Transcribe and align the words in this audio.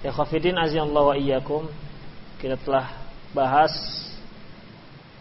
Ya 0.00 0.16
khafidin 0.16 0.56
azallahu 0.56 1.12
wa 1.12 1.16
iyyakum. 1.16 1.68
Kita 2.40 2.56
telah 2.64 2.88
bahas 3.36 3.68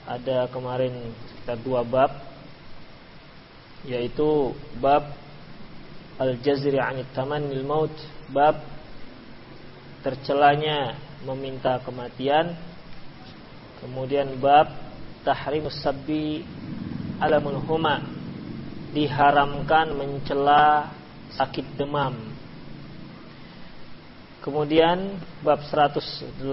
ada 0.07 0.47
kemarin 0.47 1.11
kita 1.43 1.59
dua 1.59 1.83
bab 1.83 2.15
yaitu 3.83 4.55
bab 4.79 5.11
al-jazri 6.15 6.79
'anit 6.79 7.11
tamannil 7.11 7.67
maut, 7.67 7.91
bab 8.31 8.63
tercelanya 9.99 10.95
meminta 11.27 11.83
kematian. 11.83 12.55
Kemudian 13.83 14.39
bab 14.39 14.71
tahrimus 15.27 15.75
sabbi 15.83 16.47
alamun 17.19 17.59
huma 17.67 17.99
diharamkan 18.95 19.91
mencela 19.91 20.87
sakit 21.35 21.67
demam 21.75 22.38
Kemudian 24.39 25.19
bab 25.43 25.59
189 25.67 26.47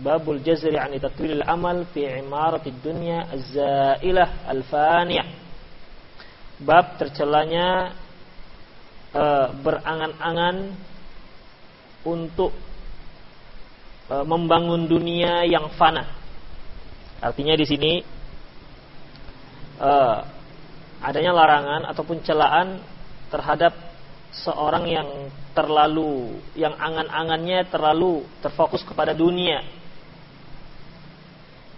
babul 0.00 0.40
jazri 0.40 0.80
an 0.80 0.96
tatwilil 0.96 1.44
amal 1.44 1.84
fi 1.92 2.08
imaratid 2.08 2.80
dunya 2.80 3.28
az-zailah 3.28 4.48
al-faniyah. 4.48 5.28
Bab 6.64 6.96
tercelanya 6.96 7.92
e, 9.12 9.24
berangan-angan 9.60 10.56
untuk 12.08 12.52
e, 14.08 14.14
membangun 14.24 14.88
dunia 14.88 15.44
yang 15.44 15.68
fana. 15.76 16.08
Artinya 17.20 17.52
di 17.56 17.64
sini 17.68 17.92
e, 19.76 19.90
adanya 21.04 21.32
larangan 21.36 21.84
ataupun 21.92 22.24
celaan 22.24 22.80
terhadap 23.28 23.89
seorang 24.30 24.84
yang 24.86 25.08
terlalu 25.52 26.38
yang 26.54 26.74
angan-angannya 26.78 27.66
terlalu 27.68 28.22
terfokus 28.38 28.86
kepada 28.86 29.10
dunia. 29.10 29.62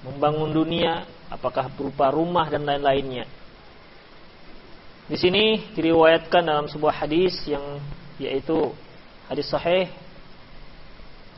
Membangun 0.03 0.51
dunia 0.51 1.07
apakah 1.31 1.73
berupa 1.73 2.13
rumah 2.13 2.51
dan 2.51 2.67
lain-lainnya. 2.67 3.25
Di 5.09 5.17
sini 5.19 5.73
diriwayatkan 5.75 6.43
dalam 6.45 6.67
sebuah 6.69 7.05
hadis 7.05 7.35
yang 7.49 7.81
yaitu 8.21 8.71
hadis 9.27 9.49
sahih 9.49 9.89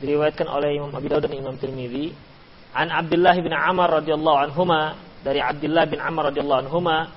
diriwayatkan 0.03 0.45
oleh 0.45 0.75
Imam 0.75 0.91
Abi 0.91 1.07
Dawud 1.07 1.23
dan 1.23 1.33
Imam 1.33 1.55
Tirmidzi. 1.55 2.11
An 2.75 2.91
Abdullah 2.91 3.35
bin 3.39 3.55
Amr 3.55 4.03
radhiyallahu 4.03 4.51
anhuma 4.51 4.99
dari 5.23 5.39
Abdullah 5.39 5.87
bin 5.87 6.03
Amr 6.03 6.29
radhiyallahu 6.29 6.67
anhuma 6.67 7.07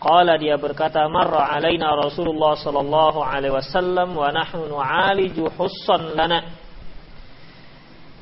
Qala 0.00 0.40
dia 0.40 0.56
berkata 0.56 1.04
marra 1.12 1.52
alaina 1.52 1.92
Rasulullah 1.92 2.56
sallallahu 2.56 3.20
alaihi 3.20 3.52
wasallam 3.52 4.16
wa 4.16 4.32
nahnu 4.32 4.72
nu'aliju 4.72 5.52
hussan 5.60 6.16
lana. 6.16 6.56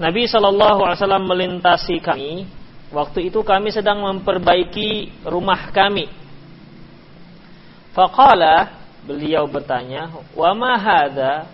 Nabi 0.02 0.26
sallallahu 0.26 0.82
alaihi 0.82 0.98
wasallam 0.98 1.26
melintasi 1.30 2.02
kami. 2.02 2.50
Waktu 2.90 3.30
itu 3.30 3.46
kami 3.46 3.70
sedang 3.70 4.02
memperbaiki 4.02 5.22
rumah 5.22 5.70
kami. 5.70 6.10
Faqala 7.94 8.74
beliau 9.06 9.46
bertanya, 9.46 10.10
"Wa 10.34 10.50
ma 10.58 10.74
hadha?" 10.74 11.46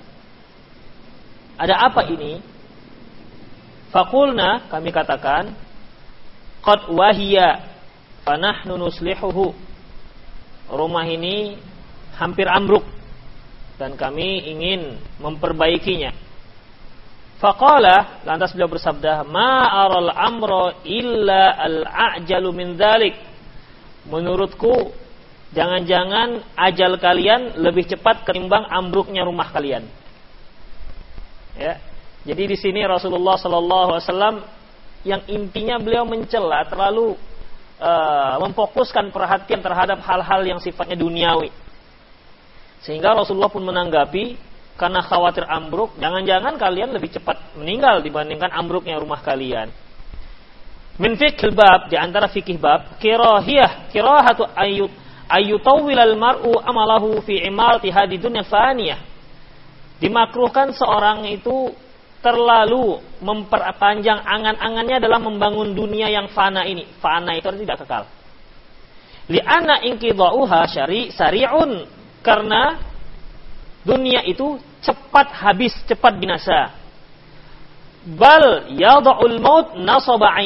Ada 1.60 1.84
apa 1.84 2.00
ini? 2.08 2.40
Fakulna 3.92 4.72
kami 4.72 4.88
katakan, 4.88 5.52
"Qad 6.64 6.88
wahiya 6.88 7.60
fa 8.24 8.40
nahnu 8.40 8.80
nuslihuhu." 8.80 9.63
Rumah 10.70 11.04
ini 11.04 11.58
hampir 12.16 12.46
ambruk 12.48 12.84
dan 13.76 13.98
kami 13.98 14.48
ingin 14.48 14.96
memperbaikinya. 15.18 16.14
Faqala 17.42 18.22
lantas 18.22 18.54
beliau 18.54 18.70
bersabda, 18.70 19.26
"Ma 19.26 19.68
aral 19.84 20.10
amro 20.14 20.80
illa 20.86 21.58
al-ajalu 21.58 22.50
min 22.54 22.78
dzalik." 22.78 23.18
Menurutku 24.08 24.94
jangan-jangan 25.52 26.44
ajal 26.54 26.96
kalian 26.96 27.58
lebih 27.60 27.84
cepat 27.88 28.22
ketimbang 28.24 28.64
ambruknya 28.70 29.26
rumah 29.26 29.50
kalian. 29.50 29.84
Ya. 31.58 31.78
Jadi 32.24 32.56
di 32.56 32.56
sini 32.56 32.80
Rasulullah 32.88 33.36
sallallahu 33.36 33.88
alaihi 33.92 34.06
wasallam 34.08 34.36
yang 35.04 35.20
intinya 35.28 35.76
beliau 35.76 36.08
mencela 36.08 36.64
terlalu 36.64 37.14
uh, 37.80 38.36
memfokuskan 38.42 39.10
perhatian 39.10 39.62
terhadap 39.62 40.02
hal-hal 40.02 40.40
yang 40.44 40.60
sifatnya 40.60 40.98
duniawi. 40.98 41.50
Sehingga 42.84 43.16
Rasulullah 43.16 43.48
pun 43.48 43.64
menanggapi 43.64 44.36
karena 44.74 45.00
khawatir 45.06 45.46
ambruk, 45.46 45.94
jangan-jangan 46.02 46.58
kalian 46.58 46.90
lebih 46.92 47.14
cepat 47.14 47.56
meninggal 47.56 48.02
dibandingkan 48.02 48.50
ambruknya 48.50 48.98
rumah 48.98 49.22
kalian. 49.22 49.70
Min 50.94 51.18
fiqhil 51.18 51.54
bab 51.54 51.90
di 51.90 51.98
antara 51.98 52.30
fikih 52.30 52.58
bab 52.58 52.98
kirahiyah 53.02 53.90
kirahatu 53.90 54.46
ayut 54.54 54.92
ayutawwil 55.26 55.98
al 55.98 56.14
mar'u 56.14 56.54
amalahu 56.62 57.18
fi 57.26 57.42
imarati 57.42 57.90
dunya 58.18 58.46
faniyah. 58.46 59.00
Dimakruhkan 59.98 60.74
seorang 60.74 61.26
itu 61.30 61.70
terlalu 62.24 63.04
memperpanjang 63.20 64.24
angan-angannya 64.24 64.96
dalam 64.96 65.28
membangun 65.28 65.76
dunia 65.76 66.08
yang 66.08 66.32
fana 66.32 66.64
ini. 66.64 66.88
Fana 67.04 67.36
itu 67.36 67.52
tidak 67.60 67.84
kekal. 67.84 68.08
Li'anna 69.28 69.84
inqidha'uha 69.84 70.60
syari 70.64 71.12
sari'un 71.12 71.84
karena 72.24 72.80
dunia 73.84 74.24
itu 74.24 74.56
cepat 74.80 75.28
habis, 75.44 75.76
cepat 75.84 76.16
binasa. 76.16 76.72
Bal 78.16 78.72
yadha'ul 78.72 79.36
maut 79.44 79.76
nasaba. 79.76 80.40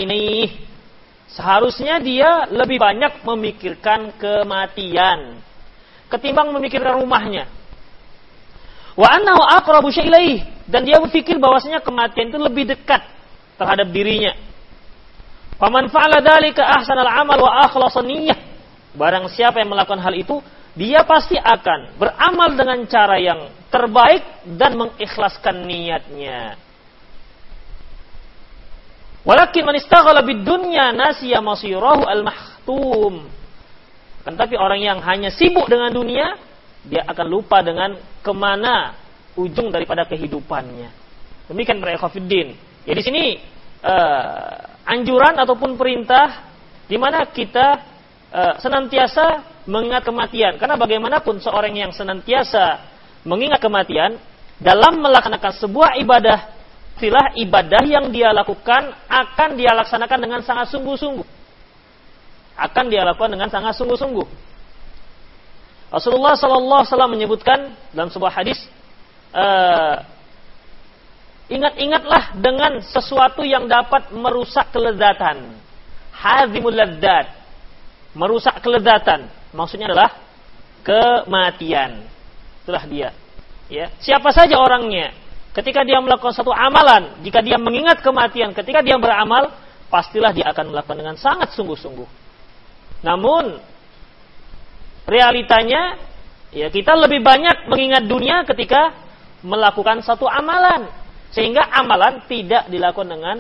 Seharusnya 1.31 2.03
dia 2.03 2.51
lebih 2.51 2.83
banyak 2.83 3.23
memikirkan 3.23 4.19
kematian 4.19 5.39
ketimbang 6.09 6.51
memikirkan 6.57 6.99
rumahnya. 6.99 7.47
Wa 8.99 9.15
annahu 9.15 9.39
aqrabu 9.47 9.95
syai'ilaihi 9.95 10.67
dan 10.67 10.83
dia 10.83 10.99
berpikir 10.99 11.39
bahwasanya 11.39 11.79
kematian 11.79 12.35
itu 12.35 12.39
lebih 12.43 12.67
dekat 12.67 13.07
terhadap 13.55 13.87
dirinya. 13.95 14.35
Faman 15.55 15.87
fa'ala 15.87 16.19
dzalika 16.19 16.67
ahsanal 16.67 17.07
amal 17.07 17.39
wa 17.39 17.63
akhlasa 17.63 18.03
niyyah. 18.03 18.39
Barang 18.99 19.31
siapa 19.31 19.63
yang 19.63 19.71
melakukan 19.71 20.03
hal 20.03 20.15
itu, 20.19 20.43
dia 20.75 21.07
pasti 21.07 21.39
akan 21.39 21.95
beramal 21.95 22.59
dengan 22.59 22.79
cara 22.91 23.23
yang 23.23 23.55
terbaik 23.71 24.23
dan 24.59 24.75
mengikhlaskan 24.75 25.63
niatnya. 25.63 26.59
Walakin 29.23 29.63
man 29.63 29.77
istaghala 29.79 30.27
bid-dunya 30.27 30.91
nasiya 30.91 31.39
masirahu 31.39 32.03
al-mahtum. 32.03 33.31
Kan 34.27 34.35
tapi 34.35 34.59
orang 34.59 34.83
yang 34.83 34.99
hanya 35.03 35.31
sibuk 35.31 35.71
dengan 35.71 35.95
dunia, 35.95 36.35
dia 36.89 37.05
akan 37.05 37.27
lupa 37.29 37.61
dengan 37.61 37.95
ke 38.25 38.33
mana 38.33 38.97
ujung 39.37 39.69
daripada 39.69 40.09
kehidupannya. 40.09 40.91
Demikian 41.47 41.79
para 41.79 41.95
ikhwatiddin. 41.95 42.57
Ya 42.89 42.93
di 42.97 43.03
sini 43.05 43.39
uh, 43.85 44.53
anjuran 44.89 45.37
ataupun 45.37 45.77
perintah 45.77 46.49
di 46.89 46.97
mana 46.97 47.29
kita 47.29 47.67
uh, 48.33 48.55
senantiasa 48.59 49.61
mengingat 49.69 50.03
kematian. 50.03 50.57
Karena 50.57 50.81
bagaimanapun 50.81 51.39
seorang 51.45 51.77
yang 51.77 51.93
senantiasa 51.93 52.81
mengingat 53.29 53.61
kematian 53.61 54.17
dalam 54.59 54.99
melaksanakan 54.99 55.53
sebuah 55.61 56.01
ibadah 56.03 56.59
istilah 56.99 57.31
ibadah 57.39 57.87
yang 57.87 58.11
dia 58.11 58.35
lakukan 58.35 58.91
akan 59.07 59.55
dia 59.55 59.71
laksanakan 59.71 60.19
dengan 60.19 60.41
sangat 60.43 60.75
sungguh-sungguh. 60.75 61.23
Akan 62.59 62.91
dia 62.91 63.07
lakukan 63.07 63.39
dengan 63.39 63.47
sangat 63.47 63.79
sungguh-sungguh. 63.79 64.27
Rasulullah 65.89 66.37
Sallallahu 66.37 66.85
Alaihi 66.85 66.93
Wasallam 66.93 67.13
menyebutkan 67.17 67.59
dalam 67.97 68.13
sebuah 68.13 68.33
hadis, 68.33 68.61
uh, 69.33 70.05
ingat-ingatlah 71.49 72.37
dengan 72.37 72.85
sesuatu 72.85 73.41
yang 73.41 73.65
dapat 73.65 74.13
merusak 74.13 74.69
kelezatan. 74.69 75.57
Hazimul 76.13 76.77
ladzat. 76.77 77.33
Merusak 78.13 78.61
kelezatan. 78.61 79.33
Maksudnya 79.57 79.89
adalah 79.89 80.13
kematian. 80.85 82.05
Itulah 82.65 82.85
dia. 82.85 83.09
Ya, 83.69 83.93
siapa 84.01 84.33
saja 84.33 84.57
orangnya 84.57 85.13
ketika 85.59 85.83
dia 85.83 85.99
melakukan 85.99 86.31
satu 86.31 86.55
amalan, 86.55 87.19
jika 87.27 87.43
dia 87.43 87.59
mengingat 87.59 87.99
kematian, 87.99 88.55
ketika 88.55 88.79
dia 88.79 88.95
beramal, 88.95 89.51
pastilah 89.91 90.31
dia 90.31 90.47
akan 90.55 90.71
melakukan 90.71 90.95
dengan 90.95 91.17
sangat 91.19 91.51
sungguh-sungguh. 91.59 92.07
Namun 93.03 93.59
realitanya 95.09 95.97
ya 96.53 96.69
kita 96.69 96.93
lebih 96.93 97.25
banyak 97.25 97.67
mengingat 97.73 98.05
dunia 98.05 98.45
ketika 98.45 98.93
melakukan 99.41 100.05
satu 100.05 100.29
amalan 100.29 100.93
sehingga 101.33 101.65
amalan 101.73 102.25
tidak 102.29 102.69
dilakukan 102.69 103.09
dengan 103.09 103.37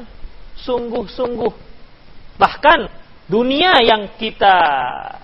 sungguh-sungguh. 0.59 1.53
Bahkan 2.41 2.79
dunia 3.29 3.85
yang 3.85 4.17
kita 4.17 4.57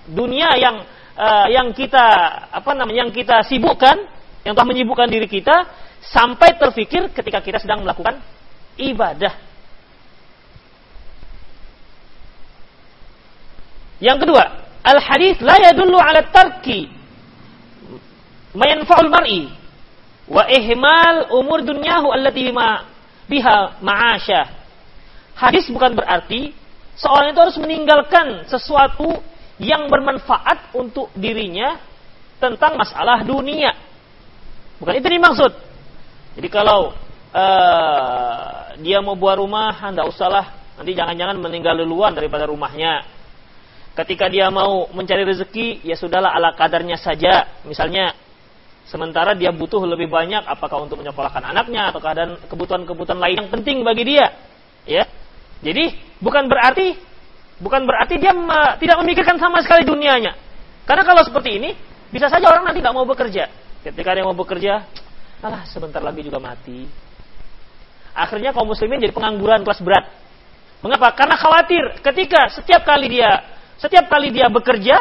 dunia 0.05 0.53
yang 0.57 0.85
uh, 1.17 1.47
yang 1.49 1.73
kita 1.73 2.05
apa 2.53 2.71
namanya 2.77 3.09
yang 3.09 3.13
kita 3.13 3.41
sibukkan, 3.45 3.97
yang 4.45 4.53
telah 4.53 4.69
menyibukkan 4.69 5.09
diri 5.09 5.25
kita 5.29 5.65
sampai 6.05 6.57
terfikir 6.57 7.09
ketika 7.13 7.41
kita 7.41 7.57
sedang 7.57 7.81
melakukan 7.81 8.21
ibadah. 8.77 9.33
Yang 14.03 14.27
kedua, 14.27 14.64
al 14.85 15.01
hadis 15.01 15.41
la 15.41 15.57
yadullu 15.57 15.97
ala 15.97 16.21
tarki 16.29 16.87
mayanfa'ul 18.53 19.09
mar'i 19.09 19.49
wa 20.29 20.45
ihmal 20.49 21.29
umur 21.33 21.65
dunyahu 21.65 22.13
allati 22.13 22.49
bima 22.49 22.85
biha 23.25 23.81
ma'asya. 23.81 24.41
Hadis 25.35 25.67
bukan 25.67 25.97
berarti 25.97 26.55
seorang 26.95 27.35
itu 27.35 27.39
harus 27.41 27.57
meninggalkan 27.59 28.47
sesuatu 28.47 29.19
yang 29.59 29.87
bermanfaat 29.91 30.71
untuk 30.77 31.11
dirinya 31.17 31.79
tentang 32.39 32.79
masalah 32.79 33.23
dunia. 33.23 33.75
Bukan 34.79 34.95
itu 34.99 35.07
dimaksud. 35.07 35.51
Jadi 36.35 36.47
kalau 36.51 36.91
uh, 37.31 38.75
dia 38.79 38.99
mau 38.99 39.15
buat 39.15 39.39
rumah, 39.39 39.71
tidak 39.91 40.07
usahlah. 40.11 40.45
Nanti 40.75 40.91
jangan-jangan 40.91 41.39
meninggal 41.39 41.79
duluan 41.79 42.11
daripada 42.11 42.43
rumahnya. 42.47 43.07
Ketika 43.95 44.27
dia 44.27 44.51
mau 44.51 44.91
mencari 44.91 45.23
rezeki, 45.23 45.87
ya 45.87 45.95
sudahlah 45.95 46.35
ala 46.35 46.51
kadarnya 46.51 46.99
saja. 46.99 47.47
Misalnya, 47.63 48.11
sementara 48.83 49.31
dia 49.31 49.55
butuh 49.55 49.79
lebih 49.87 50.11
banyak, 50.11 50.43
apakah 50.43 50.83
untuk 50.83 50.99
menyekolahkan 50.99 51.39
anaknya 51.39 51.95
atau 51.95 52.03
keadaan 52.03 52.35
kebutuhan-kebutuhan 52.51 53.19
lain 53.19 53.47
yang 53.47 53.49
penting 53.49 53.87
bagi 53.87 54.03
dia. 54.03 54.35
Ya, 54.83 55.07
jadi 55.63 55.95
bukan 56.19 56.45
berarti 56.51 56.99
bukan 57.63 57.87
berarti 57.87 58.19
dia 58.19 58.35
tidak 58.83 58.97
memikirkan 58.99 59.39
sama 59.39 59.63
sekali 59.63 59.87
dunianya. 59.87 60.35
Karena 60.83 61.07
kalau 61.07 61.23
seperti 61.23 61.57
ini, 61.57 61.71
bisa 62.11 62.27
saja 62.27 62.51
orang 62.51 62.67
nanti 62.67 62.83
tidak 62.83 62.93
mau 62.93 63.07
bekerja. 63.07 63.49
Ketika 63.81 64.11
dia 64.11 64.27
mau 64.27 64.35
bekerja, 64.35 64.85
Alah, 65.45 65.61
sebentar 65.69 66.01
lagi 66.01 66.25
juga 66.25 66.41
mati. 66.41 66.89
Akhirnya 68.15 68.55
kaum 68.55 68.65
muslimin 68.71 68.97
jadi 68.97 69.13
pengangguran 69.13 69.61
kelas 69.61 69.83
berat. 69.83 70.05
Mengapa? 70.81 71.13
Karena 71.13 71.35
khawatir 71.37 72.01
ketika 72.01 72.49
setiap 72.49 72.81
kali 72.81 73.13
dia 73.13 73.43
setiap 73.79 74.07
kali 74.07 74.31
dia 74.31 74.47
bekerja, 74.47 74.95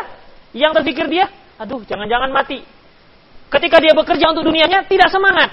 yang 0.55 0.75
terpikir 0.75 1.07
dia, 1.11 1.31
aduh, 1.59 1.83
jangan-jangan 1.87 2.31
mati. 2.31 2.63
Ketika 3.51 3.79
dia 3.79 3.95
bekerja 3.95 4.35
untuk 4.35 4.51
dunianya, 4.51 4.87
tidak 4.91 5.11
semangat. 5.15 5.51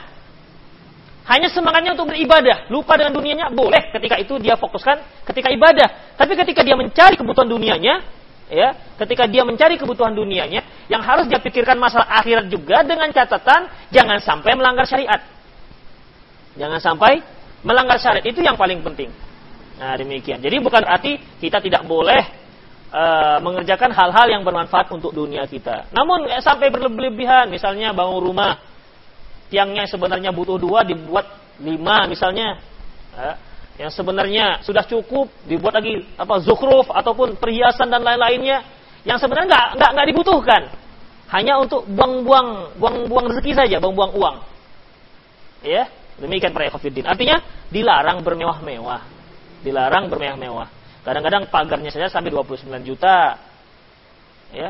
Hanya 1.30 1.54
semangatnya 1.54 1.94
untuk 1.94 2.10
beribadah, 2.10 2.66
lupa 2.74 2.98
dengan 2.98 3.14
dunianya, 3.14 3.54
boleh 3.54 3.94
ketika 3.94 4.18
itu 4.18 4.42
dia 4.42 4.58
fokuskan 4.58 5.26
ketika 5.30 5.54
ibadah. 5.54 6.18
Tapi 6.18 6.34
ketika 6.34 6.66
dia 6.66 6.74
mencari 6.74 7.14
kebutuhan 7.14 7.46
dunianya, 7.46 8.02
ya, 8.50 8.74
ketika 8.98 9.30
dia 9.30 9.46
mencari 9.46 9.78
kebutuhan 9.78 10.18
dunianya, 10.18 10.66
yang 10.90 11.06
harus 11.06 11.30
dia 11.30 11.38
pikirkan 11.38 11.78
masalah 11.78 12.10
akhirat 12.18 12.50
juga 12.50 12.82
dengan 12.82 13.14
catatan 13.14 13.70
jangan 13.94 14.18
sampai 14.18 14.52
melanggar 14.58 14.90
syariat. 14.90 15.22
Jangan 16.58 16.82
sampai 16.82 17.22
melanggar 17.62 18.02
syariat 18.02 18.26
itu 18.26 18.42
yang 18.42 18.58
paling 18.58 18.82
penting. 18.82 19.14
Nah, 19.78 19.94
demikian. 19.94 20.42
Jadi 20.42 20.58
bukan 20.58 20.84
arti 20.84 21.22
kita 21.38 21.62
tidak 21.62 21.86
boleh 21.86 22.41
uh, 22.92 23.38
mengerjakan 23.40 23.90
hal-hal 23.96 24.28
yang 24.30 24.44
bermanfaat 24.44 24.92
untuk 24.92 25.16
dunia 25.16 25.48
kita. 25.48 25.90
Namun 25.96 26.28
eh, 26.28 26.44
sampai 26.44 26.70
berlebihan, 26.70 27.48
misalnya 27.48 27.96
bangun 27.96 28.22
rumah, 28.22 28.60
tiangnya 29.48 29.88
sebenarnya 29.88 30.30
butuh 30.36 30.60
dua 30.60 30.84
dibuat 30.84 31.26
lima 31.64 32.06
misalnya. 32.06 32.60
Uh, 33.12 33.36
yang 33.80 33.90
sebenarnya 33.90 34.62
sudah 34.62 34.86
cukup 34.86 35.32
dibuat 35.50 35.74
lagi 35.82 36.06
apa 36.14 36.38
zukruf 36.46 36.92
ataupun 36.94 37.40
perhiasan 37.42 37.90
dan 37.90 38.06
lain-lainnya 38.06 38.62
yang 39.08 39.18
sebenarnya 39.18 39.50
nggak 39.50 39.68
nggak 39.80 39.92
nggak 39.98 40.08
dibutuhkan 40.14 40.62
hanya 41.34 41.58
untuk 41.58 41.88
buang-buang 41.90 42.78
buang-buang 42.78 43.26
rezeki 43.34 43.58
saja 43.58 43.76
buang-buang 43.82 44.14
uang 44.14 44.36
ya 45.66 45.90
demikian 46.22 46.54
para 46.54 46.70
ekofidin 46.70 47.10
artinya 47.10 47.42
dilarang 47.74 48.22
bermewah-mewah 48.22 49.02
dilarang 49.66 50.14
bermewah-mewah 50.14 50.68
kadang-kadang 51.02 51.50
pagarnya 51.50 51.90
saja 51.90 52.08
sampai 52.10 52.30
29 52.30 52.68
juta 52.86 53.38
ya 54.54 54.70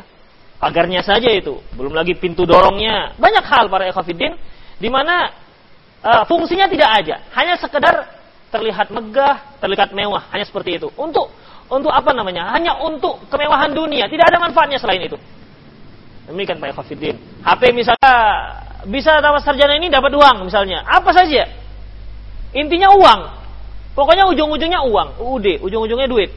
pagarnya 0.61 1.01
saja 1.03 1.27
itu 1.33 1.59
belum 1.75 1.91
lagi 1.91 2.15
pintu 2.15 2.47
dorongnya 2.47 3.17
banyak 3.17 3.45
hal 3.45 3.67
para 3.67 3.89
ekofidin 3.89 4.37
di 4.77 4.89
mana 4.89 5.33
uh, 6.05 6.23
fungsinya 6.25 6.69
tidak 6.71 6.89
aja 7.01 7.15
hanya 7.35 7.57
sekedar 7.59 8.21
terlihat 8.51 8.91
megah, 8.91 9.57
terlihat 9.63 9.95
mewah, 9.95 10.27
hanya 10.35 10.43
seperti 10.43 10.77
itu. 10.77 10.91
Untuk 10.99 11.31
untuk 11.71 11.89
apa 11.89 12.11
namanya? 12.11 12.51
Hanya 12.51 12.75
untuk 12.83 13.23
kemewahan 13.31 13.71
dunia, 13.71 14.11
tidak 14.11 14.27
ada 14.27 14.37
manfaatnya 14.43 14.77
selain 14.77 15.07
itu. 15.07 15.15
Demikian 16.27 16.59
Pak 16.59 16.75
Khafidin. 16.75 17.15
HP 17.41 17.71
misalnya 17.71 18.13
bisa 18.85 19.23
dapat 19.23 19.41
sarjana 19.41 19.79
ini 19.79 19.87
dapat 19.87 20.11
uang 20.11 20.45
misalnya, 20.45 20.83
apa 20.83 21.15
saja. 21.15 21.47
Intinya 22.51 22.91
uang. 22.91 23.21
Pokoknya 23.91 24.23
ujung-ujungnya 24.31 24.87
uang, 24.87 25.19
UUD, 25.19 25.59
ujung-ujungnya 25.59 26.07
duit. 26.07 26.31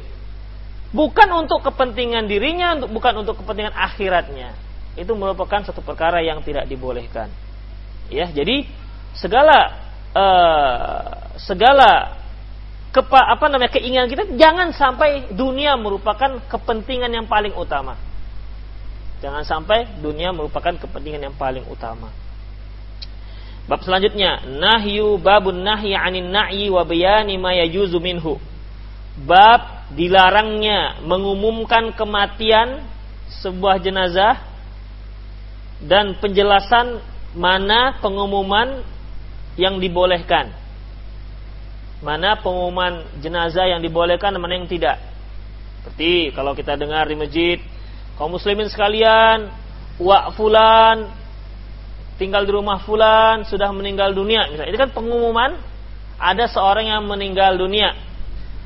Bukan 0.94 1.28
untuk 1.34 1.62
kepentingan 1.62 2.26
dirinya, 2.26 2.78
bukan 2.86 3.22
untuk 3.22 3.42
kepentingan 3.42 3.74
akhiratnya. 3.74 4.54
Itu 4.94 5.18
merupakan 5.18 5.62
satu 5.62 5.82
perkara 5.82 6.22
yang 6.22 6.42
tidak 6.42 6.70
dibolehkan. 6.70 7.30
Ya, 8.10 8.30
jadi 8.30 8.66
segala 9.14 9.74
uh, 10.14 11.02
segala 11.38 12.14
kepa, 12.94 13.26
apa 13.26 13.46
namanya 13.50 13.74
keinginan 13.74 14.06
kita 14.06 14.38
jangan 14.38 14.70
sampai 14.70 15.34
dunia 15.34 15.74
merupakan 15.74 16.38
kepentingan 16.46 17.10
yang 17.10 17.26
paling 17.26 17.54
utama. 17.58 17.98
Jangan 19.18 19.42
sampai 19.42 19.98
dunia 19.98 20.30
merupakan 20.30 20.74
kepentingan 20.78 21.26
yang 21.26 21.34
paling 21.34 21.66
utama. 21.66 22.10
Bab 23.64 23.80
selanjutnya, 23.80 24.44
nahyu 24.44 25.16
babun 25.16 25.64
nahyi 25.64 25.96
'anin 25.96 26.28
na'yi 26.28 26.68
wa 26.68 26.84
bayani 26.84 27.40
ma 27.40 27.56
yajuzu 27.56 27.96
minhu. 27.96 28.36
Bab 29.24 29.88
dilarangnya 29.96 31.00
mengumumkan 31.04 31.96
kematian 31.96 32.84
sebuah 33.40 33.80
jenazah 33.80 34.36
dan 35.80 36.16
penjelasan 36.20 37.00
mana 37.32 37.96
pengumuman 38.00 38.84
yang 39.56 39.78
dibolehkan 39.80 40.64
mana 42.04 42.36
pengumuman 42.36 43.00
jenazah 43.24 43.64
yang 43.64 43.80
dibolehkan 43.80 44.36
dan 44.36 44.40
mana 44.44 44.60
yang 44.60 44.68
tidak. 44.68 45.00
Seperti 45.80 46.36
kalau 46.36 46.52
kita 46.52 46.76
dengar 46.76 47.08
di 47.08 47.16
masjid, 47.16 47.58
kaum 48.20 48.36
muslimin 48.36 48.68
sekalian, 48.68 49.48
wa 49.96 50.28
fulan 50.36 51.08
tinggal 52.16 52.46
di 52.46 52.52
rumah 52.54 52.82
fulan 52.82 53.42
sudah 53.46 53.70
meninggal 53.74 54.14
dunia. 54.14 54.46
Misalnya 54.50 54.70
itu 54.70 54.80
kan 54.80 54.92
pengumuman 54.94 55.58
ada 56.18 56.44
seorang 56.46 56.90
yang 56.90 57.02
meninggal 57.06 57.58
dunia. 57.58 57.94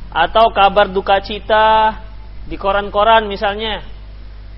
atau 0.09 0.49
kabar 0.57 0.88
duka 0.88 1.21
cita 1.21 2.00
di 2.49 2.57
koran-koran 2.57 3.28
misalnya 3.28 3.85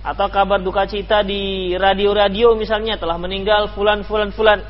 atau 0.00 0.30
kabar 0.30 0.62
duka 0.62 0.86
cita 0.86 1.20
di 1.26 1.74
radio-radio 1.74 2.54
misalnya 2.54 2.96
telah 2.96 3.18
meninggal 3.18 3.74
fulan 3.74 4.06
fulan 4.06 4.30
fulan. 4.32 4.62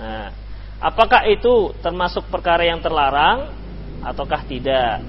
Nah, 0.00 0.32
apakah 0.80 1.28
itu 1.28 1.76
termasuk 1.84 2.26
perkara 2.32 2.66
yang 2.66 2.80
terlarang 2.80 3.52
ataukah 4.02 4.42
tidak? 4.48 5.04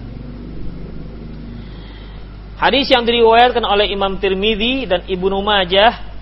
Hadis 2.60 2.86
yang 2.92 3.02
diriwayatkan 3.08 3.66
oleh 3.66 3.90
Imam 3.90 4.22
Tirmidzi 4.22 4.86
dan 4.86 5.08
Ibnu 5.10 5.42
Majah 5.42 6.14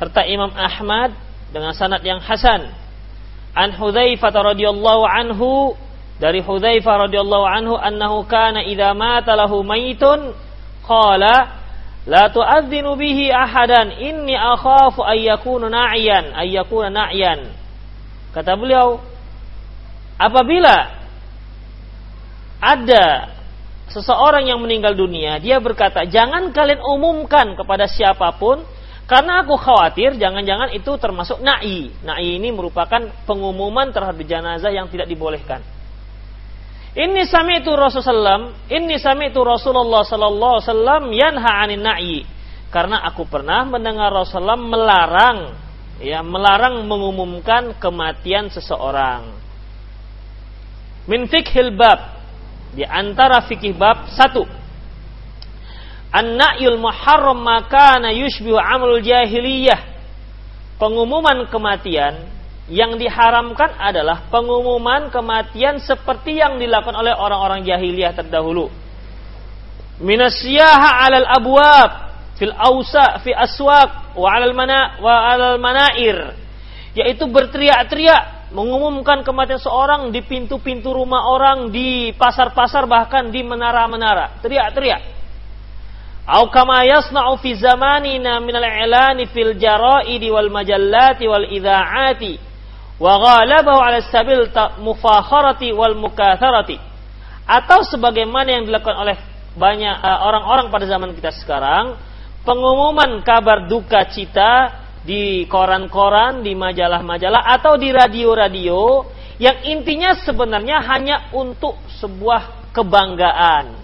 serta 0.00 0.24
Imam 0.24 0.50
Ahmad 0.56 1.12
dengan 1.54 1.70
sanad 1.70 2.02
yang 2.02 2.18
hasan. 2.18 2.74
An 3.54 3.70
Hudzaifah 3.70 4.34
radhiyallahu 4.34 5.06
anhu 5.06 5.78
dari 6.18 6.42
Hudzaifah 6.42 7.06
radhiyallahu 7.06 7.46
anhu 7.46 7.78
annahu 7.78 8.26
kana 8.26 8.66
idza 8.66 8.90
mata 8.98 9.38
lahu 9.38 9.62
mayitun 9.62 10.34
qala 10.82 11.62
la 12.04 12.28
tu'adzinu 12.28 12.98
bihi 12.98 13.32
ahadan 13.32 13.96
inni 13.96 14.36
akhafu 14.36 15.00
ay 15.06 15.30
yakuna 15.30 15.72
na'iyan 15.72 16.36
ay 16.36 16.52
yakuna 16.52 16.92
na'yan 16.92 17.48
kata 18.36 18.60
beliau 18.60 19.00
apabila 20.20 21.00
ada 22.60 23.32
seseorang 23.88 24.44
yang 24.52 24.60
meninggal 24.60 24.92
dunia 24.92 25.40
dia 25.40 25.56
berkata 25.64 26.04
jangan 26.04 26.52
kalian 26.52 26.84
umumkan 26.84 27.56
kepada 27.56 27.88
siapa 27.88 28.36
pun 28.36 28.60
karena 29.04 29.44
aku 29.44 29.60
khawatir 29.60 30.16
jangan-jangan 30.16 30.72
itu 30.72 30.88
termasuk 30.96 31.44
na'i. 31.44 31.92
Na'i 32.00 32.40
ini 32.40 32.48
merupakan 32.48 33.04
pengumuman 33.28 33.92
terhadap 33.92 34.24
jenazah 34.24 34.72
yang 34.72 34.88
tidak 34.88 35.04
dibolehkan. 35.04 35.60
Ini 36.94 37.26
sami 37.28 37.60
itu 37.60 37.74
Rasulullah, 37.74 38.54
ini 38.70 38.96
sami 38.96 39.28
itu 39.28 39.42
Rasulullah 39.44 40.06
sallallahu 40.06 40.62
alaihi 40.62 41.20
yanha 41.20 41.52
'anil 41.52 41.84
na'i. 41.84 42.18
Karena 42.72 43.04
aku 43.04 43.28
pernah 43.28 43.68
mendengar 43.68 44.08
Rasulullah 44.08 44.56
melarang 44.56 45.38
ya, 46.00 46.24
melarang 46.24 46.88
mengumumkan 46.88 47.76
kematian 47.76 48.48
seseorang. 48.48 49.36
Min 51.04 51.28
fikhil 51.28 51.76
bab 51.76 52.24
di 52.72 52.88
antara 52.88 53.44
fikih 53.44 53.76
bab 53.76 54.08
satu 54.16 54.63
An-na'yul 56.14 56.78
muharram 56.78 57.42
makana 57.42 58.14
yushbihu 58.14 58.54
amalul 58.54 59.02
jahiliyah. 59.02 59.82
Pengumuman 60.78 61.50
kematian 61.50 62.30
yang 62.70 62.94
diharamkan 62.94 63.74
adalah 63.76 64.30
pengumuman 64.30 65.10
kematian 65.10 65.82
seperti 65.82 66.38
yang 66.38 66.56
dilakukan 66.62 66.94
oleh 66.94 67.12
orang-orang 67.18 67.66
jahiliyah 67.66 68.14
terdahulu. 68.14 68.70
Minasyaha 69.98 71.02
'alal 71.02 71.26
abwab 71.26 71.90
fil 72.38 72.54
ausa 72.54 73.18
fi 73.22 73.34
aswaq 73.34 74.14
wa 74.14 74.26
'alal 74.30 74.54
mana 74.54 74.98
wa 75.02 75.14
'alal 75.18 75.58
manair 75.58 76.34
yaitu 76.94 77.26
berteriak-teriak 77.26 78.54
mengumumkan 78.54 79.26
kematian 79.26 79.58
seorang 79.58 80.14
di 80.14 80.22
pintu-pintu 80.22 80.94
rumah 80.94 81.26
orang, 81.26 81.74
di 81.74 82.14
pasar-pasar 82.14 82.86
bahkan 82.86 83.34
di 83.34 83.42
menara-menara. 83.42 84.38
Teriak-teriak. 84.38 85.23
Au 86.24 86.48
kama 86.48 86.88
yasna'u 86.88 87.36
fi 87.36 87.52
zamanina 87.52 88.40
min 88.40 88.56
al-i'lani 88.56 89.28
fil 89.28 89.60
jara'idi 89.60 90.32
wal 90.32 90.48
majallati 90.48 91.28
wal 91.28 91.44
idha'ati 91.44 92.40
wa 92.96 93.20
ghalabahu 93.20 93.80
'ala 93.84 94.00
sabil 94.08 94.48
mufakharati 94.80 95.76
wal 95.76 95.92
mukatharati 95.92 96.80
atau 97.44 97.84
sebagaimana 97.84 98.56
yang 98.56 98.64
dilakukan 98.64 98.96
oleh 98.96 99.20
banyak 99.52 99.96
eh, 100.00 100.18
orang-orang 100.24 100.66
uh, 100.68 100.72
pada 100.72 100.88
zaman 100.88 101.12
kita 101.12 101.28
sekarang 101.44 102.00
pengumuman 102.48 103.20
kabar 103.20 103.68
duka 103.68 104.08
cita 104.08 104.80
di 105.04 105.44
koran-koran, 105.44 106.40
di 106.40 106.56
majalah-majalah 106.56 107.52
atau 107.52 107.76
di 107.76 107.92
radio-radio 107.92 109.04
yang 109.36 109.60
intinya 109.68 110.16
sebenarnya 110.16 110.80
hanya 110.88 111.28
untuk 111.36 111.76
sebuah 112.00 112.72
kebanggaan. 112.72 113.76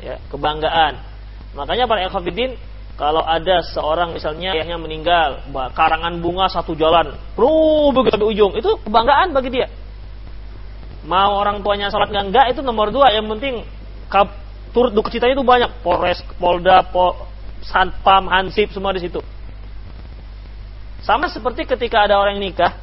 Ya, 0.00 0.16
kebanggaan 0.32 1.11
Makanya 1.52 1.84
para 1.84 2.00
ikhwatiddin 2.08 2.56
kalau 2.96 3.24
ada 3.24 3.64
seorang 3.72 4.12
misalnya 4.12 4.52
ayahnya 4.52 4.76
meninggal, 4.76 5.42
karangan 5.72 6.20
bunga 6.20 6.48
satu 6.52 6.76
jalan, 6.76 7.16
pru 7.32 7.90
begitu 7.96 8.20
di 8.20 8.26
ujung, 8.36 8.52
itu 8.56 8.68
kebanggaan 8.84 9.32
bagi 9.32 9.48
dia. 9.48 9.68
Mau 11.02 11.34
orang 11.40 11.64
tuanya 11.66 11.90
sholat 11.90 12.12
nggak 12.12 12.26
enggak 12.30 12.46
itu 12.54 12.60
nomor 12.62 12.92
dua, 12.94 13.10
yang 13.10 13.26
penting 13.26 13.66
kap, 14.06 14.30
turut 14.76 14.92
duka 14.92 15.10
citanya 15.10 15.34
itu 15.34 15.42
banyak, 15.42 15.70
Polres, 15.82 16.20
Polda, 16.36 16.84
Pol, 16.94 17.26
Sanpam, 17.64 18.28
Hansip 18.30 18.70
semua 18.70 18.94
di 18.94 19.02
situ. 19.02 19.18
Sama 21.02 21.26
seperti 21.26 21.66
ketika 21.66 22.06
ada 22.06 22.20
orang 22.20 22.38
yang 22.38 22.54
nikah, 22.54 22.78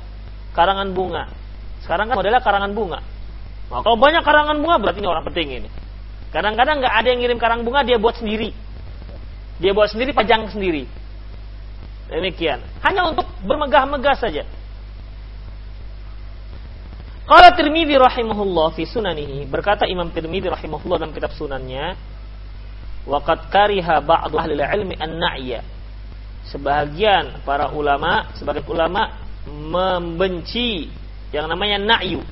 karangan 0.52 0.92
bunga. 0.92 1.32
Sekarang 1.80 2.12
kan 2.12 2.20
modelnya 2.20 2.44
karangan 2.44 2.76
bunga. 2.76 3.00
Nah, 3.72 3.80
kalau 3.86 3.96
banyak 3.96 4.26
karangan 4.26 4.58
bunga 4.60 4.76
berarti 4.84 5.00
ini 5.00 5.08
orang 5.08 5.24
penting 5.32 5.48
ini. 5.64 5.70
Kadang-kadang 6.30 6.82
nggak 6.82 6.94
ada 6.94 7.08
yang 7.10 7.20
ngirim 7.26 7.40
karang 7.42 7.66
bunga, 7.66 7.82
dia 7.82 7.98
buat 7.98 8.18
sendiri. 8.18 8.54
Dia 9.58 9.74
buat 9.74 9.90
sendiri, 9.90 10.14
pajang 10.14 10.50
sendiri. 10.54 10.86
Demikian. 12.10 12.62
Hanya 12.82 13.10
untuk 13.10 13.26
bermegah-megah 13.46 14.16
saja. 14.18 14.44
Qala 17.30 17.54
Tirmidzi 17.54 17.94
rahimahullah 17.94 18.74
fi 18.74 18.90
sunanihi 18.90 19.46
berkata 19.46 19.86
Imam 19.86 20.10
Tirmidzi 20.10 20.50
rahimahullah 20.50 20.98
dalam 20.98 21.14
kitab 21.14 21.30
sunannya 21.38 21.94
waqad 23.06 23.54
kariha 23.54 24.02
ba'd 24.02 24.34
ahli 24.34 24.58
ilmi 24.58 24.98
an-na'ya 24.98 25.62
sebagian 26.50 27.46
para 27.46 27.70
ulama 27.70 28.34
sebagian 28.34 28.66
ulama 28.66 29.14
membenci 29.46 30.90
yang 31.30 31.46
namanya 31.46 31.78
na'yu 31.78 32.26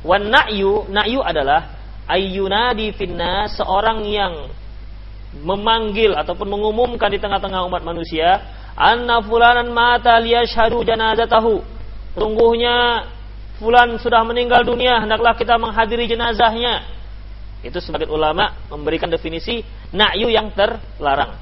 wan 0.00 0.32
na'yu 0.32 0.88
na'yu 0.88 1.20
adalah 1.20 1.77
ayyunadi 2.08 2.96
finna 2.96 3.46
seorang 3.52 4.02
yang 4.08 4.34
memanggil 5.44 6.16
ataupun 6.16 6.48
mengumumkan 6.48 7.12
di 7.12 7.20
tengah-tengah 7.20 7.68
umat 7.68 7.84
manusia 7.84 8.40
anna 8.72 9.20
fulanan 9.20 9.68
mata 9.70 10.16
liyashhadu 10.16 10.80
janazatahu. 10.82 11.60
Sungguhnya 12.16 13.06
fulan 13.60 14.00
sudah 14.00 14.24
meninggal 14.24 14.64
dunia 14.64 14.98
hendaklah 15.04 15.36
kita 15.36 15.60
menghadiri 15.60 16.08
jenazahnya. 16.08 16.82
Itu 17.60 17.82
sebagian 17.82 18.10
ulama 18.10 18.54
memberikan 18.70 19.10
definisi 19.10 19.60
na'yu 19.90 20.30
yang 20.30 20.54
terlarang. 20.54 21.36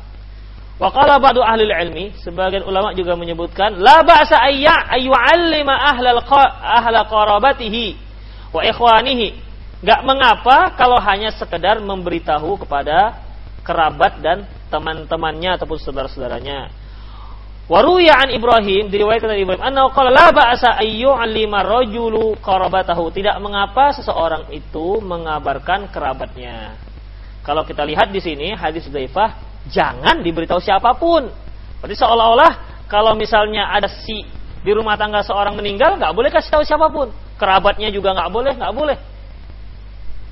Wa 0.76 0.92
qala 0.92 1.16
ba'du 1.16 1.40
ahli 1.40 1.64
ilmi 1.64 2.12
sebagian 2.20 2.64
ulama 2.64 2.92
juga 2.92 3.16
menyebutkan 3.16 3.80
la 3.80 4.04
ba'sa 4.04 4.44
ayya 4.44 4.76
ayyu'allima 4.92 5.72
ahlal 5.72 6.20
ahla 6.20 7.00
qarabatihi 7.08 7.96
wa 8.52 8.60
ikhwanihi 8.60 9.32
Gak 9.84 10.00
mengapa 10.08 10.72
kalau 10.72 10.96
hanya 11.04 11.32
sekedar 11.36 11.80
memberitahu 11.84 12.64
kepada 12.64 13.20
kerabat 13.60 14.22
dan 14.24 14.48
teman-temannya 14.72 15.60
ataupun 15.60 15.76
saudara-saudaranya. 15.76 16.72
Waruya 17.66 18.14
an 18.22 18.30
Ibrahim 18.30 18.86
diriwayatkan 18.94 19.26
dari 19.26 19.42
Ibrahim 19.42 19.58
annahu 19.58 19.90
qala 19.90 20.14
la 20.14 20.30
ba'sa 20.30 20.78
ayyu'allima 20.78 21.66
rajulu 21.66 22.38
qarabatahu. 22.38 23.10
Tidak 23.10 23.42
mengapa 23.42 23.90
seseorang 23.90 24.54
itu 24.54 25.02
mengabarkan 25.02 25.90
kerabatnya. 25.90 26.78
Kalau 27.42 27.66
kita 27.66 27.82
lihat 27.82 28.14
di 28.14 28.22
sini 28.22 28.54
hadis 28.54 28.86
Zaifah 28.86 29.34
jangan 29.66 30.22
diberitahu 30.22 30.62
siapa 30.62 30.94
pun. 30.94 31.26
Berarti 31.82 31.96
seolah-olah 31.98 32.86
kalau 32.86 33.18
misalnya 33.18 33.74
ada 33.74 33.90
si 33.90 34.22
di 34.62 34.70
rumah 34.70 34.94
tangga 34.94 35.26
seorang 35.26 35.58
meninggal 35.58 35.98
nggak 35.98 36.14
boleh 36.14 36.30
kasih 36.30 36.54
tahu 36.54 36.62
siapa 36.62 36.86
pun. 36.86 37.10
Kerabatnya 37.34 37.90
juga 37.90 38.14
nggak 38.14 38.30
boleh, 38.30 38.52
nggak 38.54 38.74
boleh. 38.78 38.96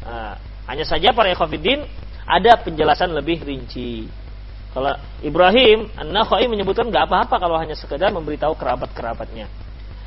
Nah, 0.05 0.37
hanya 0.69 0.85
saja 0.85 1.13
para 1.17 1.33
ekofidin 1.33 1.85
ada 2.25 2.57
penjelasan 2.61 3.13
lebih 3.13 3.41
rinci. 3.45 4.09
Kalau 4.73 4.91
Ibrahim 5.23 5.87
An-Nakhai 5.95 6.51
menyebutkan 6.51 6.91
nggak 6.91 7.07
apa-apa 7.07 7.37
kalau 7.39 7.57
hanya 7.57 7.79
sekedar 7.79 8.11
memberitahu 8.11 8.59
kerabat-kerabatnya. 8.59 9.47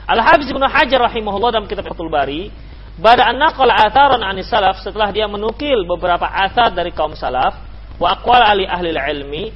Al-Habib 0.07 0.47
Ibnu 0.47 0.67
Hajar 0.67 1.07
rahimahullah 1.07 1.55
dalam 1.55 1.67
kitab 1.67 1.87
Fathul 1.87 2.11
Bari, 2.11 2.51
pada 2.97 3.29
an-naqal 3.29 3.69
atharan 3.69 4.25
anis 4.25 4.49
salaf 4.49 4.81
setelah 4.81 5.13
dia 5.13 5.29
menukil 5.29 5.85
beberapa 5.85 6.25
athar 6.25 6.73
dari 6.73 6.89
kaum 6.89 7.13
salaf 7.13 7.53
wa 8.01 8.17
aqwal 8.17 8.41
ali 8.41 8.65
ahli 8.65 8.89
ilmi 8.89 9.53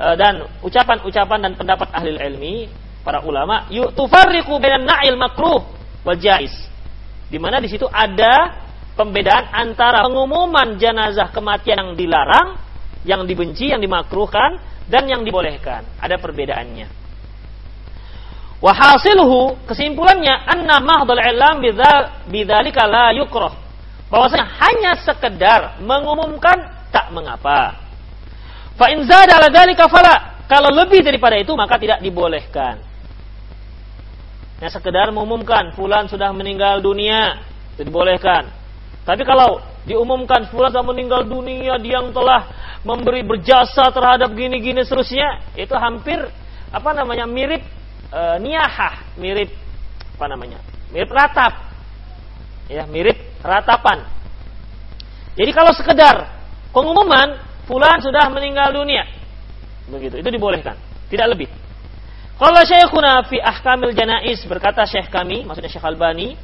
eh, 0.00 0.14
dan 0.16 0.48
ucapan-ucapan 0.64 1.38
dan 1.44 1.52
pendapat 1.52 1.88
ahli 1.92 2.16
ilmi 2.16 2.54
para 3.04 3.20
ulama 3.24 3.68
yuk 3.68 3.92
tufarriqu 3.92 4.56
bainan 4.56 4.88
na'il 4.88 5.20
makruh 5.20 5.68
wal 6.02 6.16
jais. 6.16 6.52
Di 7.28 7.36
mana 7.36 7.60
di 7.60 7.68
situ 7.68 7.84
ada 7.92 8.67
pembedaan 8.98 9.54
antara 9.54 10.02
pengumuman 10.02 10.74
jenazah 10.74 11.30
kematian 11.30 11.78
yang 11.78 11.90
dilarang, 11.94 12.58
yang 13.06 13.22
dibenci, 13.22 13.70
yang 13.70 13.78
dimakruhkan, 13.78 14.58
dan 14.90 15.06
yang 15.06 15.22
dibolehkan. 15.22 15.86
Ada 16.02 16.18
perbedaannya. 16.18 16.98
Wahasiluhu 18.58 19.70
kesimpulannya 19.70 20.34
anna 20.50 20.82
mahdul 20.82 21.22
ilam 21.22 21.62
bidzalika 22.26 22.90
la 22.90 23.14
yukrah 23.14 23.54
Bahwasanya 24.10 24.46
hanya 24.66 24.92
sekedar 24.98 25.60
mengumumkan 25.84 26.56
tak 26.88 27.12
mengapa. 27.12 27.76
Fa 28.74 28.88
in 28.88 29.04
zada 29.04 29.36
fala. 29.86 30.40
Kalau 30.48 30.72
lebih 30.72 31.04
daripada 31.04 31.36
itu 31.36 31.52
maka 31.52 31.76
tidak 31.76 32.00
dibolehkan. 32.00 32.80
Yang 34.64 34.80
sekedar 34.80 35.12
mengumumkan 35.12 35.76
fulan 35.76 36.08
sudah 36.08 36.32
meninggal 36.32 36.80
dunia, 36.80 37.36
itu 37.76 37.84
dibolehkan. 37.84 38.57
Tapi 39.08 39.24
kalau 39.24 39.64
diumumkan 39.88 40.52
fulan 40.52 40.68
sudah 40.68 40.84
meninggal 40.84 41.24
dunia, 41.24 41.80
dia 41.80 41.96
yang 41.96 42.12
telah 42.12 42.44
memberi 42.84 43.24
berjasa 43.24 43.88
terhadap 43.88 44.36
gini-gini 44.36 44.84
seterusnya, 44.84 45.56
itu 45.56 45.72
hampir 45.72 46.28
apa 46.68 46.90
namanya 46.92 47.24
mirip 47.24 47.64
e, 48.12 48.20
niyahah, 48.44 49.16
mirip 49.16 49.48
apa 50.20 50.26
namanya? 50.28 50.60
Mirip 50.92 51.08
ratap. 51.08 51.56
Ya, 52.68 52.84
mirip 52.84 53.16
ratapan. 53.40 54.04
Jadi 55.40 55.56
kalau 55.56 55.72
sekedar 55.72 56.28
pengumuman 56.76 57.40
fulan 57.64 58.04
sudah 58.04 58.28
meninggal 58.28 58.76
dunia. 58.76 59.08
Begitu, 59.88 60.20
itu 60.20 60.28
dibolehkan, 60.28 60.76
tidak 61.08 61.32
lebih. 61.32 61.48
Kalau 62.36 62.60
Syekhuna 62.60 63.24
fi 63.24 63.40
Ahkamil 63.40 63.96
Janais 63.96 64.44
berkata 64.44 64.84
Syekh 64.84 65.08
kami, 65.08 65.48
maksudnya 65.48 65.72
Syekh 65.72 65.88
Albani 65.88 66.36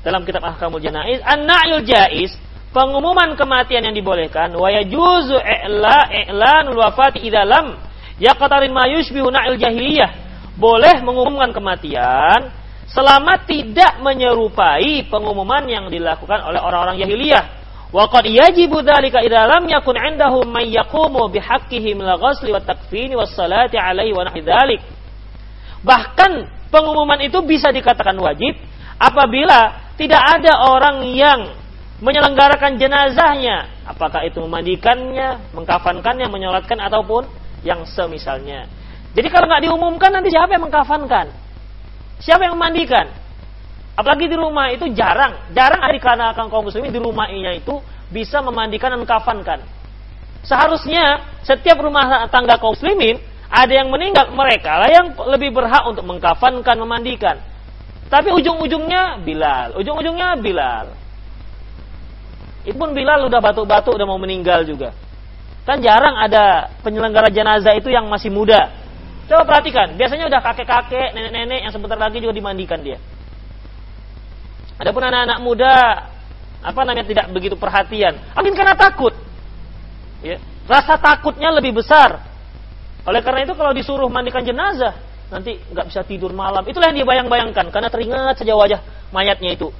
dalam 0.00 0.24
kitab 0.24 0.44
Ahkamul 0.44 0.80
Janais, 0.80 1.20
an-na'yul 1.24 1.84
jais, 1.84 2.32
pengumuman 2.72 3.36
kematian 3.36 3.84
yang 3.84 3.94
dibolehkan 3.96 4.54
wa 4.54 4.68
yajuzu 4.70 5.36
i'la 5.36 6.08
i'lanul 6.08 6.80
wafati 6.80 7.24
idza 7.24 7.44
lam 7.44 7.76
yaqtarin 8.16 8.72
ma 8.72 8.88
yushbihu 8.88 9.28
na'il 9.28 9.60
jahiliyah. 9.60 10.10
Boleh 10.60 11.00
mengumumkan 11.00 11.56
kematian 11.56 12.52
selama 12.90 13.40
tidak 13.48 14.02
menyerupai 14.02 15.08
pengumuman 15.08 15.64
yang 15.64 15.88
dilakukan 15.88 16.42
oleh 16.44 16.60
orang-orang 16.60 17.00
jahiliyah 17.00 17.60
Wa 17.90 18.06
qad 18.06 18.22
yajibu 18.22 18.86
dzalika 18.86 19.18
idza 19.18 19.50
lam 19.50 19.66
yakun 19.66 19.98
'indahum 19.98 20.46
man 20.46 20.62
yaqumu 20.70 21.26
bihaqqihim 21.34 21.98
la 21.98 22.14
ghasli 22.14 22.54
wa 22.54 22.62
takfini 22.62 23.18
was 23.18 23.34
salati 23.34 23.74
alaihi 23.74 24.14
wa 24.14 24.22
nahwi. 24.30 24.78
Bahkan 25.82 26.32
pengumuman 26.70 27.18
itu 27.18 27.42
bisa 27.42 27.74
dikatakan 27.74 28.14
wajib 28.22 28.54
apabila 29.00 29.90
tidak 29.96 30.20
ada 30.20 30.52
orang 30.68 31.08
yang 31.08 31.56
menyelenggarakan 32.00 32.76
jenazahnya, 32.76 33.84
apakah 33.88 34.24
itu 34.24 34.40
memandikannya, 34.40 35.52
mengkafankannya, 35.52 36.28
menyolatkan 36.28 36.80
ataupun 36.80 37.28
yang 37.64 37.84
semisalnya. 37.84 38.68
Jadi 39.12 39.28
kalau 39.28 39.48
nggak 39.48 39.64
diumumkan 39.68 40.12
nanti 40.12 40.32
siapa 40.32 40.56
yang 40.56 40.64
mengkafankan? 40.64 41.26
Siapa 42.20 42.46
yang 42.46 42.56
memandikan? 42.56 43.10
Apalagi 43.98 44.32
di 44.32 44.36
rumah 44.38 44.72
itu 44.72 44.88
jarang, 44.96 45.50
jarang 45.52 45.80
ada 45.82 45.98
karena 46.00 46.32
kaum 46.32 46.64
muslimin 46.64 46.88
di 46.88 47.00
rumahnya 47.02 47.58
itu 47.58 47.80
bisa 48.08 48.40
memandikan 48.40 48.96
dan 48.96 49.04
kafankan. 49.04 49.60
Seharusnya 50.40 51.20
setiap 51.44 51.76
rumah 51.84 52.24
tangga 52.32 52.56
kaum 52.56 52.72
muslimin 52.72 53.20
ada 53.50 53.72
yang 53.76 53.92
meninggal 53.92 54.32
mereka 54.32 54.80
lah 54.80 54.88
yang 54.88 55.12
lebih 55.28 55.52
berhak 55.52 55.84
untuk 55.84 56.06
mengkafankan, 56.06 56.80
memandikan. 56.80 57.49
Tapi 58.10 58.34
ujung-ujungnya 58.34 59.22
Bilal, 59.22 59.78
ujung-ujungnya 59.78 60.34
Bilal. 60.42 60.86
Itu 62.66 62.74
pun 62.74 62.90
Bilal 62.90 63.22
udah 63.30 63.38
batuk-batuk 63.38 63.94
udah 63.94 64.06
mau 64.10 64.18
meninggal 64.18 64.66
juga. 64.66 64.90
Kan 65.62 65.78
jarang 65.78 66.18
ada 66.18 66.74
penyelenggara 66.82 67.30
jenazah 67.30 67.78
itu 67.78 67.86
yang 67.86 68.10
masih 68.10 68.34
muda. 68.34 68.74
Coba 69.30 69.46
perhatikan, 69.46 69.94
biasanya 69.94 70.26
udah 70.26 70.40
kakek-kakek, 70.42 71.14
nenek-nenek 71.14 71.62
yang 71.62 71.72
sebentar 71.72 71.94
lagi 71.94 72.18
juga 72.18 72.34
dimandikan 72.34 72.82
dia. 72.82 72.98
Adapun 74.82 75.06
anak-anak 75.06 75.38
muda 75.38 75.74
apa 76.60 76.80
namanya 76.82 77.06
tidak 77.06 77.26
begitu 77.30 77.54
perhatian. 77.54 78.18
Mungkin 78.34 78.58
karena 78.58 78.74
takut. 78.74 79.14
Ya, 80.20 80.42
rasa 80.66 80.98
takutnya 80.98 81.54
lebih 81.54 81.78
besar. 81.78 82.26
Oleh 83.06 83.22
karena 83.22 83.46
itu 83.46 83.54
kalau 83.54 83.70
disuruh 83.70 84.10
mandikan 84.10 84.42
jenazah, 84.42 84.98
nanti 85.30 85.62
nggak 85.70 85.86
bisa 85.88 86.00
tidur 86.02 86.34
malam. 86.34 86.66
Itulah 86.66 86.90
yang 86.90 87.02
dia 87.02 87.06
bayang-bayangkan 87.06 87.70
karena 87.70 87.88
teringat 87.88 88.42
saja 88.42 88.52
wajah 88.58 88.80
mayatnya 89.14 89.54
itu. 89.54 89.70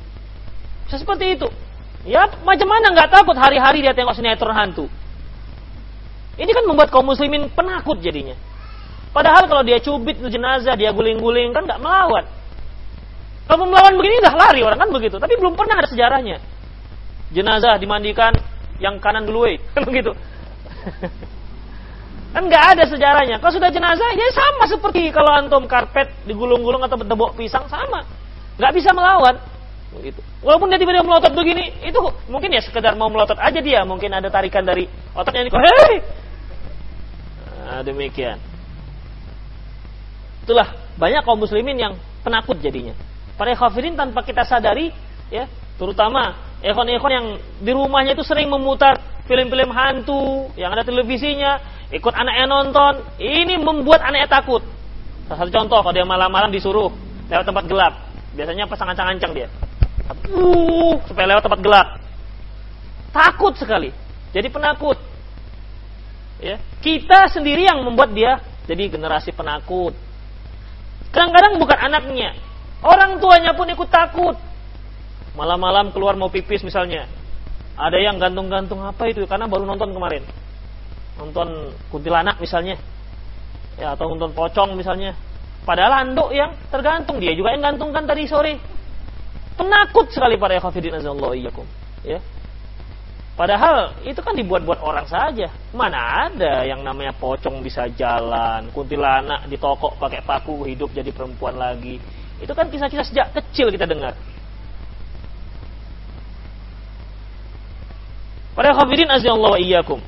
Bisa 0.87 0.97
seperti 1.03 1.37
itu. 1.37 1.51
Ya, 2.07 2.25
macam 2.47 2.71
mana 2.71 2.95
nggak 2.97 3.13
takut 3.13 3.37
hari-hari 3.37 3.85
dia 3.85 3.93
tengok 3.93 4.17
sinetron 4.17 4.57
hantu. 4.57 4.87
Ini 6.41 6.49
kan 6.49 6.65
membuat 6.65 6.89
kaum 6.89 7.05
muslimin 7.05 7.53
penakut 7.53 8.01
jadinya. 8.01 8.33
Padahal 9.11 9.51
kalau 9.51 9.67
dia 9.67 9.83
cubit 9.83 10.17
jenazah, 10.23 10.79
dia 10.79 10.95
guling-guling 10.95 11.51
kan 11.53 11.67
nggak 11.67 11.83
melawan. 11.83 12.25
Kalau 13.51 13.67
melawan 13.67 13.99
begini 13.99 14.23
dah 14.23 14.33
lari 14.39 14.63
orang 14.63 14.79
kan 14.79 14.89
begitu. 14.95 15.19
Tapi 15.19 15.35
belum 15.35 15.59
pernah 15.59 15.83
ada 15.83 15.91
sejarahnya. 15.91 16.39
Jenazah 17.35 17.77
dimandikan 17.83 18.33
yang 18.79 19.03
kanan 19.03 19.27
dulu, 19.27 19.51
kan 19.75 19.83
begitu. 19.83 20.15
kan 22.31 22.43
nggak 22.47 22.64
ada 22.77 22.85
sejarahnya. 22.87 23.37
Kalau 23.43 23.53
sudah 23.55 23.71
jenazah 23.75 24.11
ya 24.14 24.29
sama 24.31 24.64
seperti 24.71 25.11
kalau 25.11 25.31
antum 25.35 25.66
karpet 25.66 26.11
digulung-gulung 26.27 26.83
atau 26.87 26.97
bertebok 26.99 27.35
pisang 27.35 27.66
sama. 27.66 28.07
Nggak 28.59 28.73
bisa 28.77 28.90
melawan. 28.95 29.35
Begitu. 29.99 30.21
Walaupun 30.47 30.71
dia 30.71 30.79
tiba-tiba 30.79 31.03
melotot 31.03 31.35
begini, 31.35 31.75
itu 31.83 31.99
mungkin 32.31 32.55
ya 32.55 32.62
sekedar 32.62 32.95
mau 32.95 33.11
melotot 33.11 33.37
aja 33.37 33.59
dia, 33.59 33.83
mungkin 33.83 34.14
ada 34.14 34.31
tarikan 34.31 34.62
dari 34.62 34.87
otaknya 35.12 35.47
ini. 35.47 35.51
Hei! 35.51 35.93
Nah, 37.66 37.83
demikian. 37.83 38.38
Itulah 40.47 40.71
banyak 40.95 41.27
kaum 41.27 41.43
muslimin 41.43 41.77
yang 41.77 41.93
penakut 42.23 42.61
jadinya 42.62 42.95
para 43.40 43.57
khafirin 43.57 43.97
tanpa 43.97 44.21
kita 44.21 44.45
sadari 44.45 44.93
ya 45.33 45.49
terutama 45.81 46.37
ikhwan-ikhwan 46.61 47.12
yang 47.12 47.27
di 47.64 47.73
rumahnya 47.73 48.12
itu 48.12 48.21
sering 48.21 48.53
memutar 48.53 49.01
film-film 49.31 49.71
hantu 49.71 50.51
yang 50.59 50.75
ada 50.75 50.83
televisinya 50.83 51.62
ikut 51.95 52.11
anaknya 52.11 52.51
nonton 52.51 53.07
ini 53.23 53.55
membuat 53.62 54.03
anaknya 54.03 54.27
takut 54.27 54.66
salah 55.31 55.47
satu 55.47 55.55
contoh 55.55 55.79
kalau 55.87 55.95
dia 55.95 56.03
malam-malam 56.03 56.51
disuruh 56.51 56.90
lewat 57.31 57.47
tempat 57.47 57.64
gelap 57.71 57.93
biasanya 58.35 58.66
pasangan 58.66 58.99
ancang-ancang 58.99 59.31
dia 59.31 59.49
uh, 60.11 60.95
supaya 61.07 61.27
lewat 61.31 61.47
tempat 61.47 61.61
gelap 61.62 61.87
takut 63.14 63.55
sekali 63.55 63.95
jadi 64.35 64.51
penakut 64.51 64.99
ya 66.43 66.59
kita 66.83 67.31
sendiri 67.31 67.71
yang 67.71 67.87
membuat 67.87 68.11
dia 68.11 68.43
jadi 68.66 68.90
generasi 68.90 69.31
penakut 69.31 69.95
kadang-kadang 71.14 71.62
bukan 71.62 71.79
anaknya 71.79 72.35
Orang 72.81 73.21
tuanya 73.21 73.53
pun 73.53 73.69
ikut 73.69 73.88
takut. 73.93 74.37
Malam-malam 75.37 75.93
keluar 75.93 76.16
mau 76.16 76.33
pipis 76.33 76.64
misalnya. 76.64 77.05
Ada 77.81 77.97
yang 77.97 78.21
gantung-gantung 78.21 78.85
apa 78.85 79.09
itu 79.09 79.25
karena 79.25 79.49
baru 79.49 79.64
nonton 79.64 79.97
kemarin. 79.97 80.21
Nonton 81.16 81.73
kuntilanak 81.88 82.37
misalnya. 82.37 82.77
Ya 83.81 83.97
atau 83.97 84.12
nonton 84.12 84.37
pocong 84.37 84.77
misalnya. 84.77 85.16
Padahal 85.64 86.05
anduk 86.05 86.33
yang 86.37 86.53
tergantung 86.69 87.16
dia 87.16 87.33
juga 87.33 87.57
yang 87.57 87.64
gantungkan 87.64 88.05
tadi 88.05 88.29
sore. 88.29 88.61
Penakut 89.57 90.12
sekali 90.12 90.37
para 90.37 90.61
ikhwatiddin 90.61 91.01
azallahu. 91.01 91.33
Ya. 92.05 92.21
Padahal 93.40 93.97
itu 94.05 94.21
kan 94.21 94.37
dibuat-buat 94.37 94.85
orang 94.85 95.09
saja. 95.09 95.49
Mana 95.73 96.29
ada 96.29 96.69
yang 96.69 96.85
namanya 96.85 97.16
pocong 97.16 97.64
bisa 97.64 97.88
jalan, 97.97 98.69
kuntilanak 98.77 99.49
di 99.49 99.57
toko 99.57 99.97
pakai 99.97 100.21
paku 100.21 100.69
hidup 100.69 100.93
jadi 100.93 101.09
perempuan 101.09 101.57
lagi. 101.57 101.97
Itu 102.40 102.53
kan 102.53 102.69
kisah-kisah 102.69 103.07
sejak 103.09 103.33
kecil 103.33 103.73
kita 103.73 103.88
dengar. 103.88 104.12
Para 108.55 108.75
khafirin 108.75 109.09
azallahu 109.11 109.57
iyyakum. 109.61 110.01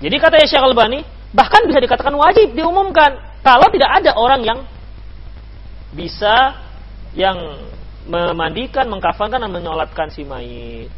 Jadi 0.00 0.16
kata 0.20 0.44
Syekh 0.44 0.60
Albani, 0.60 1.04
bahkan 1.32 1.64
bisa 1.64 1.80
dikatakan 1.80 2.12
wajib 2.16 2.52
diumumkan 2.52 3.16
kalau 3.40 3.68
tidak 3.72 3.90
ada 4.02 4.12
orang 4.16 4.42
yang 4.44 4.58
bisa 5.96 6.60
yang 7.16 7.36
memandikan, 8.06 8.86
mengkafankan 8.86 9.40
dan 9.42 9.50
menyolatkan 9.50 10.12
si 10.12 10.22
mayit. 10.22 10.92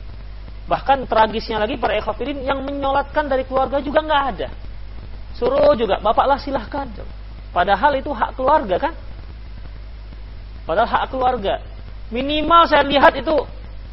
Bahkan 0.68 1.08
tragisnya 1.08 1.62
lagi 1.62 1.80
para 1.80 1.96
ekhafirin 1.96 2.44
yang 2.44 2.60
menyolatkan 2.60 3.24
dari 3.24 3.46
keluarga 3.48 3.80
juga 3.80 4.04
nggak 4.04 4.24
ada. 4.36 4.48
Suruh 5.32 5.72
juga, 5.78 5.96
bapaklah 6.02 6.36
silahkan. 6.36 6.90
Padahal 7.54 7.96
itu 7.96 8.12
hak 8.12 8.36
keluarga 8.36 8.76
kan. 8.76 8.94
Padahal 10.68 10.88
hak 10.90 11.04
keluarga. 11.08 11.64
Minimal 12.12 12.68
saya 12.68 12.84
lihat 12.84 13.16
itu 13.16 13.36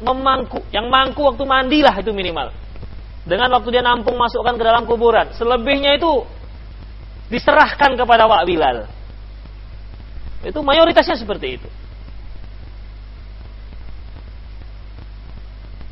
memangku, 0.03 0.60
yang 0.75 0.91
mangku 0.91 1.23
waktu 1.23 1.43
mandilah 1.47 1.95
itu 1.95 2.12
minimal. 2.12 2.51
Dengan 3.25 3.49
waktu 3.58 3.69
dia 3.73 3.84
nampung 3.84 4.19
masukkan 4.19 4.53
ke 4.53 4.63
dalam 4.63 4.84
kuburan. 4.86 5.34
Selebihnya 5.34 5.97
itu 5.97 6.25
diserahkan 7.31 7.97
kepada 7.97 8.29
Wak 8.29 8.45
Bilal. 8.45 8.86
Itu 10.45 10.62
mayoritasnya 10.62 11.17
seperti 11.17 11.58
itu. 11.58 11.69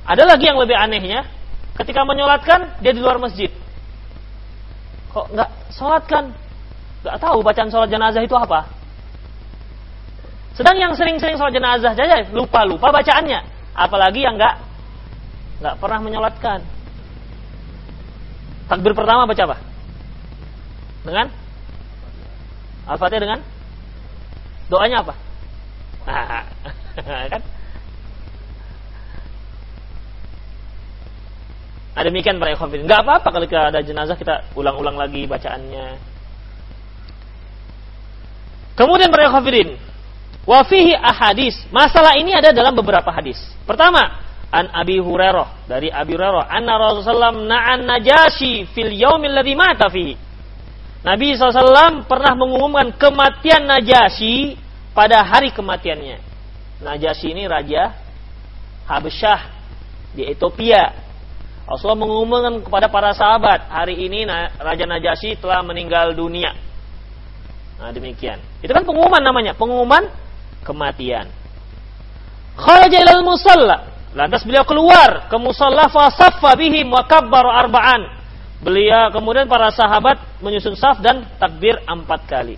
Ada 0.04 0.30
lagi 0.30 0.46
yang 0.46 0.60
lebih 0.60 0.76
anehnya, 0.78 1.26
ketika 1.80 2.04
menyolatkan 2.04 2.78
dia 2.84 2.94
di 2.94 3.02
luar 3.02 3.18
masjid. 3.18 3.50
Kok 5.16 5.32
nggak 5.34 5.50
sholatkan? 5.74 6.36
Nggak 7.02 7.18
tahu 7.18 7.38
bacaan 7.42 7.70
sholat 7.72 7.90
jenazah 7.90 8.22
itu 8.22 8.36
apa? 8.36 8.68
Sedang 10.54 10.78
yang 10.78 10.94
sering-sering 10.94 11.34
sholat 11.40 11.56
jenazah 11.56 11.98
saja 11.98 12.30
lupa-lupa 12.30 12.94
bacaannya. 12.94 13.53
Apalagi 13.74 14.22
yang 14.22 14.38
nggak 14.38 14.56
nggak 15.62 15.76
pernah 15.82 16.00
menyolatkan. 16.02 16.60
Takbir 18.70 18.94
pertama 18.94 19.26
baca 19.26 19.44
apa? 19.44 19.58
Dengan 21.04 21.28
Al-Fatihah 22.84 23.22
dengan 23.22 23.40
doanya 24.68 24.98
apa? 25.04 25.14
Nah, 26.04 26.44
kan? 27.34 27.42
Ada 31.94 32.10
demikian 32.10 32.42
para 32.42 32.58
ikhwan 32.58 32.74
Enggak 32.74 33.06
apa-apa 33.06 33.30
kalau 33.30 33.46
kita 33.46 33.70
ada 33.70 33.80
jenazah 33.86 34.18
kita 34.18 34.50
ulang-ulang 34.58 34.98
lagi 34.98 35.30
bacaannya. 35.30 36.02
Kemudian 38.74 39.14
para 39.14 39.30
ikhwan 39.30 39.46
wa 40.44 40.60
fihi 40.68 40.96
ahadis. 40.96 41.56
Masalah 41.72 42.20
ini 42.20 42.36
ada 42.36 42.52
dalam 42.52 42.76
beberapa 42.76 43.10
hadis. 43.12 43.40
Pertama, 43.64 44.24
an 44.54 44.70
Abi 44.70 45.00
Hurairah 45.02 45.66
dari 45.66 45.90
Abi 45.90 46.14
Hurairah 46.14 46.46
anna 46.46 46.78
Rasulullah 46.78 47.34
na'an 47.34 47.90
Najasyi 47.90 48.70
fil 48.72 48.94
yaumil 48.94 49.34
ladzi 49.34 49.56
mata 49.58 49.90
fihi. 49.90 50.16
Nabi 51.04 51.36
SAW 51.36 52.08
pernah 52.08 52.32
mengumumkan 52.38 52.96
kematian 52.96 53.68
Najasyi 53.68 54.56
pada 54.96 55.26
hari 55.26 55.52
kematiannya. 55.52 56.22
Najasyi 56.80 57.36
ini 57.36 57.44
raja 57.50 57.98
Habasyah 58.88 59.40
di 60.16 60.28
Ethiopia. 60.28 61.02
Rasulullah 61.64 62.04
mengumumkan 62.04 62.60
kepada 62.60 62.92
para 62.92 63.16
sahabat, 63.16 63.72
hari 63.72 63.96
ini 63.96 64.28
Raja 64.60 64.84
Najasyi 64.84 65.40
telah 65.40 65.64
meninggal 65.64 66.12
dunia. 66.12 66.52
Nah, 67.80 67.92
demikian. 67.96 68.40
Itu 68.60 68.76
kan 68.76 68.84
pengumuman 68.84 69.24
namanya, 69.24 69.56
pengumuman 69.56 70.12
kematian. 70.64 71.28
Kharaja 72.58 72.98
ilal 73.02 73.26
musalla 73.26 73.94
Lantas 74.14 74.46
beliau 74.46 74.62
keluar 74.62 75.26
ke 75.26 75.38
musalla 75.42 75.90
fa 75.90 76.14
saffa 76.14 76.54
bihim 76.54 76.86
wa 76.94 77.02
kabbaru 77.10 77.50
arba'an. 77.50 78.22
Beliau 78.62 79.10
kemudian 79.10 79.50
para 79.50 79.74
sahabat 79.74 80.40
menyusun 80.40 80.78
saf 80.78 81.02
dan 81.02 81.26
takbir 81.42 81.82
empat 81.84 82.22
kali. 82.30 82.56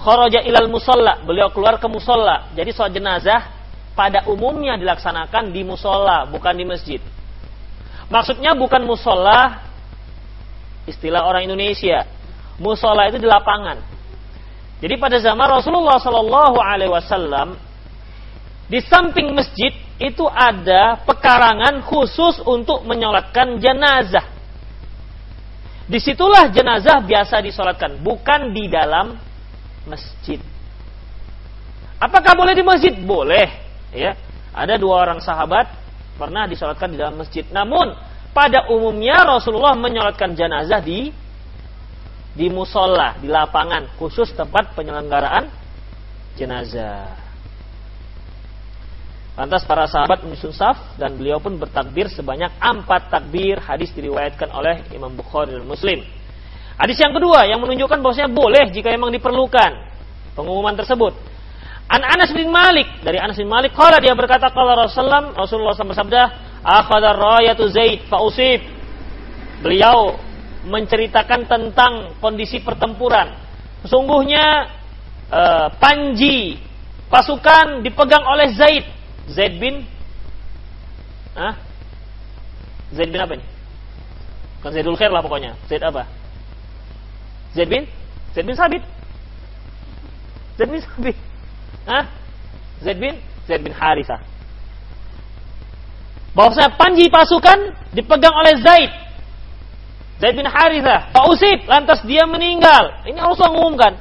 Kharaja 0.00 0.40
ilal 0.40 0.72
musalla, 0.72 1.20
beliau 1.22 1.52
keluar 1.52 1.76
ke 1.76 1.86
musalla. 1.86 2.48
Jadi 2.56 2.72
sholat 2.72 2.92
jenazah 2.96 3.40
pada 3.92 4.24
umumnya 4.26 4.80
dilaksanakan 4.80 5.52
di 5.52 5.62
musola, 5.62 6.24
bukan 6.28 6.54
di 6.56 6.64
masjid. 6.64 7.00
Maksudnya 8.08 8.56
bukan 8.56 8.82
musola 8.88 9.68
istilah 10.88 11.28
orang 11.28 11.44
Indonesia. 11.44 12.08
Musola 12.56 13.12
itu 13.12 13.20
di 13.20 13.28
lapangan. 13.28 13.95
Jadi 14.76 14.94
pada 15.00 15.16
zaman 15.16 15.48
Rasulullah 15.48 15.96
Shallallahu 15.96 16.58
Alaihi 16.60 16.92
Wasallam 16.92 17.56
di 18.66 18.82
samping 18.84 19.32
masjid 19.32 19.72
itu 19.96 20.28
ada 20.28 21.00
pekarangan 21.08 21.80
khusus 21.86 22.42
untuk 22.44 22.84
menyolatkan 22.84 23.56
jenazah. 23.56 24.26
Di 25.86 26.02
situlah 26.02 26.50
jenazah 26.50 26.98
biasa 27.00 27.40
disolatkan, 27.40 28.02
bukan 28.02 28.50
di 28.50 28.66
dalam 28.66 29.16
masjid. 29.86 30.42
Apakah 31.96 32.36
boleh 32.36 32.52
di 32.52 32.66
masjid? 32.66 32.92
Boleh. 32.92 33.48
Ya, 33.94 34.18
ada 34.52 34.76
dua 34.76 35.08
orang 35.08 35.22
sahabat 35.22 35.70
pernah 36.20 36.44
disolatkan 36.44 36.92
di 36.92 36.98
dalam 36.98 37.16
masjid. 37.16 37.46
Namun 37.48 37.96
pada 38.36 38.68
umumnya 38.68 39.24
Rasulullah 39.24 39.72
menyolatkan 39.78 40.36
jenazah 40.36 40.82
di 40.82 41.14
di 42.36 42.52
musola, 42.52 43.16
di 43.16 43.32
lapangan 43.32 43.96
khusus 43.96 44.30
tempat 44.36 44.76
penyelenggaraan 44.76 45.48
jenazah. 46.36 47.16
Lantas 49.36 49.68
para 49.68 49.84
sahabat 49.84 50.24
menyusun 50.24 50.52
saf 50.52 50.96
dan 50.96 51.16
beliau 51.16 51.36
pun 51.40 51.60
bertakbir 51.60 52.08
sebanyak 52.08 52.56
empat 52.56 53.12
takbir. 53.12 53.60
Hadis 53.60 53.92
diriwayatkan 53.92 54.48
oleh 54.48 54.88
Imam 54.96 55.12
Bukhari 55.12 55.52
dan 55.52 55.64
Muslim. 55.64 56.00
Hadis 56.76 56.96
yang 57.00 57.12
kedua 57.12 57.44
yang 57.44 57.60
menunjukkan 57.60 58.00
bahwasanya 58.00 58.32
boleh 58.32 58.68
jika 58.72 58.92
memang 58.92 59.12
diperlukan 59.12 59.72
pengumuman 60.36 60.76
tersebut. 60.76 61.16
An 61.88 62.00
Anas 62.04 62.32
bin 62.32 62.48
Malik 62.48 62.88
dari 63.04 63.20
Anas 63.20 63.36
bin 63.36 63.48
Malik 63.48 63.76
kalau 63.76 63.96
dia 64.00 64.12
berkata 64.16 64.48
kalau 64.52 64.72
Rasulullah 64.76 65.32
Rasulullah 65.32 65.72
SAW 65.72 65.92
bersabda 65.92 66.22
akhadha 66.64 67.10
rayatu 67.12 67.68
Zaid 67.68 68.08
fa 68.08 68.20
usib. 68.24 68.64
Beliau 69.60 70.16
menceritakan 70.66 71.46
tentang 71.46 72.18
kondisi 72.18 72.58
pertempuran. 72.60 73.30
Sesungguhnya 73.86 74.66
uh, 75.30 75.68
panji 75.78 76.58
pasukan 77.06 77.86
dipegang 77.86 78.26
oleh 78.26 78.50
Zaid 78.58 78.84
Zaid 79.30 79.62
bin 79.62 79.86
ah 81.38 81.54
Zaid 82.94 83.10
bin 83.10 83.18
apa 83.22 83.34
ini? 83.38 83.46
Kan 84.62 84.70
Zaidul 84.74 84.98
Khair 84.98 85.10
lah 85.10 85.22
pokoknya. 85.22 85.54
Zaid 85.70 85.82
apa? 85.82 86.06
Zaid 87.54 87.70
bin? 87.70 87.84
Zaid 88.34 88.46
bin 88.46 88.56
Sabit. 88.58 88.82
Zaid 90.58 90.70
bin 90.70 90.80
Sabit. 90.82 91.16
Ah? 91.86 92.04
Zaid 92.82 92.98
bin? 92.98 93.14
Zaid 93.46 93.62
bin 93.62 93.74
Harithah. 93.74 94.22
Bahwasanya 96.36 96.74
panji 96.76 97.08
pasukan 97.08 97.74
dipegang 97.96 98.34
oleh 98.34 98.54
Zaid. 98.60 98.90
Zaid 100.16 100.32
bin 100.32 100.48
Harithah. 100.48 101.12
Usib, 101.28 101.68
lantas 101.68 102.00
dia 102.08 102.24
meninggal. 102.24 103.04
Ini 103.04 103.20
Rasulullah 103.20 103.52
mengumumkan. 103.52 103.92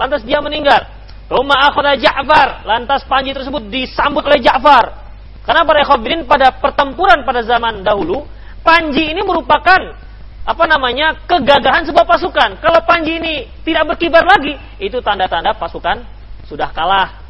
Lantas 0.00 0.24
dia 0.24 0.40
meninggal. 0.40 0.80
Rumah 1.28 1.68
akhada 1.68 2.00
Ja'far. 2.00 2.64
Lantas 2.64 3.04
panji 3.04 3.36
tersebut 3.36 3.68
disambut 3.68 4.24
oleh 4.24 4.40
Ja'far. 4.40 5.00
Karena 5.44 5.64
para 5.64 5.84
khobrin 5.84 6.24
pada 6.24 6.52
pertempuran 6.56 7.24
pada 7.24 7.44
zaman 7.44 7.84
dahulu, 7.84 8.24
panji 8.64 9.12
ini 9.12 9.20
merupakan 9.24 9.96
apa 10.40 10.64
namanya 10.64 11.28
kegagahan 11.28 11.84
sebuah 11.84 12.08
pasukan. 12.08 12.60
Kalau 12.64 12.80
panji 12.88 13.20
ini 13.20 13.48
tidak 13.64 13.92
berkibar 13.92 14.24
lagi, 14.24 14.56
itu 14.80 14.96
tanda-tanda 15.04 15.52
pasukan 15.56 16.00
sudah 16.48 16.72
kalah. 16.72 17.20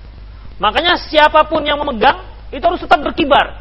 Makanya 0.63 0.95
siapa 1.01 1.49
pun 1.49 1.67
yang 1.67 1.81
memegang 1.83 2.23
itu 2.55 2.63
harus 2.63 2.83
tetap 2.83 3.03
berkibar. 3.03 3.59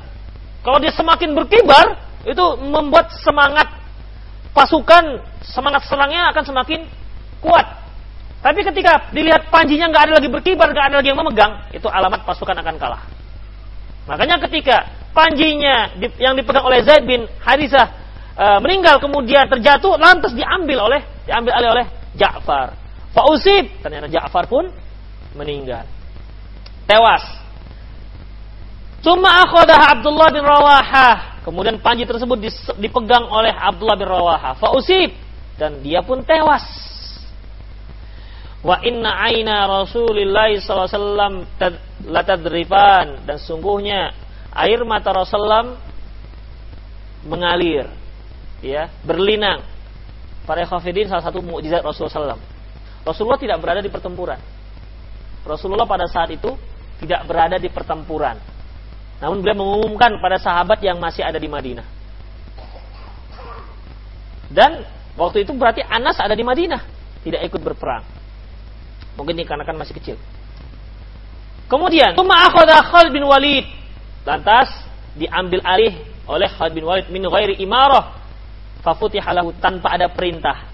Kalau 0.61 0.77
dia 0.77 0.91
semakin 0.91 1.31
berkibar, 1.33 1.97
itu 2.27 2.45
membuat 2.59 3.15
semangat 3.23 3.78
pasukan, 4.53 5.21
semangat 5.45 5.85
serangnya 5.85 6.29
akan 6.33 6.43
semakin 6.43 6.85
kuat. 7.39 7.65
Tapi 8.39 8.63
ketika 8.63 9.11
dilihat 9.11 9.51
panjinya 9.51 9.91
nggak 9.91 10.03
ada 10.09 10.13
lagi 10.15 10.29
berkibar, 10.31 10.71
nggak 10.71 10.85
ada 10.91 10.95
lagi 11.03 11.11
yang 11.11 11.19
memegang, 11.19 11.53
itu 11.75 11.87
alamat 11.91 12.23
pasukan 12.23 12.55
akan 12.55 12.75
kalah. 12.79 13.03
Makanya 14.07 14.39
ketika 14.47 14.87
panjinya 15.11 15.91
yang 16.17 16.33
dipegang 16.39 16.63
oleh 16.63 16.79
Zaid 16.81 17.03
bin 17.03 17.27
Harisah 17.43 17.87
e, 18.39 18.45
meninggal 18.63 18.97
kemudian 19.03 19.45
terjatuh, 19.51 19.99
lantas 19.99 20.31
diambil 20.31 20.87
oleh 20.87 21.01
diambil 21.27 21.51
alih 21.59 21.69
oleh 21.75 21.85
Ja'far. 22.15 22.73
Fausib, 23.11 23.69
ternyata 23.83 24.07
Ja'far 24.07 24.47
pun 24.47 24.71
meninggal. 25.35 25.83
Tewas. 26.87 27.21
Cuma 29.05 29.45
akhodah 29.45 29.99
Abdullah 29.99 30.29
bin 30.33 30.43
Rawahah. 30.43 31.28
Kemudian 31.41 31.79
panji 31.79 32.03
tersebut 32.03 32.37
dipegang 32.77 33.25
oleh 33.31 33.51
Abdullah 33.53 33.97
bin 33.97 34.07
Rawahah. 34.07 34.53
Fausib. 34.59 35.15
Dan 35.59 35.83
dia 35.83 35.99
pun 35.99 36.23
tewas 36.23 36.63
Wa 38.59 38.83
inna 38.83 39.23
aina 39.23 39.63
Rasulillah 39.71 40.51
SAW 40.59 41.47
latadrifan 42.03 43.23
dan 43.23 43.39
sungguhnya 43.39 44.11
air 44.51 44.83
mata 44.83 45.15
Rasulullah 45.15 45.79
mengalir, 47.23 47.87
ya 48.59 48.91
berlinang. 49.07 49.63
Para 50.43 50.65
khafidin 50.67 51.07
salah 51.07 51.23
satu 51.23 51.39
mukjizat 51.39 51.85
Rasulullah 51.85 52.35
SAW. 52.35 52.41
Rasulullah 53.07 53.39
tidak 53.39 53.57
berada 53.63 53.79
di 53.79 53.87
pertempuran. 53.87 54.39
Rasulullah 55.47 55.87
pada 55.87 56.03
saat 56.09 56.27
itu 56.35 56.51
tidak 56.99 57.23
berada 57.31 57.55
di 57.55 57.71
pertempuran. 57.71 58.35
Namun 59.19 59.43
beliau 59.43 59.59
mengumumkan 59.59 60.15
pada 60.23 60.39
sahabat 60.39 60.79
yang 60.79 60.95
masih 60.99 61.23
ada 61.23 61.35
di 61.35 61.51
Madinah. 61.51 61.83
Dan 64.49 64.81
waktu 65.19 65.45
itu 65.45 65.51
berarti 65.53 65.85
Anas 65.85 66.17
ada 66.17 66.33
di 66.33 66.41
Madinah, 66.41 66.81
tidak 67.21 67.45
ikut 67.51 67.61
berperang. 67.61 68.01
Mungkin 69.19 69.35
dikarenakan 69.35 69.75
masih 69.75 69.93
kecil. 69.99 70.17
Kemudian, 71.69 72.17
Khalid 72.17 73.13
bin 73.13 73.27
Walid. 73.27 73.67
Lantas 74.25 74.71
diambil 75.13 75.61
alih 75.67 75.93
oleh 76.25 76.49
Khalid 76.49 76.73
bin 76.73 76.85
Walid 76.87 77.07
min 77.13 77.27
ghairi 77.27 77.59
imarah. 77.61 78.17
Fafutihalahu 78.81 79.59
tanpa 79.59 79.99
ada 79.99 80.07
perintah. 80.09 80.65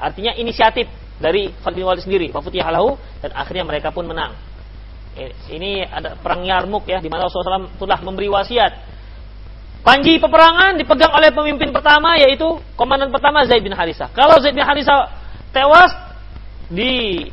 Artinya 0.00 0.34
inisiatif 0.34 0.88
dari 1.20 1.52
Khalid 1.62 1.76
bin 1.76 1.86
Walid 1.86 2.02
sendiri. 2.02 2.26
Fafutihalahu 2.32 2.96
dan 3.22 3.30
akhirnya 3.38 3.62
mereka 3.62 3.94
pun 3.94 4.08
menang. 4.08 4.34
Ini 5.52 5.92
ada 5.92 6.16
perang 6.16 6.40
Yarmuk 6.40 6.88
ya, 6.88 6.96
di 6.98 7.12
mana 7.12 7.28
Rasulullah 7.28 7.68
SAW 7.68 7.76
telah 7.76 8.00
memberi 8.00 8.32
wasiat. 8.32 8.72
Panji 9.82 10.16
peperangan 10.22 10.78
dipegang 10.78 11.10
oleh 11.10 11.34
pemimpin 11.34 11.74
pertama 11.74 12.14
yaitu 12.14 12.46
komandan 12.78 13.10
pertama 13.10 13.42
Zaid 13.44 13.66
bin 13.66 13.74
Harisah. 13.74 14.14
Kalau 14.14 14.38
Zaid 14.38 14.54
bin 14.54 14.62
Harisah 14.62 15.10
tewas 15.50 15.90
di 16.70 17.26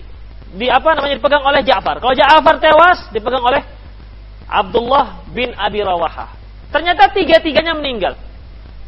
di 0.50 0.66
apa 0.66 0.98
namanya 0.98 1.22
dipegang 1.22 1.46
oleh 1.46 1.62
Ja'far. 1.62 2.02
Kalau 2.02 2.18
Ja'far 2.18 2.58
tewas 2.58 3.06
dipegang 3.14 3.46
oleh 3.46 3.62
Abdullah 4.50 5.22
bin 5.30 5.54
Abi 5.54 5.86
Rawahah. 5.86 6.34
Ternyata 6.74 7.14
tiga-tiganya 7.14 7.78
meninggal. 7.78 8.18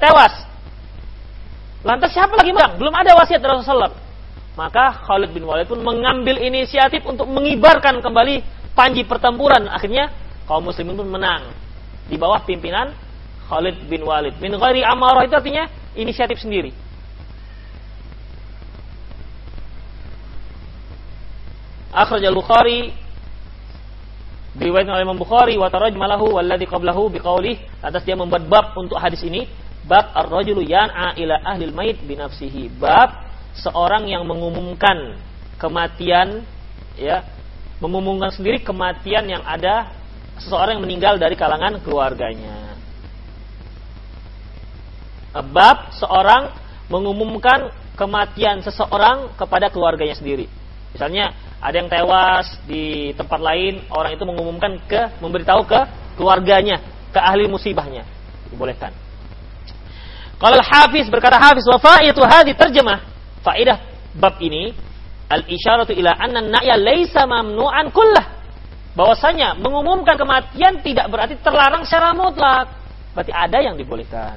tewas. 0.01 0.33
Lantas 1.85 2.09
siapa 2.09 2.33
lagi 2.33 2.49
megang? 2.49 2.81
Belum 2.81 2.89
ada 2.89 3.13
wasiat 3.13 3.37
Rasulullah. 3.45 3.93
Maka 4.57 5.05
Khalid 5.05 5.29
bin 5.37 5.45
Walid 5.45 5.69
pun 5.69 5.77
mengambil 5.85 6.41
inisiatif 6.41 7.05
untuk 7.05 7.29
mengibarkan 7.29 8.01
kembali 8.01 8.41
panji 8.73 9.03
pertempuran. 9.03 9.67
Akhirnya 9.71 10.11
kaum 10.45 10.65
muslimin 10.65 10.97
pun 10.97 11.07
menang 11.07 11.51
di 12.07 12.15
bawah 12.19 12.43
pimpinan 12.43 12.91
Khalid 13.47 13.87
bin 13.87 14.03
Walid. 14.07 14.39
Min 14.39 14.55
ghairi 14.55 14.83
amarah 14.83 15.27
itu 15.27 15.35
artinya 15.35 15.67
inisiatif 15.95 16.39
sendiri. 16.39 16.71
Akhraj 21.91 22.23
al-Bukhari 22.23 22.95
diriwayatkan 24.55 24.95
oleh 24.95 25.03
Imam 25.07 25.19
Bukhari 25.19 25.55
wa 25.55 25.71
tarajmalahu 25.71 26.35
walladzi 26.35 26.67
qablahu 26.67 27.07
biqaulih 27.11 27.55
atas 27.83 28.03
dia 28.03 28.19
membuat 28.19 28.47
bab 28.51 28.75
untuk 28.75 28.99
hadis 28.99 29.23
ini 29.23 29.47
bab 29.87 30.11
ar-rajulu 30.11 30.59
yan'a 30.63 31.15
ila 31.15 31.35
ahli 31.43 31.71
al-mait 31.71 31.99
binafsihi 32.03 32.67
bab 32.75 33.31
seorang 33.55 34.07
yang 34.11 34.27
mengumumkan 34.27 35.19
kematian 35.55 36.43
ya 36.99 37.23
mengumumkan 37.81 38.29
sendiri 38.29 38.61
kematian 38.61 39.25
yang 39.27 39.43
ada 39.43 39.89
seseorang 40.37 40.77
yang 40.77 40.85
meninggal 40.85 41.17
dari 41.17 41.33
kalangan 41.35 41.81
keluarganya 41.81 42.77
bab 45.51 45.91
seorang 45.97 46.53
mengumumkan 46.87 47.73
kematian 47.97 48.61
seseorang 48.61 49.33
kepada 49.35 49.67
keluarganya 49.73 50.13
sendiri 50.13 50.45
misalnya 50.93 51.33
ada 51.61 51.77
yang 51.77 51.89
tewas 51.93 52.57
di 52.65 53.13
tempat 53.13 53.37
lain, 53.37 53.85
orang 53.93 54.17
itu 54.17 54.25
mengumumkan 54.25 54.81
ke 54.89 55.13
memberitahu 55.21 55.61
ke 55.69 55.79
keluarganya, 56.17 56.81
ke 57.13 57.21
ahli 57.21 57.45
musibahnya. 57.45 58.01
Dibolehkan. 58.49 58.89
Kalau 60.41 60.57
Hafiz 60.57 61.05
berkata 61.05 61.37
Hafiz 61.37 61.61
wa 61.69 61.77
fa'itu 61.77 62.17
hadhi 62.25 62.57
terjemah. 62.57 63.05
Faidah 63.45 63.77
bab 64.17 64.41
ini 64.41 64.73
al 65.31 65.43
isyaratu 65.47 65.95
ila 65.95 66.11
anna 66.19 66.43
na'ya 66.43 66.75
laisa 66.75 67.23
mamnu'an 67.23 67.87
kullah. 67.95 68.25
Bahwasanya 68.91 69.55
mengumumkan 69.55 70.19
kematian 70.19 70.83
tidak 70.83 71.07
berarti 71.07 71.39
terlarang 71.39 71.87
secara 71.87 72.11
mutlak. 72.11 72.67
Berarti 73.15 73.31
ada 73.31 73.57
yang 73.63 73.79
dibolehkan. 73.79 74.35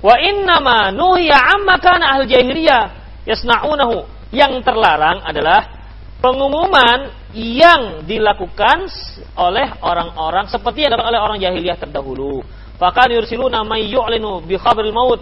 Wa 0.00 0.16
inna 0.16 0.56
ma 0.64 0.88
nuhiya 0.88 1.36
amma 1.36 1.76
kana 1.76 2.16
ahli 2.16 2.24
jahiliyah 2.32 2.82
yasna'unahu. 3.28 4.08
Yang 4.32 4.64
terlarang 4.64 5.24
adalah 5.24 5.64
pengumuman 6.20 7.12
yang 7.36 8.08
dilakukan 8.08 8.88
oleh 9.36 9.68
orang-orang 9.84 10.48
seperti 10.48 10.84
yang 10.84 10.96
dilakukan 10.96 11.12
oleh 11.12 11.20
orang 11.20 11.38
jahiliyah 11.40 11.76
terdahulu. 11.76 12.40
Fakan 12.80 13.10
yursiluna 13.10 13.66
may 13.66 13.90
yu'linu 13.90 14.40
bi 14.46 14.54
khabaril 14.56 14.94
maut 14.94 15.20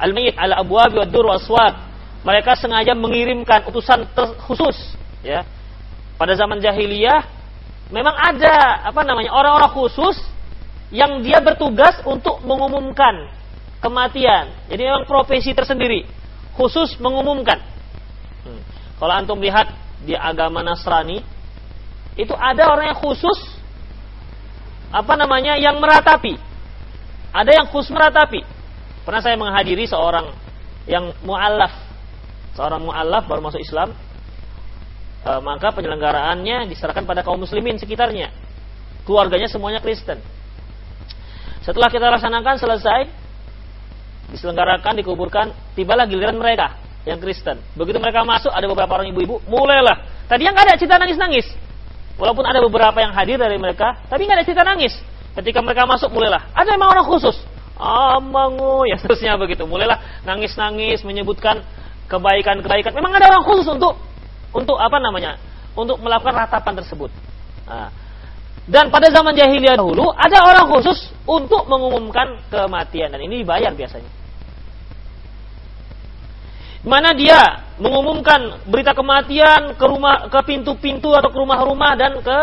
al-mayyit 0.00 0.34
ala 0.40 0.58
abwabi 0.58 0.98
wad 0.98 1.10
dur 1.12 1.28
aswad. 1.30 1.91
Mereka 2.22 2.54
sengaja 2.54 2.94
mengirimkan 2.94 3.66
utusan 3.66 4.06
khusus 4.46 4.76
ya. 5.26 5.42
Pada 6.14 6.38
zaman 6.38 6.62
jahiliyah 6.62 7.26
memang 7.90 8.14
ada 8.14 8.86
apa 8.86 9.02
namanya 9.02 9.34
orang-orang 9.34 9.72
khusus 9.74 10.16
yang 10.94 11.24
dia 11.24 11.42
bertugas 11.42 11.98
untuk 12.06 12.44
mengumumkan 12.46 13.32
kematian. 13.82 14.54
Jadi 14.70 14.82
memang 14.86 15.04
profesi 15.08 15.50
tersendiri 15.50 16.06
khusus 16.54 16.94
mengumumkan. 17.02 17.58
Hmm. 18.46 18.62
Kalau 19.00 19.12
antum 19.18 19.38
lihat 19.42 19.72
di 20.06 20.14
agama 20.14 20.62
Nasrani 20.62 21.24
itu 22.14 22.34
ada 22.36 22.68
orang 22.68 22.92
yang 22.92 23.00
khusus 23.00 23.38
apa 24.92 25.16
namanya 25.16 25.56
yang 25.56 25.80
meratapi. 25.80 26.36
Ada 27.32 27.64
yang 27.64 27.66
khusus 27.72 27.88
meratapi. 27.90 28.44
Pernah 29.02 29.24
saya 29.24 29.34
menghadiri 29.40 29.88
seorang 29.88 30.30
yang 30.84 31.16
mualaf, 31.24 31.72
seorang 32.56 32.80
mualaf 32.84 33.24
baru 33.28 33.40
masuk 33.44 33.60
Islam, 33.60 33.92
e, 35.24 35.30
maka 35.40 35.72
penyelenggaraannya 35.72 36.68
diserahkan 36.68 37.04
pada 37.04 37.24
kaum 37.24 37.40
muslimin 37.40 37.80
sekitarnya. 37.80 38.32
Keluarganya 39.02 39.50
semuanya 39.50 39.82
Kristen. 39.82 40.22
Setelah 41.62 41.90
kita 41.90 42.10
laksanakan 42.10 42.54
selesai, 42.58 43.00
diselenggarakan, 44.34 44.98
dikuburkan, 44.98 45.46
tibalah 45.74 46.06
giliran 46.06 46.38
mereka 46.38 46.78
yang 47.06 47.18
Kristen. 47.18 47.58
Begitu 47.74 47.98
mereka 47.98 48.22
masuk, 48.22 48.50
ada 48.50 48.66
beberapa 48.66 48.98
orang 48.98 49.10
ibu-ibu, 49.10 49.42
mulailah. 49.50 50.26
Tadi 50.30 50.42
yang 50.46 50.54
ada 50.54 50.78
cerita 50.78 50.98
nangis-nangis. 50.98 51.46
Walaupun 52.20 52.44
ada 52.46 52.62
beberapa 52.62 52.98
yang 53.02 53.10
hadir 53.16 53.40
dari 53.40 53.58
mereka, 53.58 53.98
tapi 54.06 54.28
nggak 54.28 54.38
ada 54.42 54.46
cerita 54.46 54.62
nangis. 54.62 54.94
Ketika 55.32 55.64
mereka 55.64 55.88
masuk, 55.88 56.12
mulailah. 56.12 56.52
Ada 56.52 56.76
memang 56.76 56.92
orang 56.92 57.06
khusus. 57.08 57.34
Amangu, 57.82 58.86
ya 58.86 58.96
seterusnya 59.00 59.34
begitu. 59.40 59.66
Mulailah 59.66 60.22
nangis-nangis, 60.22 61.02
menyebutkan 61.02 61.64
kebaikan-kebaikan. 62.12 62.92
Memang 62.92 63.16
ada 63.16 63.32
orang 63.32 63.44
khusus 63.48 63.66
untuk 63.72 63.96
untuk 64.52 64.76
apa 64.76 65.00
namanya? 65.00 65.40
Untuk 65.72 65.96
melakukan 66.04 66.36
ratapan 66.36 66.76
tersebut. 66.76 67.08
Nah, 67.64 67.88
dan 68.68 68.92
pada 68.92 69.08
zaman 69.08 69.32
jahiliyah 69.32 69.80
dahulu 69.80 70.12
ada 70.12 70.38
orang 70.44 70.68
khusus 70.68 71.08
untuk 71.24 71.64
mengumumkan 71.66 72.36
kematian 72.52 73.10
dan 73.10 73.18
ini 73.24 73.42
dibayar 73.42 73.74
biasanya 73.74 74.22
mana 76.82 77.14
dia 77.14 77.62
mengumumkan 77.78 78.62
berita 78.66 78.90
kematian 78.90 79.78
ke 79.78 79.84
rumah 79.86 80.26
ke 80.26 80.40
pintu-pintu 80.46 81.14
atau 81.14 81.30
ke 81.30 81.38
rumah-rumah 81.38 81.94
dan 81.94 82.18
ke 82.18 82.38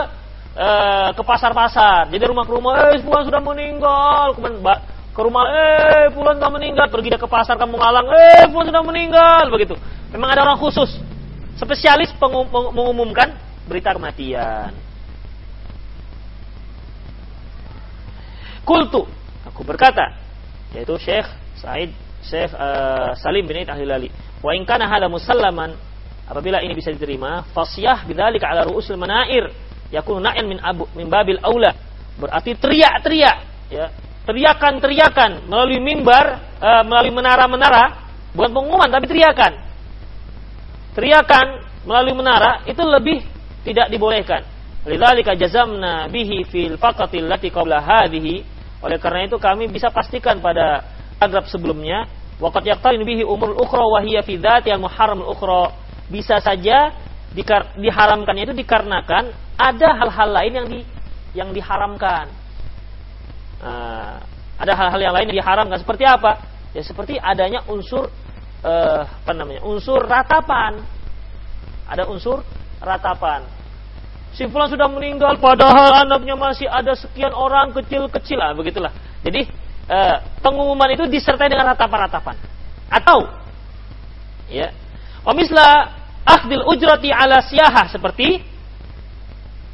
e, 0.56 0.70
ke 1.12 1.22
pasar-pasar. 1.28 2.08
Jadi 2.08 2.24
rumah 2.24 2.48
ke 2.48 2.54
rumah, 2.56 2.96
eh 2.96 3.04
sudah 3.04 3.42
meninggal. 3.44 4.40
Kemudian 4.40 4.64
ke 5.20 5.24
rumah, 5.28 5.44
eh 5.52 6.08
pulang 6.16 6.40
sudah 6.40 6.48
meninggal. 6.48 6.88
Pergi 6.88 7.12
ke 7.12 7.28
pasar 7.28 7.60
kamu 7.60 7.76
ngalang, 7.76 8.08
eh 8.08 8.48
pulang 8.48 8.72
sudah 8.72 8.84
meninggal. 8.88 9.52
Begitu. 9.52 9.76
Memang 10.16 10.32
ada 10.32 10.48
orang 10.48 10.56
khusus, 10.56 10.96
spesialis 11.60 12.16
pengum, 12.16 12.48
mengumumkan 12.48 13.36
berita 13.68 13.92
kematian. 13.92 14.72
Kultu, 18.64 19.04
aku 19.44 19.62
berkata, 19.68 20.16
yaitu 20.72 20.96
Syekh 21.02 21.26
Said 21.58 21.90
Syekh 22.22 22.54
uh, 22.54 23.18
Salim 23.18 23.50
bin 23.50 23.66
Ahlilali 23.66 24.14
Wa 24.40 24.54
in 24.56 24.64
kana 24.64 24.88
musallaman 25.10 25.76
apabila 26.30 26.64
ini 26.64 26.72
bisa 26.78 26.94
diterima, 26.94 27.44
fasyah 27.52 28.08
bidzalika 28.08 28.48
ala 28.48 28.64
ru'usul 28.70 28.96
manair 28.96 29.52
yakunu 29.92 30.24
na'yan 30.24 30.46
min 30.48 30.62
abu 30.64 30.88
min 30.96 31.12
babil 31.12 31.42
aula. 31.44 31.76
Berarti 32.16 32.56
teriak-teriak 32.56 33.38
ya. 33.74 33.92
Teriakan-teriakan 34.28 35.48
melalui 35.48 35.80
mimbar, 35.80 36.58
uh, 36.60 36.84
melalui 36.86 37.14
menara-menara, 37.16 38.10
bukan 38.36 38.52
pengumuman 38.52 38.90
tapi 38.92 39.06
teriakan. 39.10 39.54
Teriakan 40.94 41.48
melalui 41.88 42.14
menara 42.18 42.64
itu 42.68 42.82
lebih 42.84 43.24
tidak 43.64 43.88
dibolehkan. 43.94 44.44
Lidzalika 44.88 45.36
jazamna 45.36 46.08
bihi 46.08 46.48
fil 46.48 46.76
faqatil 46.80 47.28
lati 47.28 47.50
qabla 47.52 47.82
hadhihi. 47.82 48.58
Oleh 48.80 48.96
karena 48.96 49.28
itu 49.28 49.36
kami 49.36 49.68
bisa 49.68 49.92
pastikan 49.92 50.40
pada 50.40 50.88
paragraf 51.20 51.52
sebelumnya 51.52 52.08
Waqad 52.40 52.64
yaqtarin 52.64 53.04
bihi 53.04 53.28
umur 53.28 53.52
ukhra 53.60 53.84
wa 53.84 54.00
hiya 54.00 54.24
fi 54.24 54.40
yang 54.40 54.80
muharram 54.80 55.20
ukhra. 55.28 55.76
Bisa 56.08 56.40
saja 56.40 56.96
diharamkannya 57.76 58.50
itu 58.50 58.56
dikarenakan 58.56 59.36
ada 59.60 59.88
hal-hal 60.00 60.30
lain 60.32 60.54
yang 60.56 60.68
di 60.72 60.80
yang 61.36 61.50
diharamkan. 61.52 62.32
Nah, 63.60 64.24
ada 64.60 64.74
hal-hal 64.76 65.00
yang 65.00 65.14
lain 65.16 65.32
yang 65.32 65.40
diharamkan 65.44 65.80
seperti 65.80 66.04
apa? 66.04 66.40
Ya 66.76 66.84
seperti 66.84 67.16
adanya 67.20 67.64
unsur 67.68 68.12
uh, 68.64 69.02
apa 69.04 69.32
namanya? 69.32 69.64
unsur 69.64 70.04
ratapan. 70.04 70.84
Ada 71.90 72.06
unsur 72.08 72.44
ratapan. 72.80 73.44
Si 74.36 74.46
fulan 74.46 74.70
sudah 74.70 74.86
meninggal 74.88 75.42
padahal 75.42 76.06
anaknya 76.06 76.38
masih 76.38 76.70
ada 76.70 76.94
sekian 76.94 77.34
orang 77.34 77.74
kecil-kecil 77.74 78.38
lah 78.38 78.54
begitulah. 78.54 78.94
Jadi 79.26 79.50
uh, 79.90 80.18
pengumuman 80.40 80.88
itu 80.94 81.10
disertai 81.10 81.50
dengan 81.50 81.74
ratapan-ratapan. 81.74 82.38
Atau 82.90 83.26
ya, 84.50 84.70
omisla 85.26 85.94
akhdil 86.26 86.64
ujrati 86.66 87.10
ala 87.10 87.42
siyaha 87.42 87.90
seperti 87.90 88.42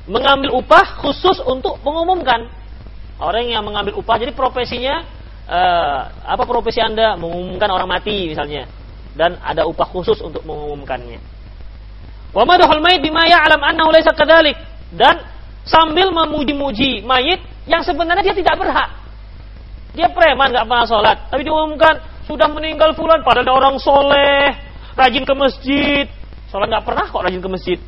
mengambil 0.05 0.55
upah 0.55 1.01
khusus 1.01 1.41
untuk 1.43 1.81
mengumumkan. 1.81 2.47
Orang 3.15 3.47
yang 3.47 3.63
mengambil 3.63 3.95
upah 3.95 4.19
jadi 4.19 4.35
profesinya 4.35 5.07
uh, 5.47 5.99
apa 6.27 6.43
profesi 6.43 6.83
Anda 6.83 7.15
mengumumkan 7.15 7.71
orang 7.71 7.87
mati 7.87 8.27
misalnya 8.27 8.67
dan 9.15 9.39
ada 9.39 9.63
upah 9.63 9.87
khusus 9.87 10.19
untuk 10.19 10.43
mengumumkannya. 10.43 11.23
Wa 12.35 12.43
mayit 12.43 12.99
bima 12.99 13.23
ya'lam 13.31 13.63
dan 14.99 15.15
sambil 15.63 16.11
memuji-muji 16.11 17.07
mayit 17.07 17.39
yang 17.65 17.81
sebenarnya 17.81 18.31
dia 18.31 18.35
tidak 18.35 18.59
berhak. 18.59 18.91
Dia 19.95 20.11
preman 20.11 20.51
nggak 20.51 20.67
pernah 20.67 20.83
sholat, 20.83 21.17
tapi 21.31 21.47
diumumkan 21.47 22.03
sudah 22.27 22.51
meninggal 22.51 22.91
fulan 22.99 23.23
padahal 23.23 23.47
ada 23.47 23.53
orang 23.55 23.75
soleh, 23.79 24.51
rajin 24.99 25.23
ke 25.23 25.33
masjid. 25.33 26.05
Sholat 26.51 26.67
nggak 26.67 26.83
pernah 26.83 27.07
kok 27.07 27.23
rajin 27.23 27.39
ke 27.39 27.49
masjid. 27.49 27.79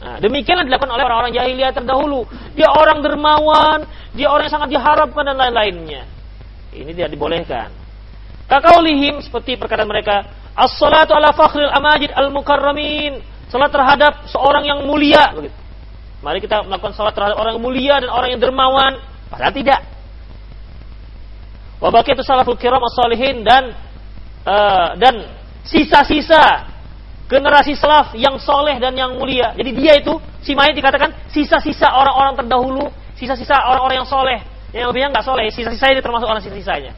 Nah, 0.00 0.16
demikianlah 0.16 0.64
dilakukan 0.64 0.96
oleh 0.96 1.04
orang-orang 1.04 1.32
jahiliyah 1.36 1.76
terdahulu. 1.76 2.24
Dia 2.56 2.72
orang 2.72 3.04
dermawan, 3.04 3.84
dia 4.16 4.32
orang 4.32 4.48
yang 4.48 4.54
sangat 4.56 4.72
diharapkan 4.72 5.28
dan 5.28 5.36
lain-lainnya. 5.36 6.08
Ini 6.72 6.90
tidak 6.96 7.10
dibolehkan. 7.12 7.68
Kakaulihim 8.48 9.20
seperti 9.20 9.60
perkataan 9.60 9.86
mereka, 9.86 10.24
as-salatu 10.56 11.12
ala 11.12 11.36
fakhril 11.36 11.68
amajid 11.68 12.10
al-mukarramin. 12.16 13.20
Salat 13.50 13.74
terhadap 13.74 14.30
seorang 14.30 14.62
yang 14.62 14.86
mulia 14.86 15.34
begitu. 15.34 15.58
Mari 16.22 16.38
kita 16.38 16.62
melakukan 16.62 16.94
salat 16.94 17.18
terhadap 17.18 17.34
orang 17.34 17.58
yang 17.58 17.64
mulia 17.64 17.94
dan 17.98 18.10
orang 18.14 18.28
yang 18.30 18.40
dermawan. 18.40 18.92
Padahal 19.26 19.50
tidak. 19.50 19.80
Wa 21.82 21.90
itu 21.90 22.22
salaful 22.22 22.60
kiram 22.60 22.78
as-salihin 22.78 23.42
dan 23.42 23.74
uh, 24.46 24.94
dan 25.00 25.34
sisa-sisa 25.66 26.68
generasi 27.30 27.78
salaf 27.78 28.10
yang 28.18 28.34
soleh 28.42 28.82
dan 28.82 28.90
yang 28.98 29.14
mulia. 29.14 29.54
Jadi 29.54 29.70
dia 29.78 29.94
itu 29.94 30.18
si 30.42 30.58
mayat 30.58 30.74
dikatakan 30.74 31.30
sisa-sisa 31.30 31.94
orang-orang 31.94 32.34
terdahulu, 32.42 32.90
sisa-sisa 33.14 33.54
orang-orang 33.70 34.02
yang 34.02 34.08
soleh. 34.10 34.38
Yang 34.74 34.90
lebihnya 34.90 35.08
nggak 35.14 35.26
soleh, 35.26 35.46
sisa-sisa 35.54 35.94
ini 35.94 36.02
termasuk 36.02 36.26
orang 36.26 36.42
sisa-sisanya. 36.42 36.92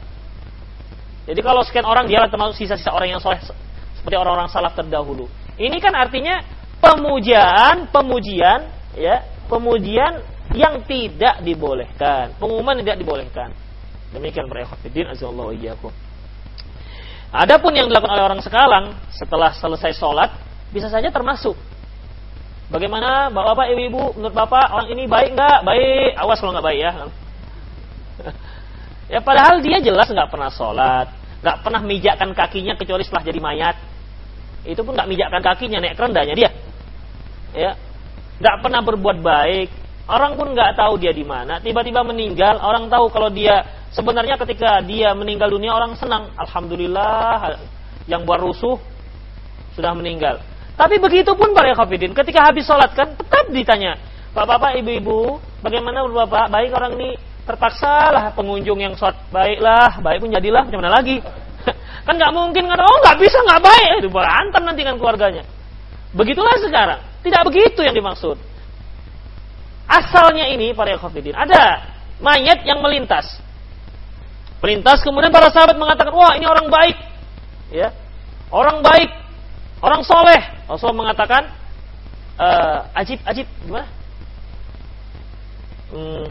Jadi 1.29 1.39
kalau 1.45 1.61
sekian 1.61 1.85
orang 1.85 2.09
dia 2.09 2.25
termasuk 2.25 2.57
sisa-sisa 2.57 2.89
orang 2.89 3.13
yang 3.13 3.21
soleh 3.21 3.39
seperti 3.93 4.17
orang-orang 4.17 4.49
salaf 4.49 4.73
terdahulu. 4.73 5.29
Ini 5.55 5.77
kan 5.77 5.93
artinya 5.93 6.41
pemujaan, 6.81 7.93
pemujian, 7.93 8.59
ya, 8.97 9.21
pemujian 9.45 10.19
yang 10.57 10.81
tidak 10.83 11.45
dibolehkan, 11.45 12.33
pengumuman 12.41 12.81
tidak 12.81 12.97
dibolehkan. 12.99 13.53
Demikian 14.11 14.49
para 14.49 14.65
ikhwatiddin 14.65 15.13
azallahu 15.13 15.53
iyyakum. 15.55 15.93
Adapun 17.33 17.73
yang 17.73 17.89
dilakukan 17.89 18.13
oleh 18.13 18.25
orang 18.29 18.41
sekarang 18.45 18.93
setelah 19.09 19.49
selesai 19.57 19.97
sholat 19.97 20.29
bisa 20.69 20.85
saja 20.85 21.09
termasuk. 21.09 21.57
Bagaimana 22.69 23.33
bapak-bapak, 23.33 23.73
ibu-ibu, 23.73 24.17
menurut 24.17 24.37
bapak 24.37 24.69
orang 24.69 24.87
ini 24.93 25.09
baik 25.09 25.33
nggak? 25.33 25.57
Baik, 25.65 26.11
awas 26.17 26.37
kalau 26.37 26.53
nggak 26.53 26.67
baik 26.69 26.79
ya. 26.79 26.91
Ya 29.11 29.19
padahal 29.19 29.61
dia 29.61 29.77
jelas 29.83 30.09
nggak 30.09 30.31
pernah 30.31 30.49
sholat, 30.49 31.11
nggak 31.43 31.61
pernah 31.61 31.83
mijakkan 31.85 32.33
kakinya 32.33 32.73
kecuali 32.73 33.03
setelah 33.05 33.21
jadi 33.21 33.39
mayat. 33.43 33.75
Itu 34.63 34.81
pun 34.81 34.95
nggak 34.95 35.05
mijakkan 35.05 35.43
kakinya, 35.43 35.83
naik 35.83 35.99
kerendahnya 35.99 36.33
dia. 36.33 36.49
Ya, 37.53 37.77
nggak 38.41 38.63
pernah 38.63 38.81
berbuat 38.81 39.21
baik. 39.21 39.69
Orang 40.09 40.39
pun 40.39 40.55
nggak 40.55 40.79
tahu 40.79 40.97
dia 40.97 41.13
di 41.13 41.21
mana. 41.21 41.61
Tiba-tiba 41.61 42.01
meninggal, 42.01 42.57
orang 42.57 42.89
tahu 42.89 43.11
kalau 43.13 43.29
dia 43.29 43.82
sebenarnya 43.93 44.35
ketika 44.41 44.81
dia 44.83 45.13
meninggal 45.13 45.49
dunia 45.53 45.73
orang 45.73 45.95
senang. 45.95 46.33
Alhamdulillah, 46.35 47.57
yang 48.09 48.27
buat 48.27 48.41
rusuh 48.43 48.77
sudah 49.77 49.93
meninggal. 49.95 50.41
Tapi 50.73 50.97
begitu 50.97 51.31
pun 51.37 51.53
para 51.53 51.71
kafidin, 51.77 52.17
ketika 52.17 52.49
habis 52.49 52.65
sholat 52.65 52.91
kan 52.97 53.13
tetap 53.13 53.45
ditanya, 53.53 53.93
Bapak-bapak, 54.33 54.81
ibu-ibu, 54.81 55.37
bagaimana 55.61 56.01
bapak 56.09 56.49
baik 56.49 56.73
orang 56.73 56.97
ini 56.97 57.13
terpaksa 57.45 58.09
lah 58.09 58.25
pengunjung 58.33 58.81
yang 58.81 58.97
sholat 58.97 59.13
baiklah, 59.29 60.01
baik 60.01 60.25
pun 60.25 60.33
jadilah, 60.33 60.65
macam 60.65 60.81
mana 60.81 60.97
lagi? 60.97 61.21
kan 62.09 62.17
nggak 62.17 62.33
mungkin 62.33 62.65
kan, 62.65 62.81
oh 62.81 62.97
nggak 63.05 63.17
bisa 63.21 63.37
nggak 63.45 63.61
baik, 63.61 63.89
itu 64.01 64.09
berantem 64.09 64.61
nanti 64.65 64.81
dengan 64.81 64.97
keluarganya. 64.97 65.45
Begitulah 66.17 66.57
sekarang, 66.65 66.99
tidak 67.21 67.45
begitu 67.45 67.85
yang 67.85 67.93
dimaksud. 67.93 68.41
Asalnya 69.85 70.49
ini 70.49 70.73
para 70.73 70.97
khafidin 70.97 71.37
ada 71.37 71.93
mayat 72.17 72.65
yang 72.65 72.81
melintas. 72.81 73.37
Melintas 74.63 75.03
kemudian 75.03 75.27
para 75.27 75.51
sahabat 75.51 75.75
mengatakan, 75.75 76.15
wah 76.15 76.39
ini 76.39 76.47
orang 76.47 76.71
baik, 76.71 76.95
ya, 77.67 77.91
orang 78.47 78.79
baik, 78.79 79.11
orang 79.83 79.99
soleh. 80.07 80.39
Rasul 80.71 80.95
mengatakan, 80.95 81.51
uh, 82.39 82.87
ajib, 82.95 83.19
ajib, 83.27 83.43
gimana? 83.67 83.87
Hmm, 85.91 86.25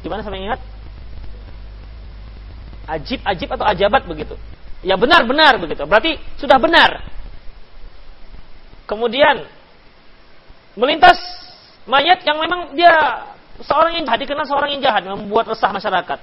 Gimana 0.00 0.24
sampai 0.24 0.40
ingat? 0.40 0.60
Ajib, 2.88 3.20
ajib 3.22 3.48
atau 3.52 3.66
ajabat 3.68 4.02
begitu. 4.08 4.34
Ya 4.80 4.96
benar, 4.96 5.28
benar 5.28 5.60
begitu. 5.60 5.84
Berarti 5.84 6.16
sudah 6.40 6.56
benar. 6.56 7.04
Kemudian 8.88 9.44
melintas 10.74 11.20
mayat 11.86 12.24
yang 12.24 12.40
memang 12.40 12.74
dia 12.74 13.22
seorang 13.60 14.00
yang 14.00 14.08
jahat, 14.08 14.18
dikenal 14.24 14.46
seorang 14.48 14.70
yang 14.74 14.82
jahat, 14.82 15.04
membuat 15.04 15.52
resah 15.52 15.70
masyarakat. 15.70 16.18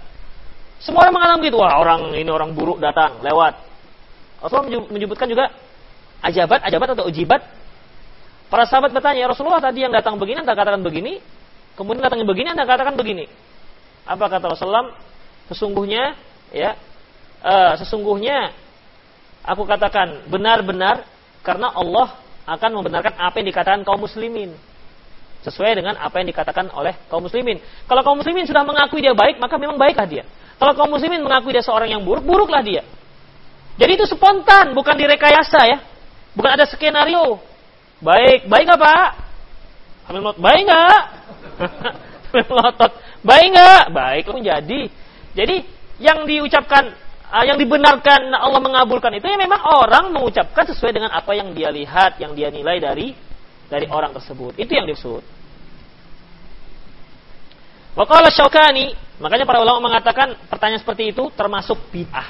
Semua 0.78 1.08
orang 1.08 1.14
mengatakan 1.18 1.40
begitu, 1.42 1.58
wah 1.58 1.74
orang 1.82 2.02
ini 2.14 2.30
orang 2.30 2.54
buruk 2.54 2.78
datang, 2.78 3.18
lewat. 3.26 3.58
Rasulullah 4.38 4.86
menyebutkan 4.94 5.26
juga 5.26 5.50
ajabat, 6.22 6.62
ajabat 6.70 6.88
atau 6.94 7.06
ujibat. 7.10 7.42
Para 8.48 8.64
sahabat 8.64 8.94
bertanya, 8.96 9.26
ya 9.26 9.28
Rasulullah 9.28 9.60
tadi 9.60 9.84
yang 9.84 9.92
datang 9.92 10.16
begini, 10.16 10.46
anda 10.46 10.56
katakan 10.56 10.80
begini, 10.86 11.20
kemudian 11.76 12.06
datang 12.06 12.22
begini, 12.24 12.48
anda 12.54 12.64
katakan 12.64 12.96
begini. 12.96 13.26
Apa 14.08 14.32
kata 14.32 14.56
Rasulullah? 14.56 14.96
Sesungguhnya 15.52 16.16
ya 16.52 16.76
uh, 17.44 17.74
sesungguhnya 17.80 18.56
aku 19.44 19.64
katakan 19.68 20.28
benar-benar 20.32 21.04
karena 21.44 21.72
Allah 21.72 22.16
akan 22.48 22.80
membenarkan 22.80 23.16
apa 23.20 23.36
yang 23.40 23.48
dikatakan 23.52 23.82
kaum 23.84 24.00
muslimin 24.00 24.56
sesuai 25.48 25.80
dengan 25.80 25.96
apa 25.96 26.20
yang 26.20 26.28
dikatakan 26.28 26.68
oleh 26.76 27.00
kaum 27.08 27.24
muslimin. 27.24 27.64
Kalau 27.88 28.04
kaum 28.04 28.20
muslimin 28.20 28.44
sudah 28.44 28.68
mengakui 28.68 29.00
dia 29.00 29.16
baik, 29.16 29.40
maka 29.40 29.56
memang 29.56 29.80
baiklah 29.80 30.04
dia. 30.04 30.24
Kalau 30.60 30.76
kaum 30.76 30.92
muslimin 30.92 31.24
mengakui 31.24 31.56
dia 31.56 31.64
seorang 31.64 31.88
yang 31.88 32.04
buruk, 32.04 32.28
buruklah 32.28 32.60
dia. 32.60 32.84
Jadi 33.80 33.92
itu 33.96 34.06
spontan, 34.10 34.76
bukan 34.76 35.00
direkayasa 35.00 35.60
ya. 35.64 35.78
Bukan 36.36 36.52
ada 36.52 36.68
skenario. 36.68 37.40
Baik, 38.04 38.46
baik 38.46 38.66
nggak 38.68 38.82
Pak? 38.82 39.10
Baik 40.38 40.62
nggak? 40.68 41.02
melotot. 42.52 42.92
Baik 43.24 43.48
nggak? 43.56 43.84
Baik 43.96 44.24
menjadi. 44.34 44.82
Jadi 45.38 45.56
yang 46.02 46.26
diucapkan, 46.26 46.94
uh, 47.30 47.46
yang 47.46 47.58
dibenarkan 47.58 48.34
Allah 48.34 48.62
mengabulkan 48.62 49.14
itu 49.18 49.26
ya 49.26 49.38
memang 49.38 49.62
orang 49.62 50.14
mengucapkan 50.14 50.66
sesuai 50.68 50.94
dengan 50.94 51.12
apa 51.14 51.32
yang 51.34 51.54
dia 51.54 51.70
lihat, 51.70 52.18
yang 52.22 52.34
dia 52.34 52.50
nilai 52.50 52.78
dari 52.82 53.14
dari 53.68 53.86
orang 53.90 54.16
tersebut. 54.16 54.56
Itu 54.58 54.72
yang 54.74 54.88
disebut. 54.88 55.37
Wakala 57.98 58.30
Syaukani, 58.30 58.94
makanya 59.18 59.50
para 59.50 59.58
ulama 59.58 59.90
mengatakan 59.90 60.38
pertanyaan 60.46 60.86
seperti 60.86 61.18
itu 61.18 61.34
termasuk 61.34 61.90
bid'ah. 61.90 62.30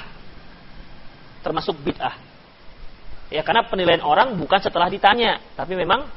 Termasuk 1.44 1.76
bid'ah. 1.84 2.16
Ya 3.28 3.44
karena 3.44 3.68
penilaian 3.68 4.00
orang 4.00 4.32
bukan 4.40 4.56
setelah 4.64 4.88
ditanya, 4.88 5.36
tapi 5.52 5.76
memang 5.76 6.08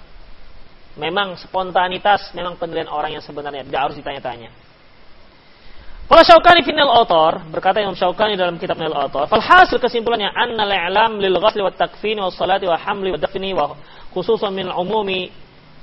memang 0.96 1.36
spontanitas, 1.36 2.32
memang 2.32 2.56
penilaian 2.56 2.88
orang 2.88 3.12
yang 3.12 3.24
sebenarnya 3.24 3.68
tidak 3.68 3.92
harus 3.92 3.96
ditanya-tanya. 4.00 4.50
Kalau 6.08 6.24
Syaukani 6.28 6.64
final 6.68 6.92
autor 6.92 7.40
berkata 7.52 7.80
Imam 7.80 7.96
Syaukani 7.96 8.36
dalam 8.36 8.60
kitab 8.60 8.76
Nil 8.76 8.92
Autor, 8.92 9.32
falhasil 9.32 9.80
kesimpulannya 9.80 10.28
anna 10.32 10.68
al-i'lam 10.68 11.24
lil 11.24 11.36
ghasli 11.40 11.64
wat 11.64 11.80
takfini 11.80 12.20
was 12.20 12.36
salati 12.36 12.68
wa 12.68 12.76
hamli 12.76 13.16
wa 13.16 13.20
dafni 13.20 13.56
wa 13.56 13.72
khususan 14.12 14.52
min 14.52 14.68
umumi 14.68 15.32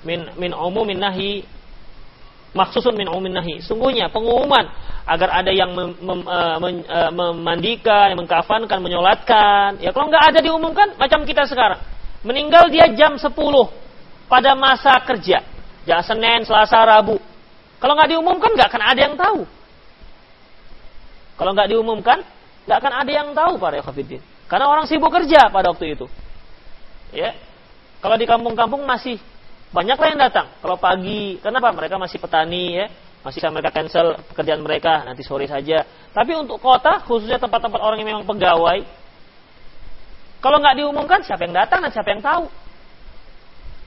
min 0.05 0.29
min 0.37 0.53
umumin 0.53 1.01
nahi 1.01 1.41
maksusun 2.57 2.97
min 2.97 3.09
umumin 3.09 3.37
nahi. 3.37 3.55
Sungguhnya 3.61 4.09
pengumuman 4.09 4.69
agar 5.05 5.45
ada 5.45 5.53
yang 5.53 5.73
mem, 5.73 5.97
mem, 6.01 6.21
uh, 6.25 6.57
men, 6.61 6.75
uh, 6.85 7.11
memandikan, 7.13 8.13
mengkafankan, 8.17 8.79
menyolatkan. 8.81 9.81
Ya 9.81 9.93
kalau 9.93 10.09
nggak 10.09 10.25
ada 10.35 10.39
diumumkan 10.41 10.97
macam 10.97 11.25
kita 11.25 11.45
sekarang. 11.49 11.81
Meninggal 12.25 12.69
dia 12.73 12.91
jam 12.93 13.17
10 13.17 13.33
pada 14.29 14.53
masa 14.59 14.97
kerja. 15.05 15.45
Ya 15.89 15.99
Senin, 16.05 16.45
Selasa, 16.45 16.85
Rabu. 16.85 17.17
Kalau 17.79 17.95
nggak 17.95 18.11
diumumkan 18.13 18.51
nggak 18.53 18.69
akan 18.69 18.83
ada 18.85 19.01
yang 19.01 19.15
tahu. 19.17 19.41
Kalau 21.39 21.55
nggak 21.55 21.69
diumumkan 21.71 22.19
nggak 22.69 22.79
akan 22.85 22.93
ada 22.93 23.11
yang 23.11 23.29
tahu 23.33 23.57
para 23.57 23.81
ikhwatiddin. 23.81 24.21
Karena 24.51 24.67
orang 24.69 24.89
sibuk 24.89 25.13
kerja 25.13 25.49
pada 25.53 25.71
waktu 25.73 25.95
itu. 25.95 26.07
Ya. 27.15 27.33
Kalau 27.99 28.17
di 28.21 28.27
kampung-kampung 28.29 28.85
masih 28.85 29.17
banyak 29.69 29.97
yang 30.01 30.21
datang. 30.21 30.47
Kalau 30.65 30.77
pagi, 30.81 31.37
kenapa? 31.41 31.73
Mereka 31.75 32.01
masih 32.01 32.19
petani 32.19 32.81
ya, 32.81 32.87
masih 33.21 33.45
bisa 33.45 33.53
mereka 33.53 33.71
cancel 33.75 34.17
pekerjaan 34.33 34.65
mereka 34.65 35.05
nanti 35.05 35.21
sore 35.21 35.45
saja. 35.45 35.85
Tapi 36.13 36.33
untuk 36.37 36.63
kota, 36.63 37.05
khususnya 37.05 37.37
tempat-tempat 37.37 37.81
orang 37.81 38.01
yang 38.01 38.17
memang 38.17 38.25
pegawai, 38.25 38.81
kalau 40.41 40.57
nggak 40.63 40.77
diumumkan, 40.79 41.21
siapa 41.21 41.45
yang 41.45 41.55
datang 41.57 41.85
dan 41.85 41.91
siapa 41.93 42.09
yang 42.15 42.23
tahu? 42.25 42.47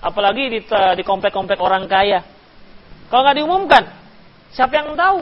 apalagi 0.02 0.44
di, 0.50 0.60
di 0.66 1.04
komplek-komplek 1.06 1.62
orang 1.62 1.86
kaya. 1.86 2.26
Kalau 3.08 3.22
nggak 3.22 3.38
diumumkan, 3.38 3.84
siapa 4.50 4.74
yang 4.82 4.98
tahu? 4.98 5.22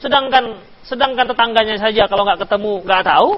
Sedangkan 0.00 0.44
sedangkan 0.86 1.28
tetangganya 1.28 1.76
saja 1.76 2.08
kalau 2.08 2.24
nggak 2.24 2.40
ketemu 2.46 2.72
nggak 2.86 3.04
tahu, 3.04 3.30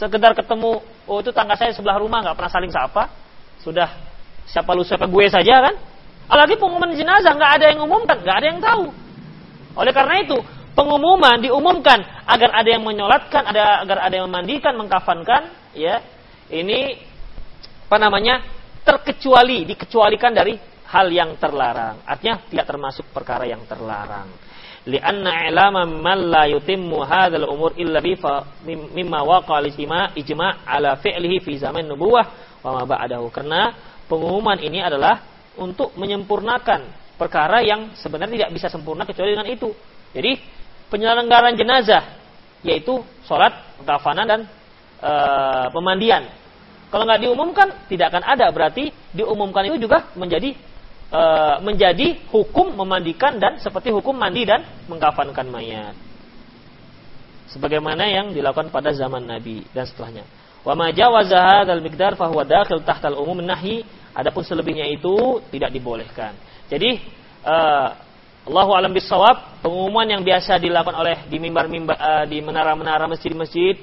sekedar 0.00 0.32
ketemu, 0.34 0.82
oh 1.06 1.18
itu 1.22 1.30
tangga 1.30 1.54
saya 1.54 1.70
sebelah 1.76 2.00
rumah 2.00 2.24
nggak 2.24 2.36
pernah 2.40 2.52
saling 2.52 2.72
sapa, 2.72 3.06
sudah 3.62 3.86
siapa 4.50 4.74
lu 4.74 4.82
siapa 4.82 5.06
gue 5.06 5.26
saja 5.30 5.70
kan? 5.70 5.74
Apalagi 6.30 6.58
pengumuman 6.58 6.94
jenazah 6.94 7.34
nggak 7.34 7.52
ada 7.58 7.64
yang 7.74 7.80
umumkan, 7.82 8.16
nggak 8.22 8.36
ada 8.38 8.46
yang 8.46 8.60
tahu. 8.62 8.84
Oleh 9.78 9.92
karena 9.94 10.22
itu 10.22 10.38
pengumuman 10.74 11.42
diumumkan 11.42 11.98
agar 12.26 12.50
ada 12.54 12.68
yang 12.70 12.82
menyolatkan, 12.86 13.42
ada 13.46 13.82
agar 13.82 13.98
ada 14.06 14.14
yang 14.14 14.26
memandikan, 14.30 14.74
mengkafankan, 14.78 15.50
ya 15.74 16.02
ini 16.50 16.98
apa 17.90 17.96
namanya 17.98 18.46
terkecuali, 18.86 19.66
dikecualikan 19.66 20.30
dari 20.30 20.54
hal 20.90 21.10
yang 21.10 21.34
terlarang. 21.38 22.02
Artinya 22.06 22.46
tidak 22.46 22.66
termasuk 22.66 23.06
perkara 23.10 23.46
yang 23.46 23.62
terlarang. 23.66 24.30
li'anna 24.80 25.44
ilama 25.44 25.84
man 25.84 26.18
la 26.32 26.48
yutimmu 26.48 27.04
hadzal 27.04 27.44
umur 27.44 27.76
illa 27.76 28.00
bi 28.00 28.16
mimma 28.72 29.20
waqa 29.26 29.60
ijma' 29.60 30.64
ala 30.64 30.96
fi'lihi 30.96 31.36
fi 31.44 31.52
zaman 31.60 31.84
nubuwah 31.84 32.24
wa 32.64 32.80
ma 32.80 32.82
ba'dahu 32.88 33.28
karena 33.28 33.76
pengumuman 34.10 34.58
ini 34.58 34.82
adalah 34.82 35.22
untuk 35.54 35.94
menyempurnakan 35.94 37.14
perkara 37.14 37.62
yang 37.62 37.94
sebenarnya 37.94 38.42
tidak 38.42 38.50
bisa 38.58 38.66
sempurna 38.66 39.06
kecuali 39.06 39.38
dengan 39.38 39.46
itu. 39.46 39.70
Jadi 40.10 40.42
penyelenggaraan 40.90 41.54
jenazah 41.54 42.18
yaitu 42.66 43.00
sholat, 43.24 43.54
kafanan 43.86 44.26
dan 44.26 44.40
e, 44.98 45.12
pemandian. 45.70 46.26
Kalau 46.90 47.06
nggak 47.06 47.22
diumumkan 47.22 47.68
tidak 47.86 48.10
akan 48.10 48.24
ada 48.26 48.50
berarti 48.50 48.90
diumumkan 49.14 49.62
itu 49.70 49.86
juga 49.86 50.10
menjadi 50.18 50.58
e, 51.08 51.22
menjadi 51.62 52.26
hukum 52.34 52.74
memandikan 52.74 53.38
dan 53.38 53.62
seperti 53.62 53.94
hukum 53.94 54.12
mandi 54.18 54.42
dan 54.44 54.66
mengkafankan 54.90 55.46
mayat. 55.48 55.94
Sebagaimana 57.50 58.06
yang 58.06 58.30
dilakukan 58.30 58.70
pada 58.70 58.94
zaman 58.94 59.26
Nabi 59.26 59.66
dan 59.74 59.86
setelahnya. 59.86 60.22
Wa 60.60 60.76
ma 60.76 60.92
jawaza 60.92 61.40
hadzal 61.40 61.82
miqdar 61.82 62.14
fa 62.14 62.28
dakhil 62.44 63.16
umum 63.16 63.40
nahi. 63.42 63.82
Adapun 64.14 64.42
selebihnya 64.42 64.90
itu 64.90 65.38
tidak 65.54 65.70
dibolehkan. 65.70 66.34
Jadi 66.66 66.98
uh, 67.46 67.88
Allahu 68.50 68.72
alam 68.74 68.90
bisawab, 68.90 69.62
pengumuman 69.62 70.08
yang 70.08 70.22
biasa 70.24 70.58
dilakukan 70.58 70.96
oleh 70.96 71.16
di 71.28 71.36
mimbar-mimbar 71.36 71.96
uh, 71.96 72.24
di 72.26 72.40
menara-menara 72.42 73.06
masjid-masjid, 73.06 73.78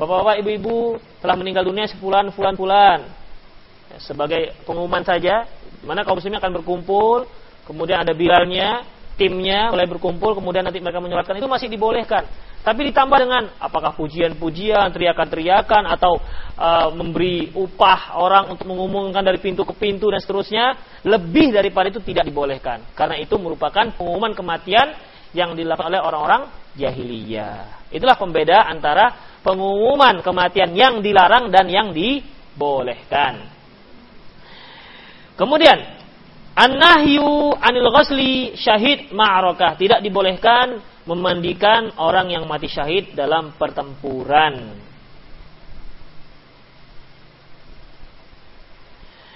Bapak-bapak, 0.00 0.40
ibu-ibu 0.40 0.96
telah 1.20 1.36
meninggal 1.36 1.60
dunia 1.60 1.84
sepulan 1.84 2.32
fulan 2.32 2.56
fulan. 2.56 3.04
Ya, 3.92 4.00
sebagai 4.00 4.56
pengumuman 4.64 5.04
saja, 5.04 5.44
mana 5.84 6.08
kaum 6.08 6.16
muslimin 6.16 6.40
akan 6.40 6.56
berkumpul, 6.56 7.28
kemudian 7.68 8.00
ada 8.00 8.16
bilalnya, 8.16 8.80
timnya 9.20 9.68
mulai 9.68 9.84
berkumpul, 9.84 10.32
kemudian 10.32 10.64
nanti 10.64 10.80
mereka 10.80 11.04
menyolatkan 11.04 11.36
itu 11.36 11.44
masih 11.44 11.68
dibolehkan. 11.68 12.24
Tapi 12.60 12.92
ditambah 12.92 13.18
dengan 13.24 13.48
apakah 13.56 13.96
pujian-pujian, 13.96 14.92
teriakan-teriakan 14.92 15.88
atau 15.96 16.20
uh, 16.60 16.92
memberi 16.92 17.48
upah 17.56 18.20
orang 18.20 18.52
untuk 18.52 18.68
mengumumkan 18.68 19.24
dari 19.24 19.40
pintu 19.40 19.64
ke 19.64 19.72
pintu 19.72 20.12
dan 20.12 20.20
seterusnya, 20.20 20.76
lebih 21.08 21.56
daripada 21.56 21.88
itu 21.88 22.04
tidak 22.04 22.28
dibolehkan. 22.28 22.84
Karena 22.92 23.16
itu 23.16 23.32
merupakan 23.40 23.88
pengumuman 23.96 24.36
kematian 24.36 24.92
yang 25.32 25.56
dilakukan 25.56 25.88
oleh 25.88 26.02
orang-orang 26.04 26.42
jahiliyah. 26.76 27.88
Itulah 27.88 28.20
pembeda 28.20 28.68
antara 28.68 29.40
pengumuman 29.40 30.20
kematian 30.20 30.76
yang 30.76 31.00
dilarang 31.00 31.48
dan 31.48 31.64
yang 31.64 31.96
dibolehkan. 31.96 33.40
Kemudian, 35.40 35.80
an-nahyu 36.52 37.56
anil 37.56 37.88
ghasli 37.88 38.52
syahid 38.60 39.08
ma'arakah 39.16 39.80
tidak 39.80 40.04
dibolehkan 40.04 40.84
memandikan 41.10 41.90
orang 41.98 42.30
yang 42.30 42.46
mati 42.46 42.70
syahid 42.70 43.18
dalam 43.18 43.50
pertempuran. 43.58 44.78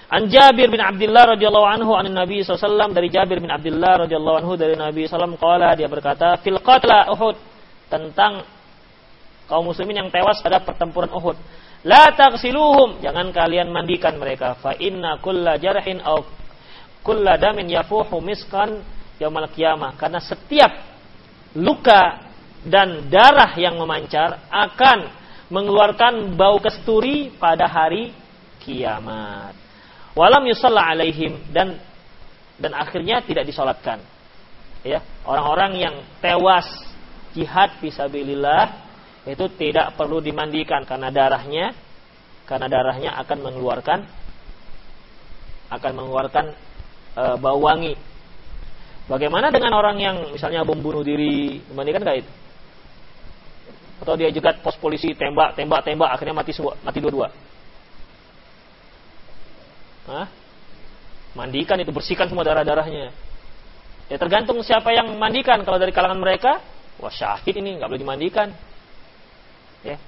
An 0.07 0.31
Jabir 0.31 0.71
bin 0.71 0.79
Abdullah 0.79 1.35
radhiyallahu 1.35 1.67
anhu 1.67 1.91
an 1.97 2.07
Nabi 2.07 2.39
SAW 2.39 2.95
dari 2.95 3.11
Jabir 3.11 3.43
bin 3.43 3.51
Abdullah 3.51 4.07
radhiyallahu 4.07 4.37
anhu 4.39 4.53
dari 4.55 4.79
Nabi 4.79 5.03
SAW 5.09 5.35
qala 5.35 5.75
dia 5.75 5.91
berkata 5.91 6.39
fil 6.39 6.61
qatla 6.63 7.11
Uhud 7.11 7.35
tentang 7.91 8.47
kaum 9.49 9.67
muslimin 9.67 10.05
yang 10.05 10.09
tewas 10.13 10.39
pada 10.39 10.63
pertempuran 10.63 11.11
Uhud. 11.11 11.35
La 11.83 12.15
taghsiluhum 12.15 13.03
jangan 13.03 13.29
kalian 13.35 13.69
mandikan 13.73 14.15
mereka 14.15 14.55
fa 14.57 14.73
inna 14.79 15.19
kulla 15.19 15.59
jarhin 15.59 15.99
aw 15.99 16.23
kulla 17.03 17.35
damin 17.35 17.67
yafuhu 17.69 18.21
miskan 18.23 18.81
yaumal 19.19 19.51
qiyamah 19.51 19.99
karena 19.99 20.23
setiap 20.23 20.94
luka 21.55 22.27
dan 22.65 23.07
darah 23.07 23.55
yang 23.55 23.79
memancar 23.79 24.45
akan 24.51 25.07
mengeluarkan 25.47 26.33
bau 26.33 26.57
kesturi 26.57 27.31
pada 27.37 27.69
hari 27.69 28.11
kiamat. 28.61 29.53
Walam 30.17 30.43
yusalla 30.49 30.91
alaihim 30.91 31.37
dan 31.53 31.77
dan 32.57 32.71
akhirnya 32.73 33.21
tidak 33.21 33.45
disolatkan. 33.45 33.99
Ya, 34.85 35.01
orang-orang 35.25 35.71
yang 35.81 35.95
tewas 36.21 36.65
jihad 37.33 37.73
fisabilillah 37.81 38.85
itu 39.25 39.45
tidak 39.57 39.97
perlu 39.97 40.21
dimandikan 40.21 40.85
karena 40.85 41.09
darahnya 41.09 41.73
karena 42.45 42.69
darahnya 42.69 43.11
akan 43.25 43.37
mengeluarkan 43.41 43.99
akan 45.73 45.91
mengeluarkan 45.97 46.45
e, 47.17 47.23
bau 47.41 47.57
wangi 47.57 47.97
Bagaimana 49.05 49.53
dengan 49.53 49.69
orang 49.77 49.97
yang 50.01 50.17
misalnya 50.33 50.65
bom 50.65 50.81
bunuh 50.81 51.05
diri, 51.05 51.61
dibandingkan 51.69 52.01
nggak 52.01 52.17
itu? 52.25 52.31
Atau 54.01 54.17
dia 54.17 54.33
juga 54.33 54.57
pos 54.57 54.75
polisi 54.81 55.13
tembak, 55.13 55.53
tembak, 55.53 55.85
tembak, 55.85 56.09
akhirnya 56.09 56.35
mati 56.35 56.51
semua, 56.51 56.73
mati 56.81 56.97
dua-dua. 56.97 57.29
Hah? 60.09 60.27
Mandikan 61.37 61.77
itu, 61.77 61.93
bersihkan 61.93 62.27
semua 62.31 62.41
darah-darahnya. 62.41 63.13
Ya 64.05 64.17
tergantung 64.21 64.61
siapa 64.61 64.93
yang 64.93 65.17
mandikan. 65.17 65.61
Kalau 65.65 65.81
dari 65.81 65.89
kalangan 65.89 66.21
mereka, 66.21 66.61
wah 67.01 67.09
syahid 67.09 67.57
ini 67.57 67.77
nggak 67.81 67.89
boleh 67.89 68.01
dimandikan. 68.01 68.53
Ya, 69.85 70.01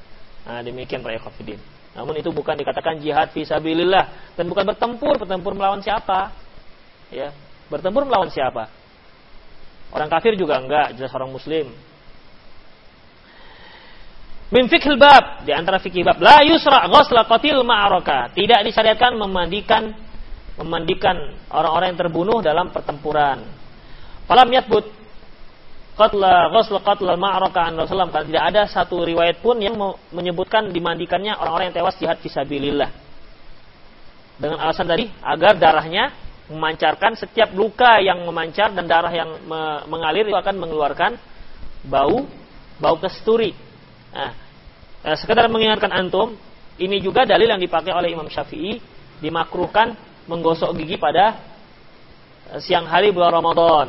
nah 0.46 0.62
demikian 0.66 1.06
para 1.06 1.18
ikhwafidin. 1.18 1.62
Namun 1.98 2.18
itu 2.18 2.30
bukan 2.30 2.58
dikatakan 2.58 3.02
jihad 3.02 3.34
fisabilillah 3.34 4.34
dan 4.38 4.46
bukan 4.46 4.66
bertempur, 4.70 5.18
bertempur 5.18 5.54
melawan 5.58 5.82
siapa? 5.82 6.30
Ya, 7.10 7.34
bertempur 7.70 8.06
melawan 8.06 8.30
siapa? 8.30 8.70
Orang 9.98 10.14
kafir 10.14 10.38
juga 10.38 10.62
enggak, 10.62 10.94
jelas 10.94 11.10
orang 11.18 11.34
muslim. 11.34 11.74
Min 14.54 14.70
fikhil 14.70 14.94
bab, 14.94 15.42
di 15.42 15.52
antara 15.58 15.82
fikih 15.82 16.06
bab, 16.06 16.22
la 16.22 16.46
yusra 16.46 16.86
ghusla 16.86 17.26
qatil 17.26 17.66
ma'araka. 17.66 18.30
Tidak 18.38 18.62
disyariatkan 18.62 19.18
memandikan 19.18 19.98
memandikan 20.62 21.18
orang-orang 21.50 21.94
yang 21.94 22.00
terbunuh 22.06 22.38
dalam 22.46 22.70
pertempuran. 22.70 23.42
Falam 24.30 24.48
yatbut 24.54 24.86
qatla 25.98 26.54
ghusla 26.54 26.80
qatla 26.86 27.18
ma'araka 27.18 27.60
an 27.66 27.74
Rasulullah 27.82 28.14
karena 28.14 28.30
tidak 28.30 28.44
ada 28.54 28.62
satu 28.70 29.02
riwayat 29.02 29.42
pun 29.42 29.58
yang 29.58 29.74
menyebutkan 30.14 30.70
dimandikannya 30.70 31.34
orang-orang 31.34 31.74
yang 31.74 31.78
tewas 31.82 31.98
jihad 31.98 32.22
fisabilillah. 32.22 32.94
Dengan 34.38 34.62
alasan 34.62 34.86
tadi 34.86 35.10
agar 35.26 35.58
darahnya 35.58 36.14
memancarkan 36.48 37.20
setiap 37.20 37.52
luka 37.52 38.00
yang 38.00 38.24
memancar 38.24 38.72
dan 38.72 38.88
darah 38.88 39.12
yang 39.12 39.30
me 39.44 39.84
mengalir 39.92 40.24
itu 40.24 40.38
akan 40.38 40.56
mengeluarkan 40.56 41.20
bau 41.84 42.24
bau 42.80 42.96
kesturi. 43.00 43.52
Nah, 44.16 44.32
eh, 45.04 45.16
sekedar 45.20 45.52
mengingatkan 45.52 45.92
antum, 45.92 46.40
ini 46.80 47.04
juga 47.04 47.28
dalil 47.28 47.52
yang 47.52 47.60
dipakai 47.60 47.92
oleh 47.92 48.16
Imam 48.16 48.32
Syafi'i 48.32 48.80
dimakruhkan 49.20 49.98
menggosok 50.30 50.72
gigi 50.80 50.96
pada 50.96 51.36
eh, 52.56 52.60
siang 52.64 52.88
hari 52.88 53.12
bulan 53.12 53.44
Ramadan. 53.44 53.88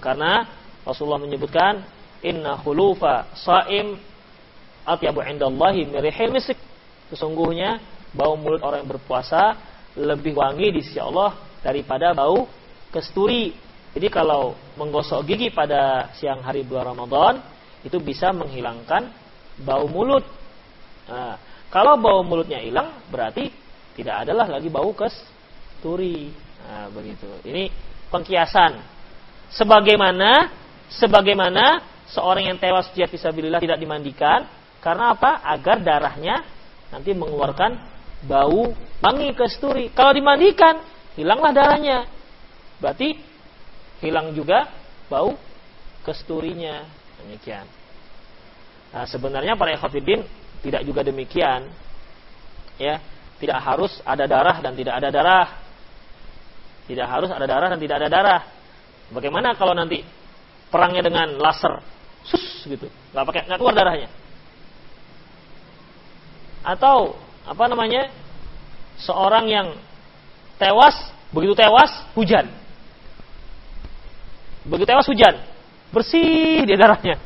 Karena 0.00 0.48
Rasulullah 0.80 1.20
menyebutkan 1.20 1.84
inna 2.24 2.56
khulufa 2.56 3.28
saim 3.36 4.00
atyabu 4.88 5.20
indallahi 5.20 5.84
mirihil 5.84 6.32
misik. 6.32 6.56
Sesungguhnya 7.12 7.84
bau 8.16 8.32
mulut 8.38 8.64
orang 8.64 8.86
yang 8.86 8.90
berpuasa 8.96 9.60
lebih 9.98 10.38
wangi 10.38 10.70
di 10.72 10.80
sisi 10.80 11.02
Allah 11.02 11.49
daripada 11.60 12.12
bau 12.12 12.48
kesturi. 12.92 13.54
Jadi 13.90 14.06
kalau 14.06 14.54
menggosok 14.78 15.26
gigi 15.26 15.50
pada 15.50 16.12
siang 16.14 16.40
hari 16.46 16.62
bulan 16.62 16.94
Ramadan 16.94 17.34
itu 17.82 17.98
bisa 17.98 18.30
menghilangkan 18.30 19.10
bau 19.60 19.86
mulut. 19.90 20.22
Nah, 21.10 21.36
kalau 21.72 21.98
bau 21.98 22.22
mulutnya 22.22 22.62
hilang 22.62 23.02
berarti 23.10 23.50
tidak 23.98 24.26
adalah 24.26 24.46
lagi 24.46 24.70
bau 24.70 24.94
kesturi. 24.94 26.30
Nah, 26.66 26.86
begitu. 26.92 27.26
Ini 27.42 27.66
pengkiasan. 28.14 28.78
Sebagaimana 29.50 30.50
sebagaimana 30.90 31.82
seorang 32.10 32.54
yang 32.54 32.58
tewas 32.58 32.90
jihad 32.94 33.10
fisabilillah 33.10 33.58
tidak 33.58 33.78
dimandikan 33.82 34.46
karena 34.78 35.14
apa? 35.14 35.42
Agar 35.42 35.82
darahnya 35.82 36.46
nanti 36.94 37.10
mengeluarkan 37.10 37.74
bau 38.26 38.70
wangi 39.02 39.34
kesturi. 39.34 39.90
Kalau 39.90 40.14
dimandikan 40.14 40.78
hilanglah 41.18 41.50
darahnya. 41.54 42.06
Berarti 42.78 43.18
hilang 44.00 44.32
juga 44.34 44.70
bau 45.10 45.34
kesturinya. 46.06 46.86
Demikian. 47.20 47.66
Nah, 48.90 49.04
sebenarnya 49.06 49.54
para 49.54 49.76
ikhwatiddin 49.76 50.24
tidak 50.64 50.82
juga 50.82 51.06
demikian. 51.06 51.70
Ya, 52.80 52.98
tidak 53.38 53.60
harus 53.60 53.92
ada 54.02 54.24
darah 54.24 54.56
dan 54.64 54.72
tidak 54.74 54.94
ada 54.98 55.08
darah. 55.12 55.48
Tidak 56.88 57.06
harus 57.06 57.30
ada 57.30 57.46
darah 57.46 57.68
dan 57.70 57.78
tidak 57.78 57.96
ada 58.02 58.08
darah. 58.08 58.42
Bagaimana 59.14 59.54
kalau 59.54 59.76
nanti 59.76 60.02
perangnya 60.70 61.02
dengan 61.02 61.38
laser, 61.38 61.82
sus 62.26 62.62
gitu, 62.66 62.86
nggak 63.14 63.24
pakai 63.26 63.42
nggak 63.46 63.58
keluar 63.58 63.74
darahnya? 63.74 64.08
Atau 66.62 67.18
apa 67.46 67.64
namanya? 67.66 68.10
Seorang 69.00 69.48
yang 69.48 69.68
tewas, 70.60 70.92
begitu 71.32 71.56
tewas 71.56 71.88
hujan. 72.12 72.46
Begitu 74.68 74.86
tewas 74.86 75.08
hujan. 75.08 75.34
bersih 75.90 76.62
dia 76.68 76.78
darahnya. 76.78 77.18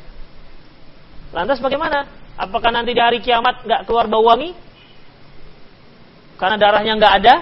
Lantas 1.35 1.61
bagaimana? 1.61 2.09
Apakah 2.39 2.72
nanti 2.72 2.97
di 2.97 3.03
hari 3.03 3.20
kiamat 3.20 3.66
nggak 3.66 3.85
keluar 3.85 4.09
bau 4.09 4.24
wangi? 4.24 4.57
Karena 6.41 6.57
darahnya 6.57 6.97
nggak 6.97 7.14
ada? 7.20 7.35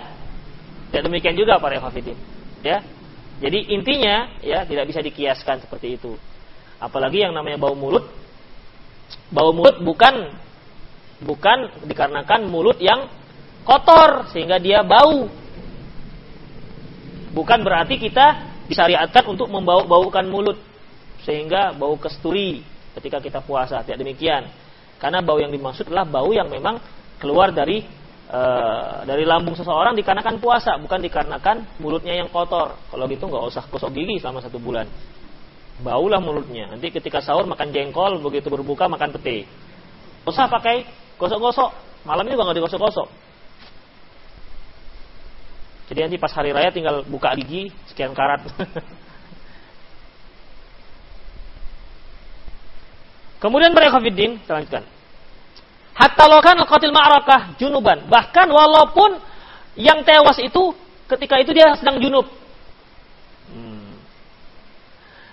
Ya 0.93 1.01
demikian 1.01 1.39
juga 1.39 1.63
para 1.63 1.79
hafidin. 1.79 2.17
Ya. 2.65 2.83
Jadi 3.39 3.75
intinya 3.75 4.35
ya 4.43 4.67
tidak 4.67 4.91
bisa 4.91 5.01
dikiaskan 5.01 5.63
seperti 5.63 5.97
itu. 6.01 6.19
Apalagi 6.83 7.23
yang 7.23 7.33
namanya 7.33 7.61
bau 7.61 7.79
mulut. 7.79 8.11
Bau 9.31 9.55
mulut 9.55 9.79
bukan 9.81 10.35
bukan 11.23 11.59
dikarenakan 11.87 12.51
mulut 12.51 12.83
yang 12.83 13.07
kotor 13.63 14.29
sehingga 14.35 14.59
dia 14.59 14.83
bau. 14.83 15.31
Bukan 17.33 17.65
berarti 17.65 17.97
kita 17.97 18.53
disyariatkan 18.69 19.25
untuk 19.25 19.49
membau-baukan 19.49 20.25
mulut 20.29 20.61
sehingga 21.25 21.73
bau 21.73 21.97
kesturi 21.97 22.61
ketika 23.01 23.19
kita 23.19 23.41
puasa. 23.41 23.81
Tidak 23.81 23.97
demikian. 23.97 24.49
Karena 25.01 25.19
bau 25.25 25.41
yang 25.41 25.51
dimaksud 25.51 25.89
adalah 25.91 26.07
bau 26.07 26.31
yang 26.31 26.47
memang 26.47 26.79
keluar 27.19 27.51
dari 27.51 27.83
e, 28.29 28.41
dari 29.03 29.25
lambung 29.27 29.59
seseorang 29.59 29.99
dikarenakan 29.99 30.39
puasa, 30.39 30.79
bukan 30.79 31.03
dikarenakan 31.03 31.81
mulutnya 31.83 32.15
yang 32.15 32.31
kotor. 32.31 32.79
Kalau 32.93 33.05
gitu 33.11 33.27
nggak 33.27 33.45
usah 33.51 33.65
gosok 33.67 33.91
gigi 33.97 34.23
selama 34.23 34.45
satu 34.45 34.63
bulan. 34.63 34.87
Baulah 35.83 36.23
mulutnya. 36.23 36.71
Nanti 36.71 36.95
ketika 36.95 37.19
sahur 37.19 37.49
makan 37.49 37.75
jengkol, 37.75 38.23
begitu 38.23 38.47
berbuka 38.47 38.87
makan 38.87 39.11
pete. 39.19 39.49
Usah 40.23 40.47
pakai 40.47 40.87
gosok-gosok. 41.19 41.71
Malam 42.07 42.29
ini 42.29 42.39
juga 42.39 42.45
nggak 42.51 42.59
digosok-gosok. 42.63 43.09
Jadi 45.91 45.99
nanti 46.07 46.17
pas 46.19 46.33
hari 46.33 46.55
raya 46.55 46.71
tinggal 46.71 47.03
buka 47.05 47.35
gigi 47.35 47.73
sekian 47.91 48.15
karat. 48.15 48.47
Kemudian 53.43 53.75
mereka 53.75 53.99
fiddin, 53.99 54.39
kita 54.39 54.55
lanjutkan. 54.55 54.87
Hatta 55.99 56.25
lokan 56.31 56.63
qatil 56.63 56.95
ma'rakah 56.95 57.59
junuban. 57.59 58.07
Bahkan 58.07 58.47
walaupun 58.47 59.19
yang 59.75 60.07
tewas 60.07 60.39
itu 60.39 60.71
ketika 61.11 61.43
itu 61.43 61.51
dia 61.51 61.75
sedang 61.75 61.99
junub. 61.99 62.31
Hmm. 63.51 63.99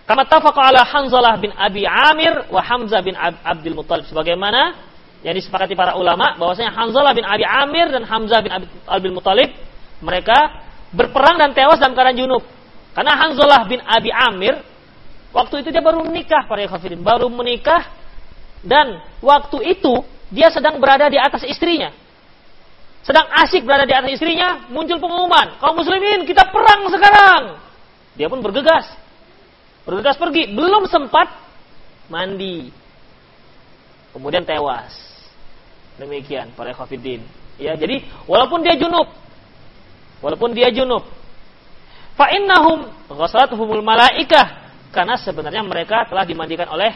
Kama 0.09 0.25
tafaqa 0.25 0.73
ala 0.73 0.81
Hanzalah 0.83 1.37
bin 1.37 1.53
Abi 1.53 1.85
Amir 1.85 2.49
wa 2.49 2.65
Hamzah 2.65 3.05
bin 3.05 3.13
Ab 3.13 3.37
Abdul 3.45 3.77
Muttalib 3.77 4.09
sebagaimana 4.09 4.73
yang 5.21 5.37
disepakati 5.37 5.77
para 5.77 5.93
ulama 5.93 6.33
bahwasanya 6.41 6.73
Hanzalah 6.73 7.13
bin 7.13 7.23
Abi 7.23 7.45
Amir 7.45 7.93
dan 7.93 8.09
Hamzah 8.09 8.41
bin 8.41 8.51
Abdul 8.89 9.13
Muttalib 9.13 9.53
mereka 9.99 10.63
berperang 10.95 11.37
dan 11.37 11.51
tewas 11.53 11.77
dalam 11.77 11.93
keadaan 11.93 12.17
junub. 12.17 12.43
Karena 12.95 13.13
Hanzalah 13.15 13.67
bin 13.69 13.79
Abi 13.85 14.09
Amir 14.09 14.59
waktu 15.29 15.61
itu 15.61 15.69
dia 15.69 15.83
baru 15.83 16.01
menikah 16.01 16.49
para 16.49 16.65
kafirin, 16.65 17.05
baru 17.05 17.29
menikah 17.29 17.85
dan 18.65 18.99
waktu 19.23 19.77
itu 19.77 20.03
dia 20.33 20.49
sedang 20.51 20.81
berada 20.81 21.07
di 21.07 21.17
atas 21.17 21.45
istrinya. 21.45 21.93
Sedang 22.99 23.31
asik 23.31 23.63
berada 23.63 23.87
di 23.87 23.95
atas 23.95 24.11
istrinya, 24.19 24.67
muncul 24.67 24.99
pengumuman, 24.99 25.57
kaum 25.63 25.79
muslimin 25.79 26.27
kita 26.27 26.51
perang 26.51 26.91
sekarang. 26.91 27.43
Dia 28.19 28.27
pun 28.27 28.43
bergegas. 28.43 28.91
Bergegas 29.87 30.19
pergi, 30.19 30.51
belum 30.51 30.85
sempat 30.91 31.31
mandi. 32.11 32.69
Kemudian 34.11 34.43
tewas. 34.43 34.91
Demikian 35.95 36.51
para 36.53 36.75
khafidin. 36.75 37.23
Ya, 37.55 37.75
jadi 37.79 38.03
walaupun 38.27 38.63
dia 38.63 38.75
junub, 38.75 39.07
walaupun 40.19 40.55
dia 40.55 40.71
junub, 40.71 41.03
fa 42.15 42.31
innahum 42.35 42.87
ghasalatuhumul 43.11 43.83
malaikah 43.83 44.71
karena 44.89 45.15
sebenarnya 45.21 45.61
mereka 45.61 46.05
telah 46.09 46.25
dimandikan 46.25 46.69
oleh 46.69 46.93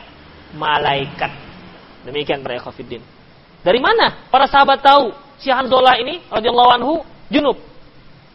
malaikat. 0.58 1.32
Demikian 2.04 2.44
para 2.44 2.60
ikhwatiddin. 2.60 3.02
Dari 3.64 3.80
mana 3.80 4.28
para 4.28 4.44
sahabat 4.44 4.84
tahu 4.84 5.16
si 5.40 5.48
Hanzalah 5.48 5.96
ini 5.96 6.20
radhiyallahu 6.28 6.72
anhu 6.76 6.94
junub? 7.32 7.56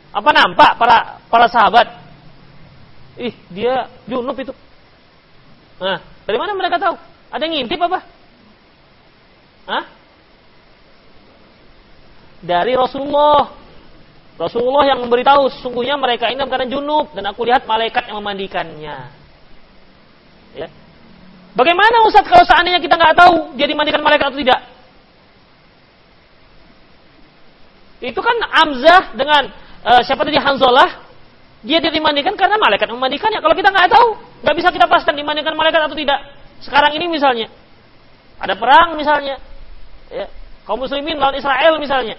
Apa 0.08 0.30
nampak 0.32 0.80
para 0.80 1.20
para 1.28 1.46
sahabat? 1.52 1.86
Ih, 3.18 3.34
dia 3.52 3.92
junub 4.08 4.38
itu. 4.38 4.54
Nah, 5.78 6.00
dari 6.24 6.38
mana 6.40 6.56
mereka 6.56 6.80
tahu? 6.80 6.96
Ada 7.28 7.44
yang 7.44 7.54
ngintip 7.60 7.80
apa? 7.82 8.00
Hah? 9.68 9.84
Dari 12.40 12.72
Rasulullah. 12.72 13.52
Rasulullah 14.38 14.86
yang 14.86 15.02
memberitahu 15.02 15.50
sesungguhnya 15.50 15.98
mereka 15.98 16.30
ini 16.30 16.38
keadaan 16.46 16.70
junub 16.70 17.10
dan 17.10 17.26
aku 17.26 17.42
lihat 17.42 17.66
malaikat 17.66 18.06
yang 18.06 18.22
memandikannya. 18.22 19.10
Ya. 20.54 20.68
Bagaimana 21.58 22.06
Ustaz 22.06 22.22
kalau 22.22 22.46
seandainya 22.46 22.78
kita 22.78 22.94
nggak 22.94 23.18
tahu 23.18 23.58
dia 23.58 23.66
dimandikan 23.66 23.98
malaikat 23.98 24.30
atau 24.30 24.38
tidak? 24.38 24.60
Itu 27.98 28.22
kan 28.22 28.36
Amzah 28.62 29.18
dengan 29.18 29.50
uh, 29.82 30.00
siapa 30.06 30.22
tadi 30.22 30.38
Hanzalah, 30.38 31.02
dia 31.66 31.82
dimandikan 31.82 32.38
karena 32.38 32.54
malaikat 32.62 32.86
memandikannya. 32.94 33.42
Kalau 33.42 33.58
kita 33.58 33.74
nggak 33.74 33.90
tahu, 33.90 34.08
nggak 34.46 34.54
bisa 34.54 34.68
kita 34.70 34.86
pastikan 34.86 35.18
dimandikan 35.18 35.58
malaikat 35.58 35.82
atau 35.82 35.98
tidak. 35.98 36.22
Sekarang 36.62 36.94
ini 36.94 37.10
misalnya 37.10 37.50
ada 38.38 38.54
perang 38.54 38.94
misalnya, 38.94 39.42
ya, 40.14 40.30
kaum 40.62 40.78
muslimin 40.78 41.18
lawan 41.18 41.34
Israel 41.34 41.82
misalnya. 41.82 42.14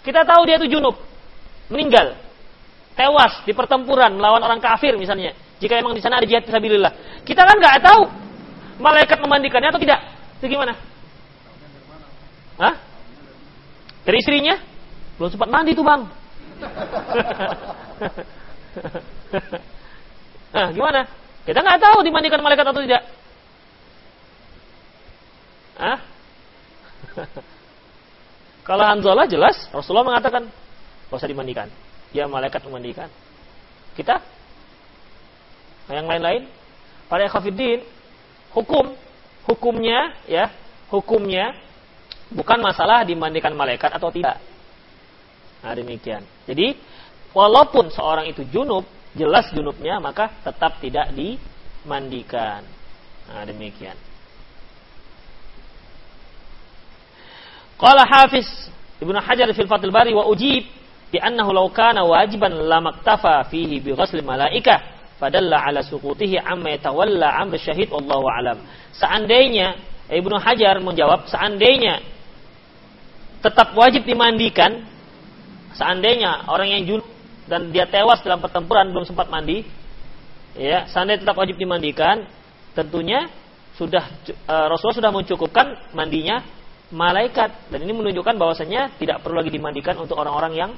Kita 0.00 0.24
tahu 0.24 0.48
dia 0.48 0.56
itu 0.56 0.72
junub, 0.72 0.96
meninggal, 1.68 2.16
tewas 2.96 3.44
di 3.44 3.52
pertempuran 3.52 4.16
melawan 4.16 4.40
orang 4.40 4.60
kafir 4.60 4.96
misalnya. 4.96 5.36
Jika 5.60 5.76
memang 5.76 5.92
di 5.92 6.00
sana 6.00 6.16
ada 6.16 6.28
jihad 6.28 6.44
fisabilillah. 6.48 7.20
Kita 7.24 7.44
kan 7.44 7.56
nggak 7.60 7.84
tahu 7.84 8.08
malaikat 8.80 9.20
memandikannya 9.20 9.68
atau 9.68 9.80
tidak. 9.80 10.00
Itu 10.40 10.48
gimana? 10.48 10.72
Hah? 12.56 12.74
Dari 14.08 14.18
istrinya? 14.24 14.56
Belum 15.20 15.28
sempat 15.28 15.52
mandi 15.52 15.76
tuh 15.76 15.84
bang. 15.84 16.08
nah, 20.56 20.72
gimana? 20.72 21.04
Kita 21.44 21.60
nggak 21.60 21.80
tahu 21.80 22.04
dimandikan 22.04 22.40
malaikat 22.40 22.64
atau 22.64 22.80
tidak. 22.80 23.04
Hah? 25.76 26.00
Kalau 28.70 28.86
Hanzalah 28.86 29.26
jelas 29.26 29.66
Rasulullah 29.74 30.06
mengatakan 30.14 30.46
usah 31.10 31.26
dimandikan. 31.26 31.66
Ya 32.14 32.30
malaikat 32.30 32.62
memandikan. 32.62 33.10
Kita 33.98 34.22
Nah, 35.90 35.98
yang 35.98 36.06
lain-lain 36.06 36.46
para 37.10 37.26
ekhafiddin 37.26 37.82
hukum 38.54 38.94
hukumnya 39.42 40.14
ya 40.30 40.54
hukumnya 40.86 41.50
bukan 42.30 42.62
masalah 42.62 43.02
dimandikan 43.02 43.58
malaikat 43.58 43.90
atau 43.90 44.14
tidak. 44.14 44.38
Nah, 45.66 45.74
demikian. 45.74 46.22
Jadi, 46.46 46.78
walaupun 47.34 47.90
seorang 47.90 48.30
itu 48.30 48.46
junub, 48.48 48.86
jelas 49.18 49.50
junubnya, 49.50 49.98
maka 49.98 50.30
tetap 50.46 50.78
tidak 50.78 51.10
dimandikan. 51.12 52.62
Nah, 53.26 53.42
demikian. 53.42 53.98
Qala 57.80 58.04
Hafiz 58.04 58.44
Ibnu 59.00 59.16
Hajar 59.16 59.48
fil 59.56 59.64
Fathul 59.64 59.88
Bari 59.90 60.12
wa 60.12 60.28
ujib 60.28 60.68
bi 61.08 61.16
annahu 61.16 61.56
law 61.56 61.66
kana 61.72 62.04
wajiban 62.04 62.52
lamaktafa 62.52 63.48
fihi 63.48 63.80
bi 63.80 63.96
ghusl 63.96 64.20
malaikah 64.20 64.84
fadalla 65.16 65.64
ala 65.64 65.80
suqutihi 65.80 66.36
amma 66.36 66.76
yatawalla 66.76 67.40
amr 67.40 67.56
syahid 67.56 67.88
wallahu 67.88 68.28
alam. 68.28 68.60
Seandainya 68.92 69.80
Ibnu 70.12 70.36
Hajar 70.36 70.76
menjawab 70.84 71.24
seandainya 71.32 72.04
tetap 73.40 73.72
wajib 73.72 74.04
dimandikan 74.04 74.84
seandainya 75.72 76.44
orang 76.44 76.68
yang 76.76 76.82
junub 76.84 77.08
dan 77.48 77.72
dia 77.72 77.88
tewas 77.88 78.20
dalam 78.20 78.38
pertempuran 78.38 78.92
belum 78.92 79.08
sempat 79.08 79.32
mandi 79.32 79.64
ya 80.52 80.84
seandainya 80.92 81.24
tetap 81.24 81.40
wajib 81.40 81.56
dimandikan 81.56 82.28
tentunya 82.76 83.32
sudah 83.80 84.04
uh, 84.44 84.66
Rasulullah 84.68 84.98
sudah 85.00 85.12
mencukupkan 85.14 85.66
mandinya 85.96 86.44
malaikat 86.90 87.70
dan 87.70 87.78
ini 87.86 87.94
menunjukkan 87.94 88.34
bahwasanya 88.34 88.98
tidak 88.98 89.22
perlu 89.22 89.38
lagi 89.38 89.54
dimandikan 89.54 89.94
untuk 89.98 90.18
orang-orang 90.18 90.52
yang 90.58 90.70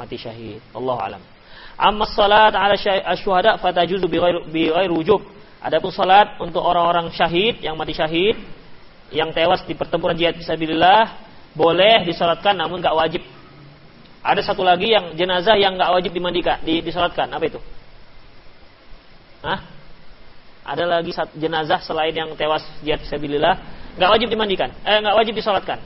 mati 0.00 0.16
syahid. 0.16 0.64
Allah 0.72 0.96
alam. 0.96 1.22
Amma 1.78 2.08
salat 2.10 2.56
ala 2.56 2.74
syuhada 3.14 3.60
fatajuzu 3.60 4.08
bi 4.50 4.62
ghairi 4.72 4.90
wujub. 4.90 5.22
Adapun 5.62 5.92
salat 5.92 6.40
untuk 6.40 6.64
orang-orang 6.64 7.12
syahid 7.12 7.60
yang 7.60 7.76
mati 7.76 7.94
syahid 7.94 8.38
yang 9.12 9.32
tewas 9.32 9.64
di 9.64 9.72
pertempuran 9.76 10.16
jihad 10.16 10.36
fisabilillah 10.36 11.16
boleh 11.52 12.04
disalatkan 12.08 12.56
namun 12.56 12.80
enggak 12.80 12.96
wajib. 12.96 13.22
Ada 14.24 14.52
satu 14.52 14.66
lagi 14.66 14.92
yang 14.92 15.14
jenazah 15.14 15.54
yang 15.54 15.78
enggak 15.78 15.90
wajib 15.94 16.12
dimandikan, 16.12 16.58
di, 16.64 16.80
disalatkan. 16.82 17.30
Apa 17.30 17.44
itu? 17.46 17.60
Hah? 19.44 19.60
Ada 20.68 20.84
lagi 20.84 21.14
jenazah 21.38 21.80
selain 21.80 22.12
yang 22.12 22.34
tewas 22.36 22.64
jihad 22.84 23.00
fisabilillah 23.00 23.77
enggak 23.98 24.12
wajib 24.14 24.28
dimandikan. 24.30 24.70
Eh 24.86 25.02
enggak 25.02 25.16
wajib 25.18 25.34
disalatkan. 25.34 25.78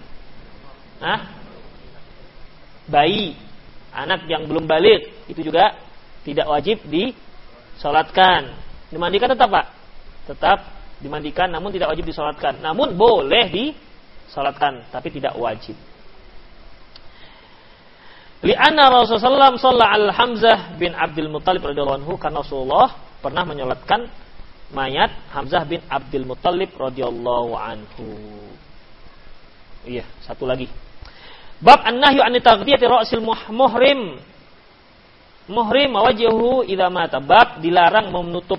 Hah? 1.01 1.21
Bayi 2.87 3.35
anak 3.91 4.29
yang 4.29 4.45
belum 4.45 4.69
balik 4.69 5.27
itu 5.33 5.41
juga 5.41 5.81
tidak 6.23 6.47
wajib 6.47 6.85
disolatkan. 6.87 8.53
Dimandikan 8.93 9.33
tetap 9.33 9.49
pak? 9.49 9.67
tetap 10.23 10.59
dimandikan 11.03 11.51
namun 11.51 11.75
tidak 11.75 11.91
wajib 11.91 12.07
disolatkan. 12.07 12.63
Namun 12.63 12.95
boleh 12.95 13.51
disolatkan 13.51 14.87
tapi 14.95 15.11
tidak 15.11 15.35
wajib. 15.35 15.75
Lianna 18.43 18.91
Rasulullah 18.91 19.55
sallallahu 19.55 19.95
al 20.03 20.09
Hamzah 20.11 20.59
bin 20.75 20.99
Abdul 20.99 21.31
Muttalib 21.31 21.63
radhiyallahu 21.63 22.03
anhu 22.03 22.19
karena 22.19 22.43
Rasulullah 22.43 22.91
pernah 23.23 23.47
menyolatkan 23.47 24.11
mayat 24.73 25.13
Hamzah 25.31 25.65
bin 25.69 25.81
Abdul 25.87 26.27
Muttalib 26.27 26.73
radhiyallahu 26.75 27.53
anhu. 27.55 28.09
Iya, 29.87 30.07
satu 30.25 30.49
lagi. 30.49 30.67
Bab 31.63 31.85
an-nahyu 31.87 32.25
an 32.25 32.35
taghdiyati 32.41 32.85
ra'sil 32.89 33.23
muhrim. 33.53 34.19
Muhrim 35.47 35.91
wajhuhu 35.95 36.67
idza 36.67 36.91
mata. 36.91 37.23
Bab 37.23 37.63
dilarang 37.63 38.11
menutup 38.11 38.59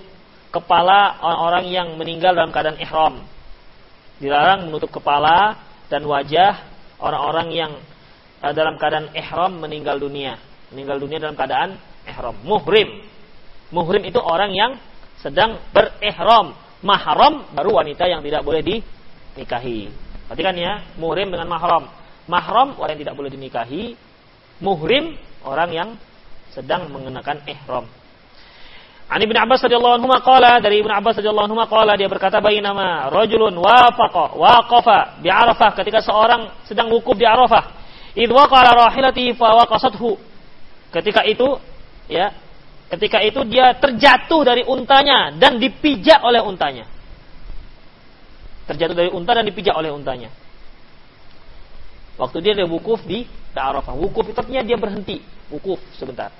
kepala 0.53 1.19
orang-orang 1.19 1.65
yang 1.71 1.87
meninggal 1.99 2.31
dalam 2.37 2.51
keadaan 2.53 2.79
ihram. 2.79 3.15
Dilarang 4.21 4.71
menutup 4.71 4.93
kepala 4.93 5.57
dan 5.91 6.05
wajah 6.07 6.63
orang-orang 7.01 7.47
yang 7.51 7.71
Eh, 8.43 8.51
dalam 8.51 8.75
keadaan 8.75 9.07
ihram 9.15 9.55
meninggal 9.55 9.95
dunia. 9.95 10.35
Meninggal 10.75 10.99
dunia 10.99 11.15
dalam 11.23 11.39
keadaan 11.39 11.79
ihram. 12.03 12.35
Muhrim. 12.43 13.07
Muhrim 13.71 14.03
itu 14.03 14.19
orang 14.19 14.51
yang 14.51 14.75
sedang 15.23 15.63
berihram. 15.71 16.53
Mahram 16.83 17.47
baru 17.55 17.79
wanita 17.79 18.03
yang 18.11 18.19
tidak 18.19 18.43
boleh 18.43 18.59
dinikahi. 18.59 19.87
Perhatikan 20.27 20.51
ya, 20.59 20.83
muhrim 20.99 21.31
dengan 21.31 21.47
mahram. 21.47 21.87
Mahram 22.27 22.75
orang 22.75 22.99
yang 22.99 23.07
tidak 23.07 23.15
boleh 23.15 23.31
dinikahi. 23.31 23.95
Muhrim 24.59 25.15
orang 25.47 25.71
yang 25.71 25.89
sedang 26.51 26.91
mengenakan 26.91 27.39
ihram. 27.47 27.87
Ani 29.07 29.23
bin 29.23 29.39
Abbas 29.39 29.63
radhiyallahu 29.63 30.03
anhu 30.03 30.11
qala 30.23 30.59
dari 30.59 30.83
Ibnu 30.83 30.91
Abbas 30.91 31.19
radhiyallahu 31.23 31.47
anhu 31.47 31.59
qala 31.71 31.95
dia 31.95 32.11
berkata 32.11 32.39
nama 32.39 33.11
rajulun 33.11 33.55
wafaqa 33.55 34.35
waqafa 34.35 35.23
bi 35.23 35.27
Arafah 35.31 35.75
ketika 35.79 35.99
seorang 35.99 36.51
sedang 36.67 36.87
wukuf 36.87 37.19
di 37.19 37.27
Arafah 37.27 37.83
Idh 38.13 38.29
waqala 38.29 38.77
rahilati 38.77 39.33
fa 39.33 39.57
waqasathu. 39.57 40.13
Ketika 40.93 41.25
itu 41.25 41.57
ya, 42.05 42.29
ketika 42.93 43.19
itu 43.25 43.41
dia 43.49 43.73
terjatuh 43.77 44.41
dari 44.45 44.63
untanya 44.63 45.33
dan 45.35 45.57
dipijak 45.57 46.21
oleh 46.21 46.41
untanya. 46.45 46.85
Terjatuh 48.63 48.95
dari 48.95 49.09
unta 49.11 49.35
dan 49.35 49.43
dipijak 49.43 49.75
oleh 49.75 49.91
untanya. 49.91 50.31
Waktu 52.15 52.37
dia 52.39 52.53
ada 52.55 52.69
wukuf 52.69 53.03
di 53.03 53.27
Arafah. 53.53 53.93
Wukuf 53.93 54.29
itu 54.29 54.37
artinya 54.37 54.63
dia 54.65 54.77
berhenti, 54.77 55.21
wukuf 55.49 55.77
sebentar. 55.97 56.33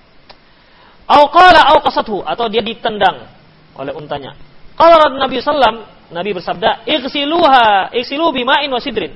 Au 1.06 1.30
qala 1.30 1.74
au 1.76 1.84
qasathu 1.84 2.24
atau 2.24 2.47
dia 2.47 2.64
ditendang 2.64 3.28
oleh 3.76 3.93
untanya. 3.93 4.34
Qala 4.74 5.14
Nabi 5.14 5.43
sallam, 5.43 5.86
Nabi 6.10 6.32
bersabda, 6.34 6.88
"Ighsiluha, 6.88 7.93
ighsilu 7.93 8.34
bima'in 8.34 8.72
wasidrin." 8.72 9.14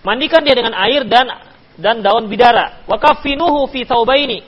Mandikan 0.00 0.40
dia 0.40 0.56
dengan 0.56 0.72
air 0.72 1.04
dan 1.04 1.28
dan 1.76 2.00
daun 2.00 2.28
bidara. 2.28 2.84
Wa 2.88 2.96
kafinuhu 2.96 3.68
fi 3.68 3.84
thawbaini. 3.84 4.44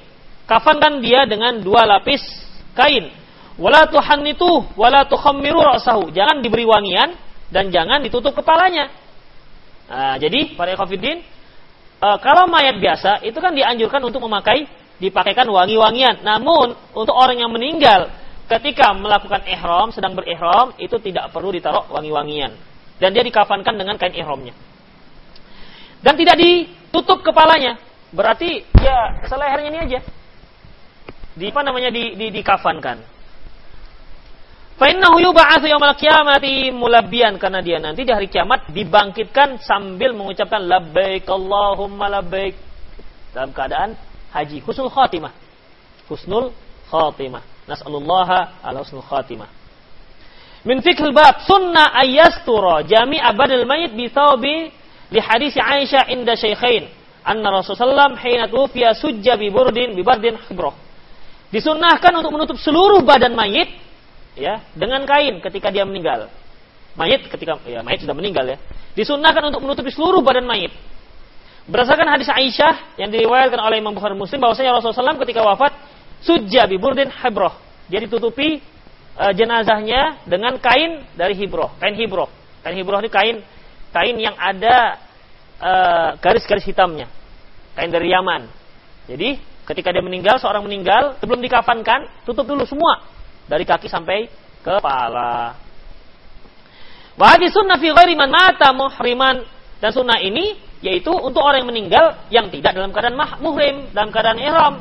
Kafankan 0.47 0.99
dia 0.99 1.25
dengan 1.25 1.63
dua 1.63 1.87
lapis 1.87 2.21
kain. 2.75 3.13
Wala 3.61 3.85
tuhannitu 3.87 4.75
wala 4.75 5.07
tukhammiru 5.07 5.61
ra'sahu. 5.61 6.11
Jangan 6.11 6.41
diberi 6.41 6.65
wangian 6.65 7.15
dan 7.53 7.69
jangan 7.69 8.01
ditutup 8.01 8.33
kepalanya. 8.33 8.89
Nah, 9.93 10.17
jadi 10.17 10.57
para 10.57 10.73
ikhwatiddin 10.73 11.21
e, 12.01 12.09
kalau 12.25 12.49
mayat 12.49 12.81
biasa 12.81 13.21
itu 13.29 13.37
kan 13.37 13.53
dianjurkan 13.53 14.01
untuk 14.03 14.25
memakai 14.25 14.65
dipakaikan 14.99 15.45
wangi-wangian. 15.47 16.25
Namun 16.25 16.75
untuk 16.97 17.13
orang 17.13 17.37
yang 17.39 17.53
meninggal 17.53 18.09
ketika 18.49 18.97
melakukan 18.97 19.45
ihram 19.47 19.93
sedang 19.93 20.17
berihram 20.17 20.73
itu 20.81 20.97
tidak 20.99 21.29
perlu 21.31 21.53
ditaruh 21.53 21.87
wangi-wangian 21.93 22.57
dan 22.99 23.11
dia 23.13 23.23
dikafankan 23.23 23.77
dengan 23.77 24.01
kain 24.01 24.17
ihramnya. 24.17 24.57
Dan 26.03 26.19
tidak 26.19 26.35
ditutup 26.39 27.23
kepalanya. 27.23 27.79
Berarti 28.11 28.67
ya 28.81 29.23
selehernya 29.29 29.69
ini 29.71 29.79
aja. 29.79 30.01
Di 31.33 31.49
apa 31.49 31.61
namanya 31.65 31.89
di, 31.89 32.13
di 32.17 32.29
dikafankan. 32.29 32.99
Fa 34.77 34.87
innahu 34.89 35.21
yub'atsu 35.21 35.69
yaumil 35.69 35.95
qiyamati 35.95 36.73
mulabbiyan 36.75 37.37
karena 37.37 37.61
dia 37.63 37.79
nanti 37.79 38.03
di 38.03 38.13
hari 38.13 38.27
kiamat 38.27 38.73
dibangkitkan 38.73 39.61
sambil 39.63 40.17
mengucapkan 40.17 40.65
labbaik 40.65 41.29
Allahumma 41.29 42.09
labbaik 42.09 42.57
dalam 43.31 43.55
keadaan 43.55 43.95
haji 44.33 44.59
husnul 44.65 44.91
khatimah. 44.91 45.33
Husnul 46.09 46.51
khatimah. 46.89 47.43
Nas'alullaha 47.69 48.65
ala 48.65 48.83
husnul 48.83 49.05
khatimah. 49.05 49.49
Min 50.63 50.79
fikhil 50.79 51.15
bab 51.15 51.43
sunnah 51.43 51.95
ayyastura 51.99 52.87
jami' 52.87 53.19
abadil 53.19 53.67
mayit 53.67 53.95
bi 53.99 54.07
thawbi 54.11 54.71
li 55.11 55.21
hadis 55.21 55.59
Aisyah 55.59 56.07
inda 56.11 56.39
Syekhain 56.39 56.87
anna 57.23 57.51
Rasulullah 57.51 58.15
hina 58.19 58.47
tufiya 58.47 58.95
sujja 58.95 59.35
bi 59.39 59.51
burdin 59.51 59.95
bi 59.95 60.03
bardin 60.03 60.39
hibroh. 60.49 60.75
Disunnahkan 61.53 62.13
untuk 62.17 62.33
menutup 62.33 62.57
seluruh 62.57 63.05
badan 63.05 63.37
mayit 63.37 63.69
ya 64.33 64.65
dengan 64.73 65.05
kain 65.05 65.37
ketika 65.45 65.69
dia 65.69 65.85
meninggal. 65.85 66.33
Mayit 66.97 67.29
ketika 67.29 67.61
ya 67.69 67.85
mayit 67.85 68.01
sudah 68.01 68.17
meninggal 68.17 68.49
ya. 68.49 68.57
Disunnahkan 68.97 69.53
untuk 69.53 69.61
menutupi 69.61 69.93
seluruh 69.93 70.25
badan 70.25 70.49
mayit. 70.49 70.73
Berdasarkan 71.69 72.09
hadis 72.09 72.27
Aisyah 72.27 72.99
yang 72.99 73.13
diriwayatkan 73.13 73.61
oleh 73.61 73.79
Imam 73.79 73.95
Bukhari 73.95 74.19
Muslim 74.19 74.43
bahwasanya 74.43 74.75
Rasulullah 74.75 75.15
SAW 75.15 75.23
ketika 75.23 75.47
wafat 75.47 75.77
sujja 76.25 76.67
bi 76.67 76.81
burdin 76.81 77.13
hibroh. 77.13 77.55
Dia 77.87 78.03
ditutupi 78.03 78.59
uh, 79.21 79.31
jenazahnya 79.37 80.25
dengan 80.25 80.57
kain 80.59 81.05
dari 81.15 81.37
hibroh, 81.39 81.71
kain 81.79 81.95
hibroh. 81.95 82.27
Kain 82.65 82.75
hibroh 82.75 82.99
ini 82.99 83.11
kain 83.13 83.37
kain 83.93 84.17
yang 84.17 84.33
ada 84.39 84.97
eh, 85.61 86.11
garis-garis 86.23 86.65
uh, 86.65 86.69
hitamnya. 86.73 87.11
Kain 87.77 87.91
dari 87.93 88.09
Yaman. 88.09 88.49
Jadi 89.11 89.37
ketika 89.73 89.89
dia 89.89 90.05
meninggal, 90.05 90.37
seorang 90.37 90.63
meninggal, 90.69 91.17
sebelum 91.17 91.41
dikafankan, 91.41 92.05
tutup 92.29 92.45
dulu 92.45 92.69
semua. 92.69 93.01
Dari 93.49 93.65
kaki 93.65 93.89
sampai 93.89 94.29
kepala. 94.61 95.57
Wahdi 97.17 97.49
sunnah 97.49 97.81
fi 97.81 97.91
mata 98.15 98.71
muhriman. 98.77 99.43
Dan 99.83 99.91
sunnah 99.91 100.21
ini 100.23 100.55
yaitu 100.85 101.11
untuk 101.11 101.43
orang 101.43 101.67
yang 101.67 101.71
meninggal 101.71 102.07
yang 102.31 102.47
tidak 102.51 102.75
dalam 102.75 102.95
keadaan 102.95 103.19
muhrim, 103.43 103.91
dalam 103.91 104.15
keadaan 104.15 104.39
ihram. 104.39 104.75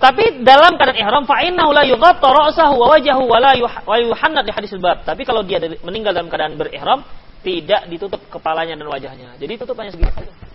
Tapi 0.00 0.44
dalam 0.44 0.80
keadaan 0.80 0.96
ihram 0.96 1.24
fa 1.28 1.44
innahu 1.44 1.76
la 1.76 1.84
yughatta 1.84 2.24
ra'sahu 2.24 2.72
wa 2.76 2.96
wajhahu 2.96 3.28
wa 3.28 3.36
la 3.40 4.40
di 4.44 4.52
hadis 4.52 4.72
bab. 4.80 5.04
Tapi 5.04 5.24
kalau 5.28 5.44
dia 5.44 5.60
meninggal 5.84 6.16
dalam 6.16 6.32
keadaan 6.32 6.56
berihram, 6.56 7.04
tidak 7.40 7.88
ditutup 7.88 8.20
kepalanya 8.32 8.76
dan 8.76 8.88
wajahnya. 8.88 9.36
Jadi 9.40 9.52
tutup 9.60 9.76
hanya 9.80 9.92
saja. 9.92 10.49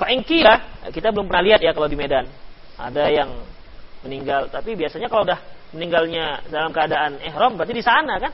Fa'ingkira, 0.00 0.88
kita 0.88 1.12
belum 1.12 1.28
pernah 1.28 1.44
lihat 1.44 1.60
ya 1.60 1.76
kalau 1.76 1.84
di 1.84 1.98
Medan. 2.00 2.24
Ada 2.80 3.12
yang 3.12 3.30
meninggal, 4.00 4.48
tapi 4.48 4.72
biasanya 4.72 5.12
kalau 5.12 5.28
udah 5.28 5.36
meninggalnya 5.76 6.48
dalam 6.48 6.72
keadaan 6.72 7.20
ihram 7.20 7.60
berarti 7.60 7.76
di 7.76 7.84
sana 7.84 8.16
kan? 8.16 8.32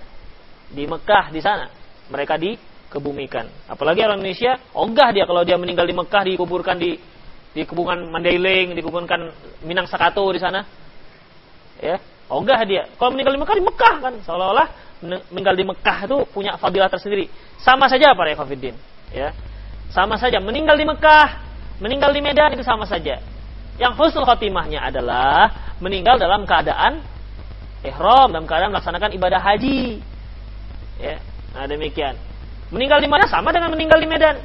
Di 0.71 0.87
Mekah 0.87 1.35
di 1.35 1.43
sana. 1.43 1.67
Mereka 2.07 2.39
dikebumikan. 2.39 3.67
Apalagi 3.67 4.07
orang 4.07 4.23
Indonesia, 4.23 4.63
ogah 4.79 5.11
dia 5.11 5.27
kalau 5.27 5.43
dia 5.43 5.59
meninggal 5.59 5.91
di 5.91 5.95
Mekah 5.99 6.23
dikuburkan 6.23 6.79
di 6.79 6.95
di 7.51 7.63
kebungan 7.67 8.07
Mandailing, 8.15 8.79
dikuburkan 8.79 9.35
Minang 9.67 9.91
Sakato 9.91 10.23
di 10.31 10.39
sana. 10.39 10.63
Ya, 11.83 11.99
Ogah 12.27 12.59
dia. 12.67 12.91
Kalau 12.99 13.15
meninggal 13.15 13.39
di 13.39 13.41
Mekah 13.41 13.55
di 13.55 13.65
Mekah 13.65 13.95
kan 14.03 14.15
seolah-olah 14.27 14.69
meninggal 15.31 15.55
di 15.55 15.65
Mekah 15.67 15.99
itu 16.11 16.19
punya 16.35 16.59
fadilah 16.59 16.91
tersendiri. 16.91 17.31
Sama 17.63 17.87
saja 17.87 18.11
para 18.19 18.35
ikhwatiddin, 18.35 18.75
ya. 19.15 19.31
Sama 19.95 20.19
saja 20.19 20.43
meninggal 20.43 20.75
di 20.75 20.83
Mekah, 20.83 21.27
meninggal 21.83 22.11
di 22.13 22.21
Medan 22.25 22.55
itu 22.57 22.65
sama 22.65 22.89
saja. 22.89 23.21
Yang 23.77 23.93
husnul 24.01 24.25
khotimahnya 24.25 24.81
adalah 24.89 25.53
meninggal 25.81 26.17
dalam 26.17 26.49
keadaan 26.49 27.05
ihram, 27.85 28.33
dalam 28.33 28.49
keadaan 28.49 28.73
melaksanakan 28.73 29.11
ibadah 29.13 29.41
haji. 29.41 30.01
Ya. 30.97 31.21
Nah, 31.53 31.69
demikian. 31.69 32.17
Meninggal 32.73 32.99
di 33.05 33.09
mana 33.09 33.29
sama 33.29 33.53
dengan 33.53 33.71
meninggal 33.73 34.01
di 34.01 34.09
Medan. 34.09 34.37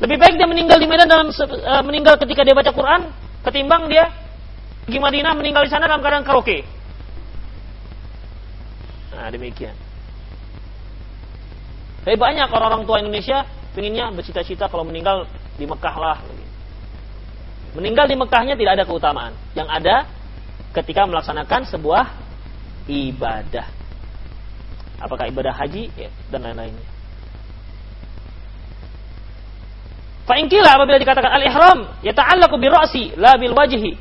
Lebih 0.00 0.16
baik 0.16 0.34
dia 0.40 0.48
meninggal 0.48 0.80
di 0.80 0.88
Medan 0.88 1.06
dalam 1.06 1.28
uh, 1.28 1.82
meninggal 1.84 2.16
ketika 2.16 2.40
dia 2.40 2.56
baca 2.56 2.72
Quran 2.72 3.12
ketimbang 3.44 3.88
dia 3.92 4.08
pergi 4.88 4.96
Madinah 4.96 5.32
meninggal 5.36 5.68
di 5.68 5.70
sana 5.70 5.84
dalam 5.84 6.00
keadaan 6.00 6.24
karaoke. 6.24 6.64
Nah 9.12 9.28
demikian. 9.28 9.76
Tapi 12.00 12.16
banyak 12.16 12.48
orang-orang 12.48 12.88
tua 12.88 13.04
Indonesia 13.04 13.44
pinginnya 13.76 14.08
bercita-cita 14.08 14.72
kalau 14.72 14.88
meninggal 14.88 15.28
di 15.60 15.68
Mekah 15.68 15.96
lah. 16.00 16.18
Meninggal 17.76 18.08
di 18.08 18.16
Mekahnya 18.16 18.56
tidak 18.56 18.80
ada 18.80 18.84
keutamaan. 18.88 19.32
Yang 19.52 19.68
ada 19.68 19.96
ketika 20.72 21.04
melaksanakan 21.04 21.68
sebuah 21.68 22.04
ibadah. 22.88 23.68
Apakah 25.00 25.28
ibadah 25.28 25.52
haji 25.52 25.92
ya, 25.96 26.08
dan 26.32 26.40
lain-lainnya. 26.48 26.88
Fa'inkilah 30.24 30.72
apabila 30.78 30.96
dikatakan 31.00 31.32
al-ihram, 31.40 31.78
ya 32.06 32.12
ta'allaku 32.14 32.56
bi 32.56 32.68
la 33.18 33.34
bil 33.36 33.52
wajhi. 33.52 33.92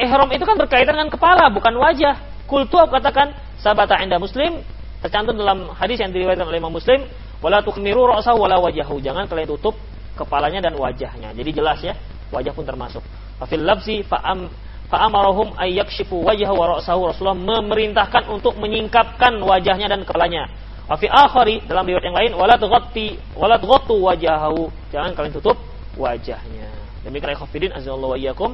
ihram 0.00 0.28
itu 0.32 0.44
kan 0.48 0.56
berkaitan 0.56 0.96
dengan 0.96 1.12
kepala, 1.12 1.52
bukan 1.52 1.74
wajah. 1.76 2.16
Kultu 2.48 2.80
aku 2.80 2.96
katakan 2.98 3.36
sabata 3.60 4.00
inda 4.00 4.16
muslim 4.18 4.64
tercantum 5.02 5.34
dalam 5.34 5.74
hadis 5.74 5.98
yang 5.98 6.14
diriwayatkan 6.14 6.46
oleh 6.46 6.62
Imam 6.62 6.70
Muslim, 6.70 7.02
wala 7.42 7.58
tukhmiru 7.60 8.06
ra'sahu 8.06 8.38
wala 8.38 8.62
wajahu. 8.62 9.02
Jangan 9.02 9.26
kalian 9.26 9.50
tutup 9.50 9.74
kepalanya 10.16 10.60
dan 10.64 10.74
wajahnya. 10.76 11.32
Jadi 11.32 11.50
jelas 11.52 11.78
ya, 11.80 11.96
wajah 12.32 12.52
pun 12.52 12.64
termasuk. 12.64 13.02
Fafil 13.40 13.64
labsi 13.64 14.04
fa'am 14.06 14.48
fa'amarahum 14.92 15.56
ayyakshifu 15.56 16.20
wajhahu 16.20 16.56
wa. 16.56 16.76
Rasulullah 16.76 17.36
memerintahkan 17.36 18.28
untuk 18.28 18.60
menyingkapkan 18.60 19.40
wajahnya 19.40 19.88
dan 19.88 20.04
kepalanya. 20.04 20.52
Wa 20.84 21.00
fi 21.00 21.08
akhari 21.08 21.64
dalam 21.64 21.88
riwayat 21.88 22.04
yang 22.04 22.16
lain 22.16 22.32
wala 22.36 22.60
tughatti 22.60 23.16
wala 23.32 23.56
tughattu 23.56 23.96
wajahahu. 23.96 24.68
Jangan 24.92 25.16
kalian 25.16 25.32
tutup 25.32 25.56
wajahnya. 25.96 26.68
Demikian 27.02 27.32
ikhwatiddin 27.32 27.72
azza 27.72 27.96
wa 27.96 28.14
iyyakum. 28.14 28.52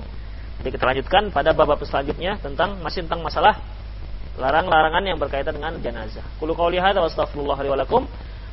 Jadi 0.62 0.68
kita 0.74 0.84
lanjutkan 0.86 1.22
pada 1.34 1.50
bab 1.54 1.78
selanjutnya 1.82 2.38
tentang 2.38 2.78
masih 2.82 3.06
tentang 3.06 3.22
masalah 3.22 3.58
larang-larangan 4.38 5.02
yang 5.02 5.18
berkaitan 5.18 5.58
dengan 5.58 5.74
jenazah. 5.82 6.22
Qul 6.38 6.54
qouli 6.54 6.78
hadza 6.78 7.02
wa 7.02 7.10
astaghfirullah 7.10 7.58
li 7.62 7.70
wa 7.70 7.78
lakum 7.78 8.02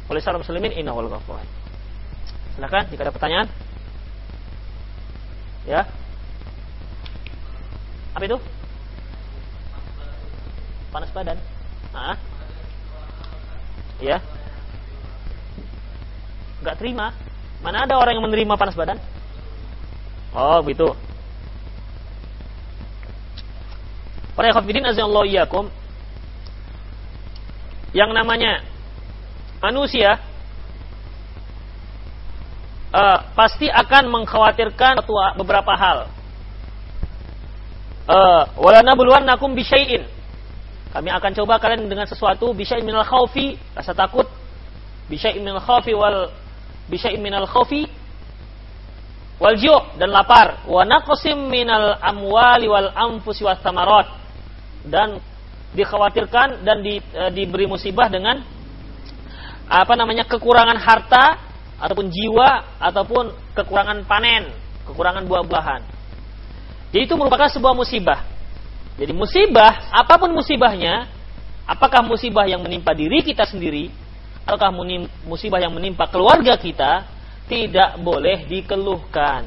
wa 0.10 0.14
lisal. 0.14 0.38
Silakan 2.56 2.88
jika 2.88 3.04
ada 3.04 3.12
pertanyaan. 3.12 3.48
Ya. 5.68 5.84
Apa 8.16 8.24
itu? 8.24 8.38
Panas 10.96 11.12
badan. 11.12 11.38
Ah. 11.92 12.16
Ya. 14.00 14.24
Enggak 16.64 16.80
terima. 16.80 17.12
Mana 17.60 17.84
ada 17.84 18.00
orang 18.00 18.16
yang 18.16 18.26
menerima 18.26 18.56
panas 18.56 18.78
badan? 18.78 19.04
Oh, 20.32 20.64
begitu. 20.64 20.96
Para 24.36 24.56
khafidin 24.56 24.88
azallahu. 24.88 25.28
Yang 27.96 28.12
namanya 28.12 28.64
manusia 29.64 30.20
uh, 32.96 33.18
pasti 33.36 33.68
akan 33.68 34.08
mengkhawatirkan 34.08 35.04
beberapa 35.36 35.76
hal. 35.76 36.08
Uh, 38.08 38.44
wala 38.56 38.80
nabluwannakum 38.86 39.52
bisyai'in. 39.52 40.08
Kami 40.96 41.10
akan 41.12 41.32
coba 41.36 41.60
kalian 41.60 41.92
dengan 41.92 42.08
sesuatu 42.08 42.56
bisyai'in 42.56 42.88
minal 42.88 43.04
khaufi, 43.04 43.60
rasa 43.76 43.92
takut, 43.92 44.30
bisyai'in 45.12 45.44
minal 45.44 45.60
khaufi 45.60 45.92
wal 45.92 46.32
bisyai'in 46.88 47.20
minal 47.20 47.50
khaufi 47.50 47.92
wal 49.36 49.58
ju' 49.60 50.00
dan 50.00 50.16
lapar, 50.16 50.64
wa 50.64 50.88
naqsim 50.88 51.52
minal 51.52 52.00
amwali 52.00 52.72
wal 52.72 52.88
anfusi 52.96 53.44
was 53.44 53.60
samarat 53.60 54.08
dan 54.88 55.20
dikhawatirkan 55.76 56.64
dan 56.64 56.80
di, 56.80 57.04
e, 57.04 57.24
diberi 57.36 57.68
musibah 57.68 58.08
dengan 58.08 58.40
apa 59.68 59.94
namanya 60.00 60.24
kekurangan 60.24 60.80
harta 60.80 61.45
ataupun 61.80 62.08
jiwa 62.08 62.80
ataupun 62.80 63.36
kekurangan 63.56 64.08
panen, 64.08 64.52
kekurangan 64.88 65.28
buah-buahan. 65.28 65.82
Jadi 66.96 67.04
itu 67.04 67.16
merupakan 67.20 67.52
sebuah 67.52 67.76
musibah. 67.76 68.24
Jadi 68.96 69.12
musibah, 69.12 69.92
apa 69.92 70.16
pun 70.16 70.32
musibahnya, 70.32 71.12
apakah 71.68 72.00
musibah 72.06 72.48
yang 72.48 72.64
menimpa 72.64 72.96
diri 72.96 73.20
kita 73.20 73.44
sendiri 73.44 73.92
ataukah 74.46 74.70
musibah 75.26 75.58
yang 75.58 75.74
menimpa 75.74 76.06
keluarga 76.08 76.56
kita, 76.56 77.04
tidak 77.50 77.98
boleh 78.00 78.46
dikeluhkan. 78.46 79.44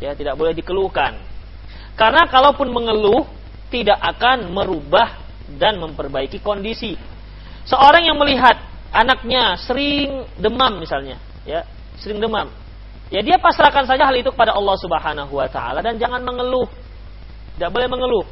Ya, 0.00 0.16
tidak 0.16 0.34
boleh 0.40 0.56
dikeluhkan. 0.56 1.20
Karena 1.92 2.24
kalaupun 2.26 2.72
mengeluh, 2.72 3.28
tidak 3.68 4.00
akan 4.00 4.48
merubah 4.48 5.20
dan 5.60 5.76
memperbaiki 5.76 6.40
kondisi. 6.40 6.96
Seorang 7.68 8.08
yang 8.08 8.16
melihat 8.16 8.56
anaknya 8.88 9.60
sering 9.60 10.24
demam 10.40 10.80
misalnya, 10.80 11.20
ya, 11.48 11.64
sering 11.96 12.20
demam. 12.20 12.52
Ya 13.08 13.24
dia 13.24 13.40
pasrahkan 13.40 13.88
saja 13.88 14.04
hal 14.04 14.12
itu 14.20 14.28
kepada 14.28 14.52
Allah 14.52 14.76
Subhanahu 14.76 15.32
wa 15.32 15.48
taala 15.48 15.80
dan 15.80 15.96
jangan 15.96 16.20
mengeluh. 16.20 16.68
Tidak 17.56 17.72
boleh 17.72 17.88
mengeluh. 17.88 18.24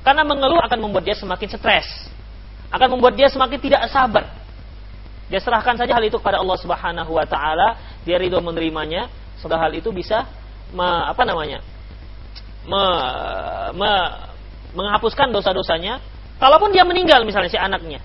Karena 0.00 0.24
mengeluh 0.24 0.58
akan 0.64 0.78
membuat 0.80 1.04
dia 1.04 1.14
semakin 1.14 1.46
stres. 1.52 1.86
Akan 2.72 2.88
membuat 2.88 3.12
dia 3.12 3.28
semakin 3.28 3.60
tidak 3.60 3.92
sabar. 3.92 4.32
Dia 5.28 5.38
serahkan 5.38 5.76
saja 5.76 5.92
hal 5.92 6.02
itu 6.02 6.16
kepada 6.16 6.40
Allah 6.40 6.56
Subhanahu 6.56 7.12
wa 7.12 7.26
taala, 7.28 7.76
dia 8.08 8.16
ridho 8.16 8.40
menerimanya, 8.40 9.12
sudah 9.38 9.60
hal 9.60 9.72
itu 9.76 9.92
bisa 9.92 10.24
me, 10.72 10.84
apa 10.84 11.22
namanya? 11.28 11.60
Me, 12.64 12.84
me, 13.76 13.90
menghapuskan 14.72 15.28
dosa-dosanya 15.30 16.00
kalaupun 16.40 16.72
dia 16.72 16.82
meninggal 16.82 17.22
misalnya 17.28 17.50
si 17.52 17.60
anaknya 17.60 18.00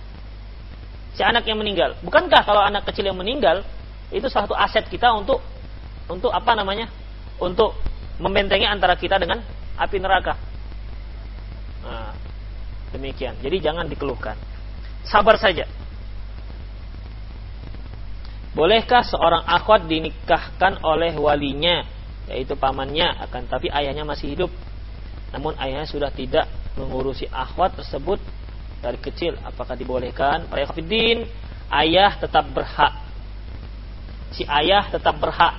si 1.15 1.23
anak 1.23 1.47
yang 1.47 1.57
meninggal 1.57 1.95
bukankah 2.03 2.43
kalau 2.43 2.61
anak 2.61 2.83
kecil 2.85 3.07
yang 3.07 3.17
meninggal 3.17 3.63
itu 4.11 4.27
salah 4.31 4.47
satu 4.47 4.55
aset 4.55 4.85
kita 4.87 5.11
untuk 5.11 5.43
untuk 6.07 6.31
apa 6.31 6.55
namanya? 6.55 6.87
Untuk 7.37 7.75
membentengi 8.17 8.65
antara 8.65 8.95
kita 8.95 9.19
dengan 9.19 9.43
api 9.77 9.97
neraka. 9.99 10.33
Nah, 11.83 12.15
demikian. 12.95 13.37
Jadi 13.43 13.59
jangan 13.59 13.85
dikeluhkan. 13.85 14.39
Sabar 15.05 15.35
saja. 15.37 15.67
Bolehkah 18.57 19.05
seorang 19.05 19.45
akhwat 19.45 19.85
dinikahkan 19.85 20.81
oleh 20.81 21.13
walinya 21.13 21.85
yaitu 22.27 22.59
pamannya 22.59 23.07
akan 23.29 23.47
tapi 23.47 23.69
ayahnya 23.69 24.03
masih 24.03 24.33
hidup? 24.33 24.51
Namun 25.29 25.53
ayahnya 25.61 25.85
sudah 25.87 26.09
tidak 26.09 26.49
mengurusi 26.73 27.29
akhwat 27.29 27.77
tersebut 27.77 28.17
dari 28.81 28.97
kecil. 28.97 29.37
Apakah 29.45 29.77
dibolehkan? 29.77 30.49
Para 30.49 30.65
ayah 31.67 32.11
tetap 32.17 32.49
berhak 32.49 33.06
si 34.31 34.43
ayah 34.47 34.87
tetap 34.91 35.19
berhak. 35.19 35.55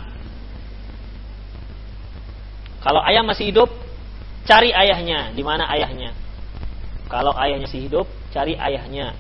Kalau 2.79 3.03
ayah 3.05 3.23
masih 3.27 3.51
hidup 3.51 3.71
cari 4.49 4.73
ayahnya. 4.73 5.33
Di 5.37 5.43
mana 5.45 5.69
ayahnya? 5.73 6.17
Kalau 7.09 7.33
ayahnya 7.37 7.69
masih 7.69 7.85
hidup 7.89 8.07
cari 8.33 8.55
ayahnya. 8.57 9.17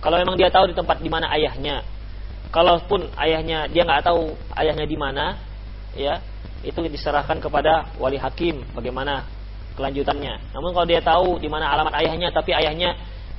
Kalau 0.00 0.16
memang 0.22 0.38
dia 0.38 0.50
tahu 0.50 0.70
di 0.70 0.74
tempat 0.74 1.02
di 1.02 1.10
mana 1.10 1.30
ayahnya. 1.34 1.82
Kalaupun 2.54 3.10
ayahnya 3.18 3.66
dia 3.68 3.82
nggak 3.82 4.06
tahu 4.06 4.32
ayahnya 4.54 4.86
di 4.86 4.96
mana 4.96 5.36
ya 5.98 6.22
itu 6.62 6.78
diserahkan 6.86 7.42
kepada 7.42 7.90
wali 7.98 8.16
hakim 8.16 8.62
bagaimana 8.72 9.26
kelanjutannya. 9.76 10.56
Namun 10.56 10.70
kalau 10.72 10.86
dia 10.88 11.02
tahu 11.04 11.42
di 11.42 11.50
mana 11.50 11.68
alamat 11.74 11.94
ayahnya 12.00 12.32
tapi 12.32 12.56
ayahnya 12.56 12.96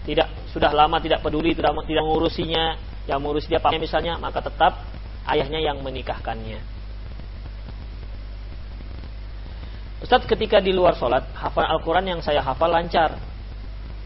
tidak 0.07 0.31
sudah 0.55 0.71
lama 0.71 1.03
tidak 1.03 1.19
peduli 1.19 1.51
tidak 1.51 1.75
tidak 1.83 2.03
mengurusinya, 2.07 2.79
yang 3.05 3.19
mengurus 3.19 3.45
dia 3.51 3.59
pakai 3.59 3.77
misalnya, 3.77 4.15
maka 4.15 4.39
tetap 4.39 4.79
ayahnya 5.27 5.59
yang 5.59 5.83
menikahkannya. 5.83 6.79
Ustaz 9.97 10.23
ketika 10.29 10.63
di 10.63 10.71
luar 10.71 10.93
sholat 10.95 11.25
hafal 11.35 11.65
Al-Quran 11.65 12.05
yang 12.05 12.21
saya 12.21 12.37
hafal 12.45 12.69
lancar 12.69 13.17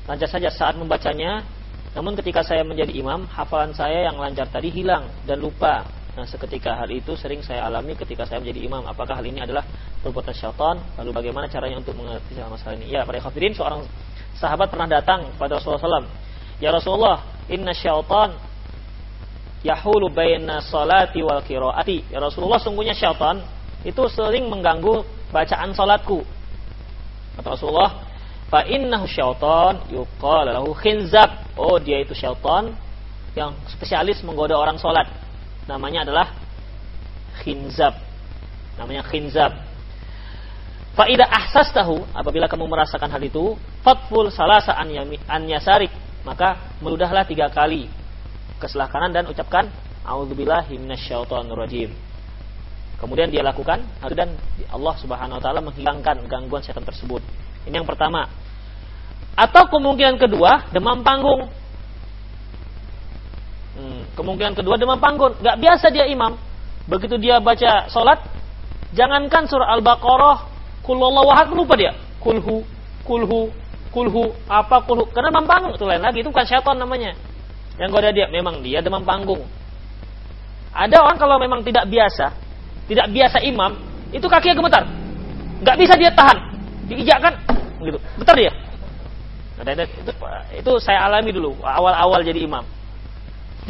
Lancar 0.08 0.32
saja 0.32 0.48
saat 0.48 0.80
membacanya 0.80 1.44
Namun 1.92 2.16
ketika 2.16 2.48
saya 2.48 2.64
menjadi 2.64 2.96
imam 2.96 3.28
Hafalan 3.28 3.76
saya 3.76 4.08
yang 4.08 4.16
lancar 4.16 4.48
tadi 4.48 4.72
hilang 4.72 5.12
dan 5.28 5.44
lupa 5.44 5.84
Nah, 6.12 6.28
seketika 6.28 6.76
hal 6.76 6.92
itu 6.92 7.16
sering 7.16 7.40
saya 7.40 7.72
alami 7.72 7.96
ketika 7.96 8.28
saya 8.28 8.44
menjadi 8.44 8.68
imam. 8.68 8.84
Apakah 8.84 9.24
hal 9.24 9.24
ini 9.24 9.40
adalah 9.40 9.64
perbuatan 10.04 10.36
syaitan? 10.36 10.76
Lalu 11.00 11.12
bagaimana 11.16 11.48
caranya 11.48 11.80
untuk 11.80 11.96
mengerti 11.96 12.36
masalah 12.36 12.76
ini? 12.76 12.92
Ya, 12.92 13.08
para 13.08 13.24
kafirin 13.24 13.56
seorang 13.56 13.88
sahabat 14.42 14.74
pernah 14.74 14.90
datang 14.90 15.30
kepada 15.38 15.62
Rasulullah 15.62 16.02
SAW. 16.02 16.10
Ya 16.58 16.74
Rasulullah, 16.74 17.22
inna 17.46 17.78
syaitan 17.78 18.34
yahulu 19.62 20.10
baina 20.10 20.58
salati 20.66 21.22
wal 21.22 21.46
qiraati. 21.46 22.10
Ya 22.10 22.18
Rasulullah, 22.18 22.58
sungguhnya 22.58 22.98
syaitan 22.98 23.46
itu 23.86 24.02
sering 24.10 24.50
mengganggu 24.50 25.06
bacaan 25.30 25.78
salatku. 25.78 26.26
Kata 27.38 27.54
Rasulullah, 27.54 28.02
fa 28.50 28.66
innahu 28.66 29.06
syaitan 29.06 29.86
yuqal 29.94 30.50
lahu 30.50 30.74
khinzab. 30.74 31.54
Oh, 31.54 31.78
dia 31.78 32.02
itu 32.02 32.18
syaitan 32.18 32.74
yang 33.38 33.54
spesialis 33.70 34.26
menggoda 34.28 34.58
orang 34.60 34.76
salat 34.76 35.08
namanya 35.70 36.04
adalah 36.04 36.28
khinzab. 37.46 37.96
Namanya 38.76 39.06
khinzab. 39.08 39.56
Faidah 40.92 41.28
ahsas 41.32 41.72
tahu 41.72 42.04
apabila 42.12 42.52
kamu 42.52 42.68
merasakan 42.68 43.08
hal 43.08 43.24
itu, 43.24 43.56
fatful 43.82 44.30
salasa 44.30 44.78
an, 44.78 44.90
an 45.28 45.42
yasarik, 45.50 45.92
maka 46.26 46.78
meludahlah 46.82 47.26
tiga 47.26 47.50
kali 47.50 47.90
ke 48.62 48.66
sebelah 48.70 48.90
kanan 48.90 49.12
dan 49.14 49.26
ucapkan 49.26 49.70
A'udzubillahi 50.02 50.82
minasyaitonirrajim. 50.82 51.94
Kemudian 52.98 53.34
dia 53.34 53.42
lakukan 53.42 53.82
dan 54.14 54.38
Allah 54.70 54.94
Subhanahu 54.98 55.38
wa 55.38 55.44
taala 55.44 55.62
menghilangkan 55.62 56.26
gangguan 56.30 56.62
setan 56.62 56.86
tersebut. 56.86 57.22
Ini 57.66 57.82
yang 57.82 57.90
pertama. 57.90 58.30
Atau 59.34 59.66
kemungkinan 59.70 60.22
kedua, 60.22 60.70
demam 60.70 61.02
panggung. 61.02 61.50
Hmm, 63.78 64.06
kemungkinan 64.14 64.54
kedua 64.54 64.78
demam 64.78 65.02
panggung. 65.02 65.34
Gak 65.42 65.58
biasa 65.58 65.90
dia 65.90 66.06
imam. 66.06 66.38
Begitu 66.86 67.18
dia 67.18 67.42
baca 67.42 67.90
sholat, 67.90 68.22
jangankan 68.94 69.50
surah 69.50 69.70
Al-Baqarah, 69.78 70.38
kulullah 70.86 71.46
lupa 71.54 71.78
dia. 71.78 71.94
kulhu, 72.22 72.62
kulhu, 73.02 73.50
kulhu, 73.92 74.34
apa 74.48 74.82
kulhu. 74.88 75.06
Karena 75.12 75.30
demam 75.30 75.46
panggung 75.46 75.76
itu 75.76 75.86
lain 75.86 76.02
lagi, 76.02 76.24
itu 76.24 76.30
bukan 76.32 76.48
syaitan 76.48 76.76
namanya. 76.80 77.14
Yang 77.78 77.90
goda 77.92 78.10
dia, 78.16 78.28
memang 78.32 78.64
dia 78.64 78.80
demam 78.82 79.04
panggung. 79.06 79.44
Ada 80.72 81.04
orang 81.04 81.18
kalau 81.20 81.36
memang 81.38 81.62
tidak 81.62 81.86
biasa, 81.92 82.32
tidak 82.88 83.08
biasa 83.12 83.38
imam, 83.44 83.76
itu 84.16 84.24
kakinya 84.26 84.56
gemetar. 84.64 84.84
Nggak 85.62 85.78
bisa 85.78 85.94
dia 86.00 86.12
tahan. 86.16 86.38
Diijakkan, 86.88 87.34
gitu. 87.84 88.00
Getar 88.24 88.36
dia. 88.36 88.52
Nah, 89.62 89.78
itu, 89.78 90.12
itu 90.58 90.72
saya 90.82 91.06
alami 91.06 91.30
dulu, 91.36 91.54
awal-awal 91.62 92.24
jadi 92.26 92.42
imam. 92.42 92.66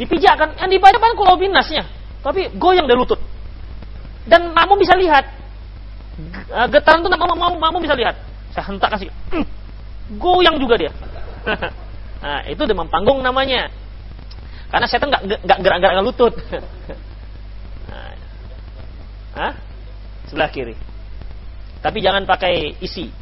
Dipijakkan, 0.00 0.56
yang 0.56 0.70
dibaca 0.72 0.96
kan 0.96 1.12
kalau 1.12 1.36
binasnya. 1.36 1.84
Tapi 2.22 2.48
goyang 2.56 2.88
dari 2.88 2.96
lutut. 2.96 3.20
Dan 4.24 4.54
kamu 4.54 4.78
bisa 4.78 4.94
lihat, 4.94 5.26
Eh, 6.52 6.66
getaran 6.68 7.00
itu 7.00 7.08
mau 7.16 7.32
mau 7.32 7.72
mau 7.72 7.80
bisa 7.80 7.96
lihat. 7.96 8.12
Saya 8.52 8.68
hentak 8.68 8.92
kasih. 8.92 9.08
Goyang 10.18 10.56
juga 10.60 10.74
dia. 10.76 10.92
nah, 12.24 12.40
itu 12.48 12.62
demam 12.64 12.88
panggung 12.88 13.20
namanya. 13.20 13.70
Karena 14.72 14.86
setan 14.88 15.12
nggak 15.12 15.44
nggak 15.44 15.58
gerak-gerak 15.60 16.00
lutut. 16.00 16.34
nah. 17.90 18.12
Hah? 19.36 19.52
Sebelah 20.28 20.48
kiri. 20.48 20.74
Tapi 21.84 21.98
jangan 22.00 22.24
pakai 22.24 22.80
isi. 22.80 23.12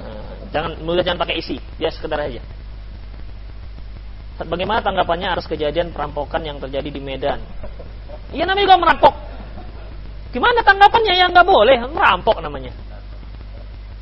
Nah, 0.00 0.48
jangan 0.54 0.70
mulut 0.86 1.02
jangan 1.02 1.20
pakai 1.26 1.42
isi, 1.42 1.58
dia 1.80 1.90
sekedar 1.90 2.20
aja. 2.20 2.42
Bagaimana 4.40 4.80
tanggapannya 4.80 5.28
atas 5.36 5.44
kejadian 5.44 5.92
perampokan 5.92 6.40
yang 6.40 6.56
terjadi 6.56 6.88
di 6.88 7.00
Medan? 7.02 7.44
Iya 8.32 8.48
namanya 8.48 8.64
juga 8.64 8.78
merampok. 8.80 9.14
Gimana 10.30 10.62
tanggapannya 10.62 11.14
yang 11.18 11.30
nggak 11.34 11.44
boleh? 11.44 11.76
Merampok 11.90 12.38
namanya. 12.40 12.72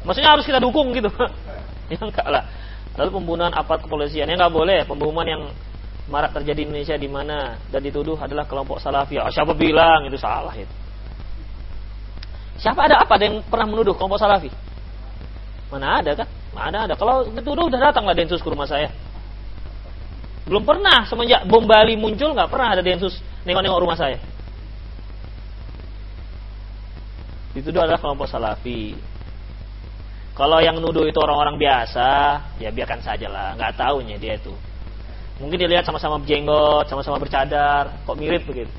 Maksudnya 0.04 0.30
harus 0.36 0.46
kita 0.46 0.60
dukung 0.62 0.92
gitu. 0.94 1.10
ya 1.93 1.99
enggak 2.01 2.28
lah. 2.28 2.45
Lalu 2.99 3.11
pembunuhan 3.22 3.53
aparat 3.55 3.86
kepolisian 3.86 4.28
yang 4.28 4.39
nggak 4.39 4.55
boleh. 4.55 4.84
Pembunuhan 4.84 5.26
yang 5.26 5.43
marak 6.09 6.34
terjadi 6.34 6.64
di 6.64 6.66
Indonesia 6.68 6.97
di 6.99 7.09
mana 7.09 7.57
dan 7.68 7.80
dituduh 7.80 8.18
adalah 8.18 8.45
kelompok 8.45 8.80
salafi. 8.82 9.20
Oh, 9.20 9.30
siapa 9.32 9.55
bilang 9.55 10.09
itu 10.09 10.18
salah 10.18 10.53
itu? 10.53 10.74
Siapa 12.59 12.91
ada 12.91 12.99
apa 12.99 13.14
ada 13.14 13.24
yang 13.30 13.39
pernah 13.47 13.70
menuduh 13.70 13.95
kelompok 13.95 14.18
salafi? 14.18 14.51
Mana 15.70 16.03
ada 16.03 16.24
kan? 16.24 16.28
Mana 16.51 16.89
ada. 16.89 16.95
Kalau 16.99 17.28
dituduh 17.28 17.70
udah 17.70 17.80
datanglah 17.93 18.16
densus 18.16 18.43
ke 18.43 18.49
rumah 18.51 18.66
saya. 18.66 18.91
Belum 20.49 20.64
pernah 20.64 21.05
semenjak 21.05 21.45
bom 21.45 21.68
Bali 21.68 21.95
muncul 21.95 22.32
nggak 22.32 22.49
pernah 22.49 22.72
ada 22.72 22.82
densus 22.82 23.20
nengok-nengok 23.45 23.80
rumah 23.84 23.99
saya. 24.01 24.18
dituduh 27.59 27.82
adalah 27.82 27.99
kelompok 27.99 28.30
salafi. 28.30 28.95
Kalau 30.39 30.62
yang 30.62 30.78
nuduh 30.78 31.03
itu 31.03 31.18
orang-orang 31.18 31.59
biasa, 31.59 32.09
ya 32.62 32.70
biarkan 32.70 33.03
saja 33.03 33.26
lah, 33.26 33.59
nggak 33.59 33.74
tahunya 33.74 34.22
dia 34.22 34.39
itu. 34.39 34.55
Mungkin 35.43 35.59
dilihat 35.59 35.82
sama-sama 35.82 36.22
berjenggot, 36.22 36.86
sama-sama 36.86 37.18
bercadar, 37.18 38.07
kok 38.07 38.14
mirip 38.14 38.47
begitu. 38.47 38.70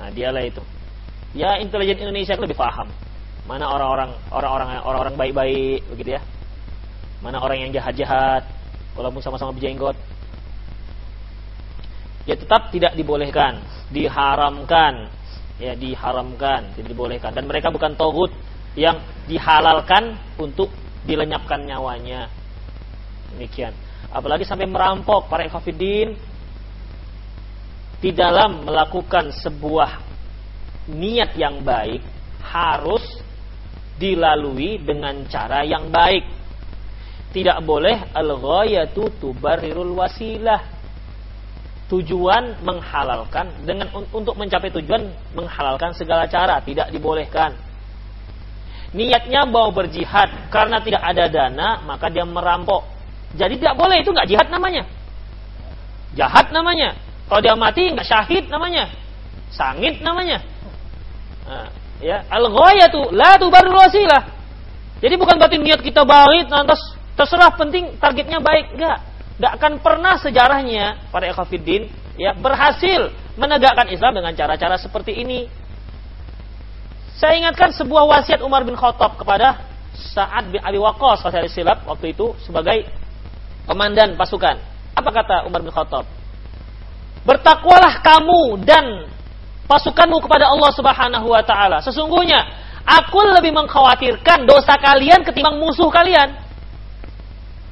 Nah, 0.00 0.08
dialah 0.08 0.40
itu. 0.48 0.64
Ya 1.36 1.60
intelijen 1.60 2.00
Indonesia 2.00 2.32
lebih 2.40 2.56
paham 2.56 2.88
mana 3.48 3.64
orang-orang 3.64 4.12
orang-orang 4.28 4.68
orang-orang 4.84 5.14
baik-baik 5.16 5.80
begitu 5.92 6.16
ya. 6.16 6.22
Mana 7.20 7.40
orang 7.40 7.68
yang 7.68 7.70
jahat-jahat, 7.72 8.48
walaupun 8.96 9.20
sama-sama 9.20 9.52
berjenggot. 9.52 9.96
Ya 12.28 12.36
tetap 12.36 12.68
tidak 12.72 12.96
dibolehkan, 12.96 13.60
diharamkan 13.92 15.08
ya 15.58 15.74
diharamkan, 15.74 16.70
tidak 16.78 16.88
dibolehkan 16.94 17.34
dan 17.34 17.44
mereka 17.50 17.68
bukan 17.74 17.98
togut 17.98 18.30
yang 18.78 19.02
dihalalkan 19.26 20.14
untuk 20.38 20.70
dilenyapkan 21.02 21.66
nyawanya. 21.66 22.30
Demikian. 23.34 23.74
Apalagi 24.14 24.46
sampai 24.46 24.70
merampok 24.70 25.26
para 25.26 25.44
ikhwatiddin 25.44 26.14
di 27.98 28.10
dalam 28.14 28.62
melakukan 28.62 29.34
sebuah 29.34 30.00
niat 30.88 31.34
yang 31.34 31.60
baik 31.66 32.00
harus 32.40 33.02
dilalui 33.98 34.78
dengan 34.80 35.26
cara 35.26 35.66
yang 35.66 35.90
baik. 35.90 36.24
Tidak 37.28 37.60
boleh 37.66 38.14
al-ghayatu 38.16 39.12
tubarrirul 39.20 39.92
wasilah 39.92 40.78
tujuan 41.92 42.64
menghalalkan 42.64 43.64
dengan 43.64 43.88
untuk 43.92 44.36
mencapai 44.36 44.72
tujuan 44.72 45.08
menghalalkan 45.32 45.92
segala 45.96 46.28
cara 46.28 46.60
tidak 46.60 46.92
dibolehkan 46.92 47.56
niatnya 48.92 49.44
mau 49.48 49.72
berjihad. 49.72 50.52
Karena 50.52 50.80
tidak 50.80 51.02
ada 51.02 51.24
dana 51.28 51.68
maka 51.84 52.08
dia 52.08 52.24
merampok. 52.24 52.84
Jadi 53.36 53.60
tidak 53.60 53.76
boleh 53.76 54.00
itu 54.00 54.10
nggak 54.12 54.28
jihad 54.28 54.48
namanya. 54.48 54.82
Jahat 56.16 56.48
namanya. 56.50 56.96
Kalau 57.28 57.40
dia 57.44 57.54
mati 57.54 57.92
nggak 57.92 58.06
syahid 58.08 58.48
namanya. 58.48 58.88
Sangit 59.52 60.00
namanya. 60.00 60.40
Nah, 61.44 61.68
ya. 62.00 62.24
Al 62.28 62.48
tuh 62.88 63.12
la 63.12 63.36
baru 63.36 63.70
wasilah. 63.76 64.22
Jadi 64.98 65.14
bukan 65.14 65.38
berarti 65.38 65.62
niat 65.62 65.80
kita 65.84 66.02
baik 66.02 66.50
lantas 66.50 66.80
terserah 67.14 67.54
penting 67.54 67.96
targetnya 68.00 68.42
baik. 68.42 68.74
Enggak 68.74 69.08
Gak 69.38 69.54
akan 69.62 69.72
pernah 69.78 70.18
sejarahnya 70.18 71.14
para 71.14 71.30
ekafidin 71.30 71.86
ya 72.18 72.34
berhasil 72.34 73.14
menegakkan 73.38 73.86
Islam 73.86 74.18
dengan 74.18 74.34
cara-cara 74.34 74.74
seperti 74.74 75.14
ini. 75.14 75.46
Saya 77.18 77.34
ingatkan 77.34 77.74
sebuah 77.74 78.06
wasiat 78.06 78.38
Umar 78.46 78.62
bin 78.62 78.78
Khattab 78.78 79.18
kepada 79.18 79.58
Sa'ad 79.90 80.54
bin 80.54 80.62
Abi 80.62 80.78
Waqqas 80.78 81.26
saya 81.26 81.50
silap 81.50 81.82
waktu 81.82 82.14
itu 82.14 82.30
sebagai 82.46 82.86
komandan 83.66 84.14
pasukan. 84.14 84.54
Apa 84.94 85.10
kata 85.10 85.36
Umar 85.50 85.66
bin 85.66 85.74
Khattab? 85.74 86.06
Bertakwalah 87.26 88.06
kamu 88.06 88.62
dan 88.62 89.10
pasukanmu 89.66 90.22
kepada 90.22 90.46
Allah 90.46 90.70
Subhanahu 90.70 91.26
wa 91.34 91.42
taala. 91.42 91.82
Sesungguhnya 91.82 92.46
aku 92.86 93.18
lebih 93.34 93.50
mengkhawatirkan 93.50 94.46
dosa 94.46 94.78
kalian 94.78 95.26
ketimbang 95.26 95.58
musuh 95.58 95.90
kalian. 95.90 96.38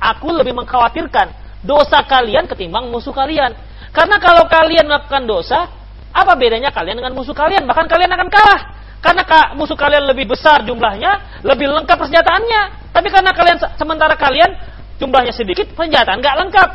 Aku 0.03 0.35
lebih 0.35 0.59
mengkhawatirkan 0.59 1.31
dosa 1.63 2.03
kalian 2.03 2.51
ketimbang 2.51 2.91
musuh 2.91 3.15
kalian. 3.15 3.55
Karena 3.95 4.19
kalau 4.19 4.43
kalian 4.51 4.91
melakukan 4.91 5.23
dosa, 5.23 5.71
apa 6.11 6.35
bedanya 6.35 6.75
kalian 6.75 6.99
dengan 6.99 7.15
musuh 7.15 7.33
kalian? 7.33 7.63
Bahkan 7.63 7.87
kalian 7.87 8.11
akan 8.11 8.27
kalah. 8.27 8.76
Karena 9.07 9.23
musuh 9.55 9.79
kalian 9.79 10.03
lebih 10.11 10.27
besar 10.27 10.67
jumlahnya, 10.67 11.39
lebih 11.47 11.71
lengkap 11.71 11.95
persenjataannya. 11.95 12.91
Tapi 12.91 13.07
karena 13.07 13.31
kalian 13.31 13.59
sementara 13.79 14.19
kalian 14.19 14.51
jumlahnya 14.99 15.31
sedikit, 15.31 15.71
persenjataan 15.79 16.19
nggak 16.19 16.37
lengkap. 16.43 16.69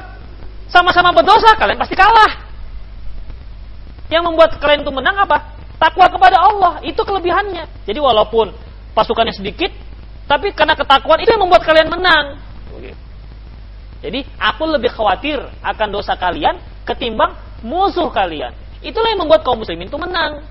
Sama-sama 0.71 1.11
berdosa, 1.11 1.51
kalian 1.59 1.75
pasti 1.75 1.99
kalah. 1.99 2.47
Yang 4.07 4.31
membuat 4.31 4.55
kalian 4.63 4.87
itu 4.87 4.91
menang 4.95 5.19
apa? 5.19 5.59
Takwa 5.75 6.07
kepada 6.07 6.39
Allah, 6.39 6.79
itu 6.87 7.03
kelebihannya. 7.03 7.67
Jadi 7.83 7.99
walaupun 7.99 8.55
pasukannya 8.95 9.35
sedikit, 9.35 9.75
tapi 10.31 10.55
karena 10.55 10.79
ketakwaan 10.79 11.19
itu 11.19 11.35
yang 11.35 11.43
membuat 11.43 11.67
kalian 11.67 11.91
menang. 11.91 12.39
Jadi 13.99 14.23
aku 14.39 14.71
lebih 14.71 14.87
khawatir 14.95 15.37
akan 15.59 15.87
dosa 15.91 16.15
kalian 16.15 16.55
ketimbang 16.87 17.35
musuh 17.59 18.07
kalian. 18.07 18.55
Itulah 18.79 19.11
yang 19.11 19.27
membuat 19.27 19.43
kaum 19.43 19.59
muslimin 19.59 19.91
itu 19.91 19.99
menang. 19.99 20.47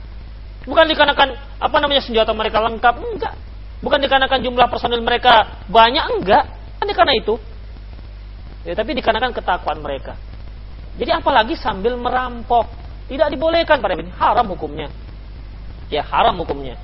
Bukan 0.69 0.85
dikarenakan 0.93 1.29
apa 1.57 1.77
namanya 1.81 2.05
senjata 2.05 2.37
mereka 2.37 2.61
lengkap, 2.61 2.95
enggak. 3.01 3.35
Bukan 3.81 3.99
dikarenakan 4.05 4.45
jumlah 4.45 4.67
personil 4.69 5.01
mereka 5.01 5.65
banyak, 5.73 6.05
enggak. 6.21 6.45
Kan 6.77 6.89
karena 6.93 7.15
itu. 7.17 7.41
Ya, 8.69 8.77
tapi 8.77 8.93
dikarenakan 8.93 9.33
ketakwaan 9.33 9.81
mereka. 9.81 10.21
Jadi 11.01 11.11
apalagi 11.17 11.57
sambil 11.57 11.97
merampok. 11.97 12.69
Tidak 13.09 13.27
dibolehkan 13.33 13.81
pada 13.81 13.97
ini. 13.97 14.13
Haram 14.15 14.47
hukumnya. 14.53 14.93
Ya 15.89 16.05
haram 16.07 16.37
hukumnya. 16.39 16.79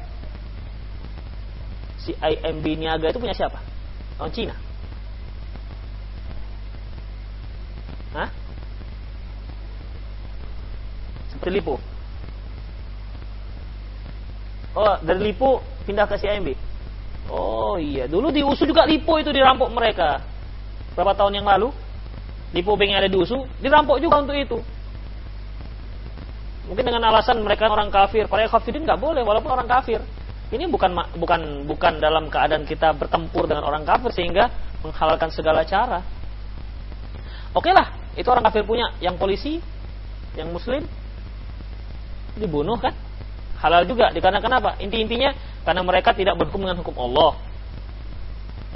Si 2.03 2.16
IMB 2.16 2.64
Niaga 2.81 3.12
itu 3.12 3.20
punya 3.20 3.37
siapa? 3.37 3.62
Orang 4.18 4.33
Cina. 4.35 4.57
Hah? 8.16 8.33
Seperti 11.31 11.61
Lipo. 11.61 11.95
Oh, 14.77 15.01
dari 15.01 15.33
Lipo 15.33 15.64
pindah 15.89 16.05
ke 16.05 16.20
CIMB. 16.20 16.53
Oh 17.33 17.81
iya, 17.81 18.05
dulu 18.05 18.29
di 18.29 18.45
USU 18.45 18.68
juga 18.68 18.85
Lipo 18.85 19.16
itu 19.16 19.33
dirampok 19.33 19.72
mereka. 19.72 20.20
Berapa 20.93 21.16
tahun 21.16 21.41
yang 21.41 21.49
lalu? 21.49 21.72
Lipo 22.53 22.77
Bank 22.77 22.89
yang 22.93 23.01
ada 23.01 23.11
di 23.11 23.16
USU 23.16 23.49
dirampok 23.64 23.97
juga 23.99 24.20
untuk 24.20 24.37
itu. 24.37 24.59
Mungkin 26.68 26.85
dengan 26.85 27.09
alasan 27.09 27.41
mereka 27.41 27.72
orang 27.72 27.89
kafir. 27.89 28.29
Para 28.29 28.45
kafirin 28.47 28.85
nggak 28.85 29.01
boleh 29.01 29.24
walaupun 29.24 29.49
orang 29.49 29.66
kafir. 29.66 30.05
Ini 30.53 30.68
bukan 30.70 30.95
bukan 31.18 31.66
bukan 31.66 31.93
dalam 31.99 32.31
keadaan 32.31 32.68
kita 32.68 32.95
bertempur 32.95 33.51
dengan 33.51 33.66
orang 33.66 33.83
kafir 33.83 34.14
sehingga 34.14 34.53
menghalalkan 34.85 35.33
segala 35.33 35.66
cara. 35.66 36.05
Oke 37.57 37.72
lah, 37.72 38.12
itu 38.14 38.29
orang 38.29 38.45
kafir 38.45 38.62
punya. 38.62 38.93
Yang 39.01 39.16
polisi, 39.16 39.53
yang 40.37 40.53
muslim, 40.53 40.85
dibunuh 42.37 42.77
kan? 42.79 43.06
Halal 43.67 43.83
juga. 43.83 44.14
Dikarenakan 44.14 44.53
apa? 44.62 44.71
Inti-intinya, 44.79 45.35
karena 45.67 45.83
mereka 45.83 46.14
tidak 46.14 46.39
berhukum 46.39 46.62
dengan 46.62 46.79
hukum 46.79 46.95
Allah. 47.03 47.35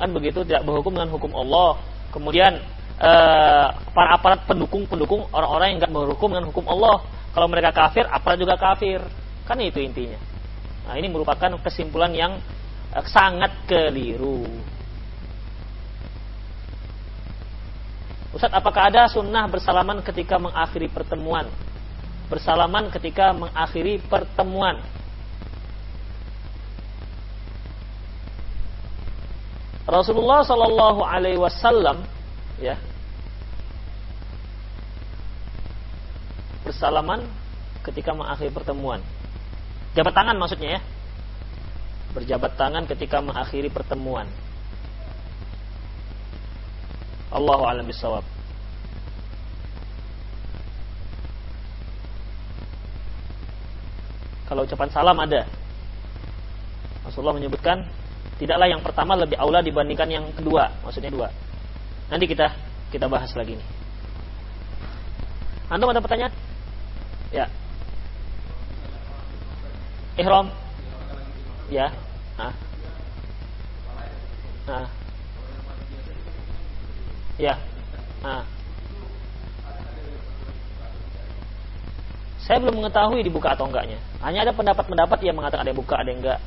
kan 0.01 0.09
begitu 0.16 0.41
tidak 0.49 0.64
berhukum 0.64 0.97
dengan 0.97 1.12
hukum 1.12 1.28
Allah 1.36 1.76
kemudian 2.09 2.57
eh, 2.97 3.66
para 3.93 4.09
aparat 4.16 4.49
pendukung-pendukung 4.49 5.28
orang-orang 5.28 5.76
yang 5.76 5.78
nggak 5.84 5.93
berhukum 5.93 6.32
dengan 6.32 6.49
hukum 6.49 6.64
Allah 6.72 7.05
kalau 7.36 7.47
mereka 7.53 7.68
kafir 7.76 8.09
aparat 8.09 8.41
juga 8.41 8.57
kafir 8.57 9.05
kan 9.45 9.61
itu 9.61 9.76
intinya 9.84 10.16
nah 10.88 10.97
ini 10.97 11.05
merupakan 11.12 11.53
kesimpulan 11.61 12.16
yang 12.16 12.41
eh, 12.97 13.05
sangat 13.12 13.53
keliru 13.68 14.49
Ustaz, 18.30 18.55
apakah 18.55 18.95
ada 18.95 19.11
sunnah 19.11 19.43
bersalaman 19.51 20.07
ketika 20.07 20.38
mengakhiri 20.38 20.86
pertemuan? 20.86 21.51
Bersalaman 22.31 22.95
ketika 22.95 23.35
mengakhiri 23.35 23.99
pertemuan. 24.07 24.78
Rasulullah 29.91 30.47
Shallallahu 30.47 31.03
Alaihi 31.03 31.43
Wasallam 31.43 32.07
ya 32.62 32.78
bersalaman 36.62 37.26
ketika 37.83 38.14
mengakhiri 38.14 38.55
pertemuan. 38.55 39.03
Jabat 39.99 40.14
tangan 40.14 40.39
maksudnya 40.39 40.78
ya. 40.78 40.81
Berjabat 42.14 42.55
tangan 42.55 42.87
ketika 42.87 43.18
mengakhiri 43.18 43.66
pertemuan. 43.66 44.31
Allahu 47.35 47.66
a'lam 47.66 47.87
bishawab. 47.87 48.22
Kalau 54.51 54.66
ucapan 54.66 54.90
salam 54.90 55.14
ada. 55.14 55.46
Rasulullah 57.07 57.38
menyebutkan 57.38 57.86
tidaklah 58.34 58.66
yang 58.66 58.82
pertama 58.82 59.14
lebih 59.14 59.38
aula 59.38 59.62
dibandingkan 59.62 60.11
yang 60.11 60.26
kedua, 60.34 60.74
maksudnya 60.82 61.14
dua. 61.14 61.30
Nanti 62.11 62.26
kita 62.26 62.51
kita 62.90 63.07
bahas 63.07 63.30
lagi 63.38 63.55
nih. 63.55 63.68
Antum 65.70 65.86
ada 65.94 66.03
pertanyaan? 66.03 66.34
Ya. 67.30 67.46
Ihram? 70.18 70.51
Ya. 71.70 71.94
Ah. 72.34 72.55
Ah. 74.66 74.86
Ya. 77.38 77.55
Nah. 78.26 78.59
Saya 82.51 82.59
belum 82.66 82.82
mengetahui 82.82 83.22
dibuka 83.22 83.55
atau 83.55 83.70
enggaknya. 83.70 83.94
Hanya 84.18 84.42
ada 84.42 84.51
pendapat-pendapat 84.51 85.22
yang 85.22 85.38
mengatakan 85.38 85.62
ada 85.62 85.70
yang 85.70 85.78
buka, 85.78 85.94
ada 86.03 86.11
yang 86.11 86.18
enggak. 86.18 86.42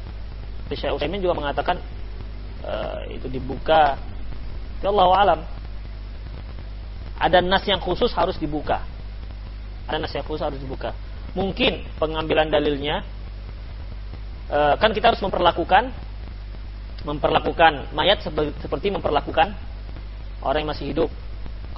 Syekh 0.75 0.91
Utsaimin 0.91 1.23
juga 1.23 1.39
mengatakan 1.39 1.79
uh, 2.67 3.07
itu 3.07 3.31
dibuka. 3.31 3.95
Ya 4.83 4.91
Allah 4.91 5.07
alam. 5.15 5.39
Ada 7.23 7.39
nas 7.39 7.63
yang 7.63 7.79
khusus 7.79 8.11
harus 8.11 8.35
dibuka. 8.35 8.83
Ada 9.87 9.95
nas 10.03 10.11
yang 10.11 10.27
khusus 10.27 10.43
harus 10.43 10.59
dibuka. 10.59 10.91
Mungkin 11.39 11.87
pengambilan 11.95 12.51
dalilnya 12.51 13.07
uh, 14.51 14.75
kan 14.75 14.91
kita 14.91 15.15
harus 15.15 15.23
memperlakukan 15.23 15.87
memperlakukan 17.07 17.95
mayat 17.95 18.19
seperti 18.59 18.91
memperlakukan 18.91 19.55
orang 20.43 20.67
yang 20.67 20.71
masih 20.75 20.91
hidup. 20.91 21.07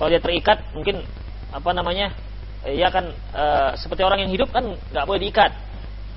Kalau 0.01 0.09
dia 0.09 0.17
terikat, 0.17 0.65
mungkin 0.73 1.05
apa 1.53 1.69
namanya? 1.77 2.09
Ya 2.65 2.89
kan 2.89 3.13
e, 3.13 3.43
seperti 3.77 4.01
orang 4.01 4.25
yang 4.25 4.31
hidup 4.33 4.49
kan 4.49 4.65
nggak 4.65 5.05
boleh 5.05 5.21
diikat, 5.21 5.53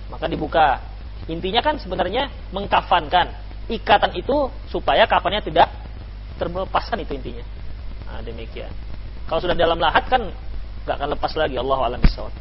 maka 0.08 0.24
dibuka. 0.24 0.80
Intinya 1.28 1.60
kan 1.60 1.76
sebenarnya 1.76 2.32
mengkafankan 2.56 3.28
ikatan 3.68 4.16
itu 4.16 4.48
supaya 4.72 5.04
kafannya 5.04 5.44
tidak 5.44 5.68
terlepaskan 6.40 7.04
itu 7.04 7.20
intinya. 7.20 7.44
Nah, 8.08 8.24
demikian. 8.24 8.72
Kalau 9.28 9.44
sudah 9.44 9.52
dalam 9.52 9.76
lahat 9.76 10.08
kan 10.08 10.24
nggak 10.88 10.96
akan 10.96 11.08
lepas 11.12 11.32
lagi. 11.36 11.60
Allah 11.60 11.78
alam 11.84 12.00
bisawab. 12.00 12.32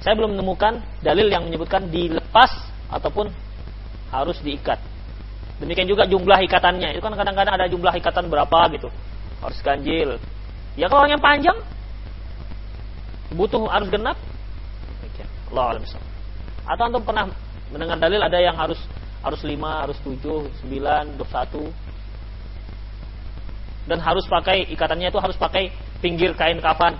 Saya 0.00 0.16
belum 0.16 0.32
menemukan 0.32 0.80
dalil 1.04 1.28
yang 1.28 1.44
menyebutkan 1.44 1.92
dilepas 1.92 2.48
ataupun 2.88 3.28
harus 4.08 4.40
diikat. 4.40 4.80
Demikian 5.60 5.84
juga 5.84 6.08
jumlah 6.08 6.40
ikatannya. 6.48 6.96
Itu 6.96 7.04
kan 7.04 7.12
kadang-kadang 7.12 7.60
ada 7.60 7.68
jumlah 7.68 7.92
ikatan 8.00 8.32
berapa 8.32 8.72
gitu. 8.72 8.88
Harus 9.44 9.60
ganjil. 9.60 10.16
Ya 10.80 10.88
kalau 10.88 11.04
yang 11.04 11.20
panjang 11.20 11.60
butuh 13.34 13.66
harus 13.70 13.88
genap. 13.90 14.18
Allah 15.50 15.74
alam 15.74 15.82
Atau 16.70 16.82
antum 16.86 17.02
pernah 17.02 17.26
mendengar 17.74 17.98
dalil 17.98 18.22
ada 18.22 18.38
yang 18.38 18.54
harus 18.54 18.78
harus 19.20 19.40
lima, 19.42 19.84
harus 19.84 19.98
tujuh, 20.00 20.48
sembilan, 20.62 21.18
dua 21.18 21.28
satu, 21.28 21.66
dan 23.90 23.98
harus 24.00 24.24
pakai 24.30 24.70
ikatannya 24.70 25.10
itu 25.10 25.20
harus 25.20 25.36
pakai 25.36 25.74
pinggir 25.98 26.32
kain 26.38 26.62
kafan. 26.62 26.96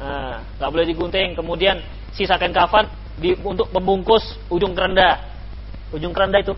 Nah, 0.00 0.40
nggak 0.56 0.70
boleh 0.72 0.86
digunting. 0.88 1.36
Kemudian 1.36 1.80
sisa 2.16 2.40
kain 2.40 2.56
kafan 2.56 2.88
di, 3.20 3.36
untuk 3.44 3.68
membungkus 3.70 4.24
ujung 4.48 4.72
kerenda 4.72 5.20
ujung 5.94 6.10
keranda 6.16 6.42
itu. 6.42 6.56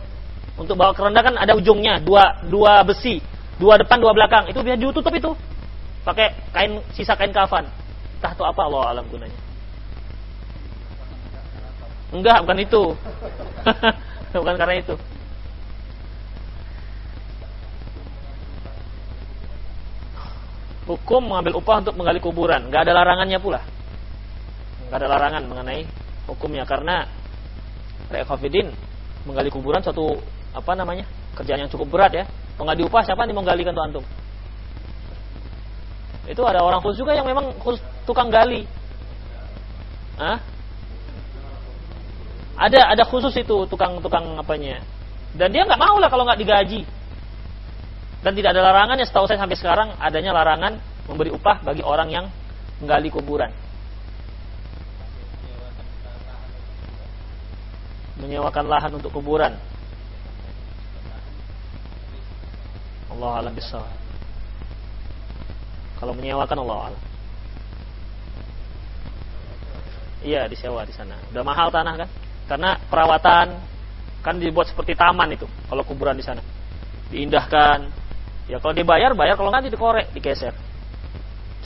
Untuk 0.58 0.74
bawa 0.74 0.90
keranda 0.90 1.22
kan 1.22 1.34
ada 1.38 1.54
ujungnya. 1.54 2.02
Dua 2.02 2.42
dua 2.46 2.82
besi. 2.82 3.22
Dua 3.58 3.78
depan 3.78 3.98
dua 3.98 4.14
belakang. 4.14 4.50
Itu 4.50 4.62
biar 4.62 4.78
tutup 4.78 5.12
itu 5.14 5.34
pakai 6.08 6.32
kain 6.56 6.80
sisa 6.96 7.12
kain 7.12 7.36
kafan. 7.36 7.68
Entah 8.16 8.32
itu 8.32 8.44
apa 8.48 8.60
Allah 8.64 8.96
alam 8.96 9.04
gunanya. 9.12 9.36
Enggak 12.08 12.40
bukan 12.40 12.58
itu. 12.64 12.82
Bukan 14.28 14.60
karena 14.60 14.76
itu. 14.76 14.94
Hukum 20.84 21.32
mengambil 21.32 21.56
upah 21.60 21.80
untuk 21.84 21.96
menggali 21.96 22.20
kuburan. 22.20 22.68
Nggak 22.68 22.88
ada 22.88 22.92
larangannya 22.92 23.40
pula. 23.40 23.60
Nggak 24.88 24.98
ada 25.00 25.08
larangan 25.08 25.42
mengenai 25.48 25.84
hukumnya. 26.28 26.68
Karena 26.68 27.08
Rekhafidin 28.08 28.72
menggali 29.24 29.48
kuburan 29.48 29.80
suatu 29.80 30.16
apa 30.52 30.72
namanya 30.76 31.08
kerjaan 31.36 31.64
yang 31.64 31.72
cukup 31.72 31.88
berat 31.88 32.12
ya. 32.12 32.24
Menggali 32.60 32.84
upah 32.84 33.00
siapa 33.04 33.24
nih 33.24 33.36
menggalikan 33.36 33.72
tuh 33.72 33.84
antum 33.84 34.04
itu 36.28 36.42
ada 36.44 36.60
orang 36.60 36.84
khusus 36.84 37.00
juga 37.00 37.16
yang 37.16 37.24
memang 37.24 37.56
khusus 37.58 37.80
tukang 38.04 38.28
gali 38.28 38.68
Hah? 40.20 40.38
ada 42.58 42.92
ada 42.92 43.04
khusus 43.06 43.32
itu 43.38 43.64
tukang-tukang 43.70 44.36
apanya 44.36 44.82
dan 45.32 45.48
dia 45.54 45.64
nggak 45.64 45.80
mau 45.80 45.96
lah 45.96 46.10
kalau 46.10 46.26
nggak 46.26 46.40
digaji 46.40 46.82
dan 48.20 48.32
tidak 48.34 48.50
ada 48.52 48.62
larangan 48.70 48.98
ya 48.98 49.06
setahu 49.06 49.30
saya 49.30 49.38
sampai 49.38 49.56
sekarang 49.56 49.88
adanya 50.02 50.34
larangan 50.34 50.76
memberi 51.06 51.30
upah 51.32 51.62
bagi 51.62 51.86
orang 51.86 52.08
yang 52.10 52.26
menggali 52.82 53.08
kuburan 53.08 53.54
menyewakan 58.18 58.66
lahan 58.66 58.92
untuk 58.98 59.14
kuburan. 59.14 59.54
Allah 63.08 63.30
alam 63.42 63.54
bisa. 63.54 63.82
Kalau 65.98 66.14
menyewakan 66.14 66.58
Allah 66.62 66.78
alam. 66.94 67.02
Iya 70.22 70.46
disewa 70.50 70.82
di 70.82 70.94
sana. 70.94 71.14
Udah 71.30 71.42
mahal 71.46 71.70
tanah 71.70 71.94
kan? 72.06 72.08
Karena 72.46 72.70
perawatan 72.90 73.46
kan 74.22 74.34
dibuat 74.38 74.70
seperti 74.70 74.98
taman 74.98 75.34
itu. 75.34 75.46
Kalau 75.70 75.82
kuburan 75.82 76.14
di 76.14 76.22
sana 76.26 76.42
diindahkan. 77.12 77.88
Ya 78.48 78.56
kalau 78.64 78.72
dibayar 78.72 79.12
bayar, 79.12 79.36
kalau 79.36 79.52
nggak 79.52 79.68
dikorek, 79.68 80.08
digeser. 80.16 80.56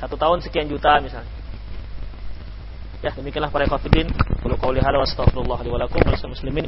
Satu 0.03 0.18
tahun 0.18 0.43
sekian 0.43 0.66
juta 0.66 0.99
misalnya. 0.99 1.30
Ya 3.03 3.11
demikianlah 3.14 3.51
para 3.51 3.66
kafirin. 3.70 4.11
Qul 4.43 4.55
qouli 4.59 4.83
hadza 4.83 4.99
wa 4.99 5.07
astaghfirullah 5.07 5.59
li 5.62 5.70
wa 5.70 5.78
lakum 5.78 6.03
wa 6.03 6.14
muslimin. 6.26 6.66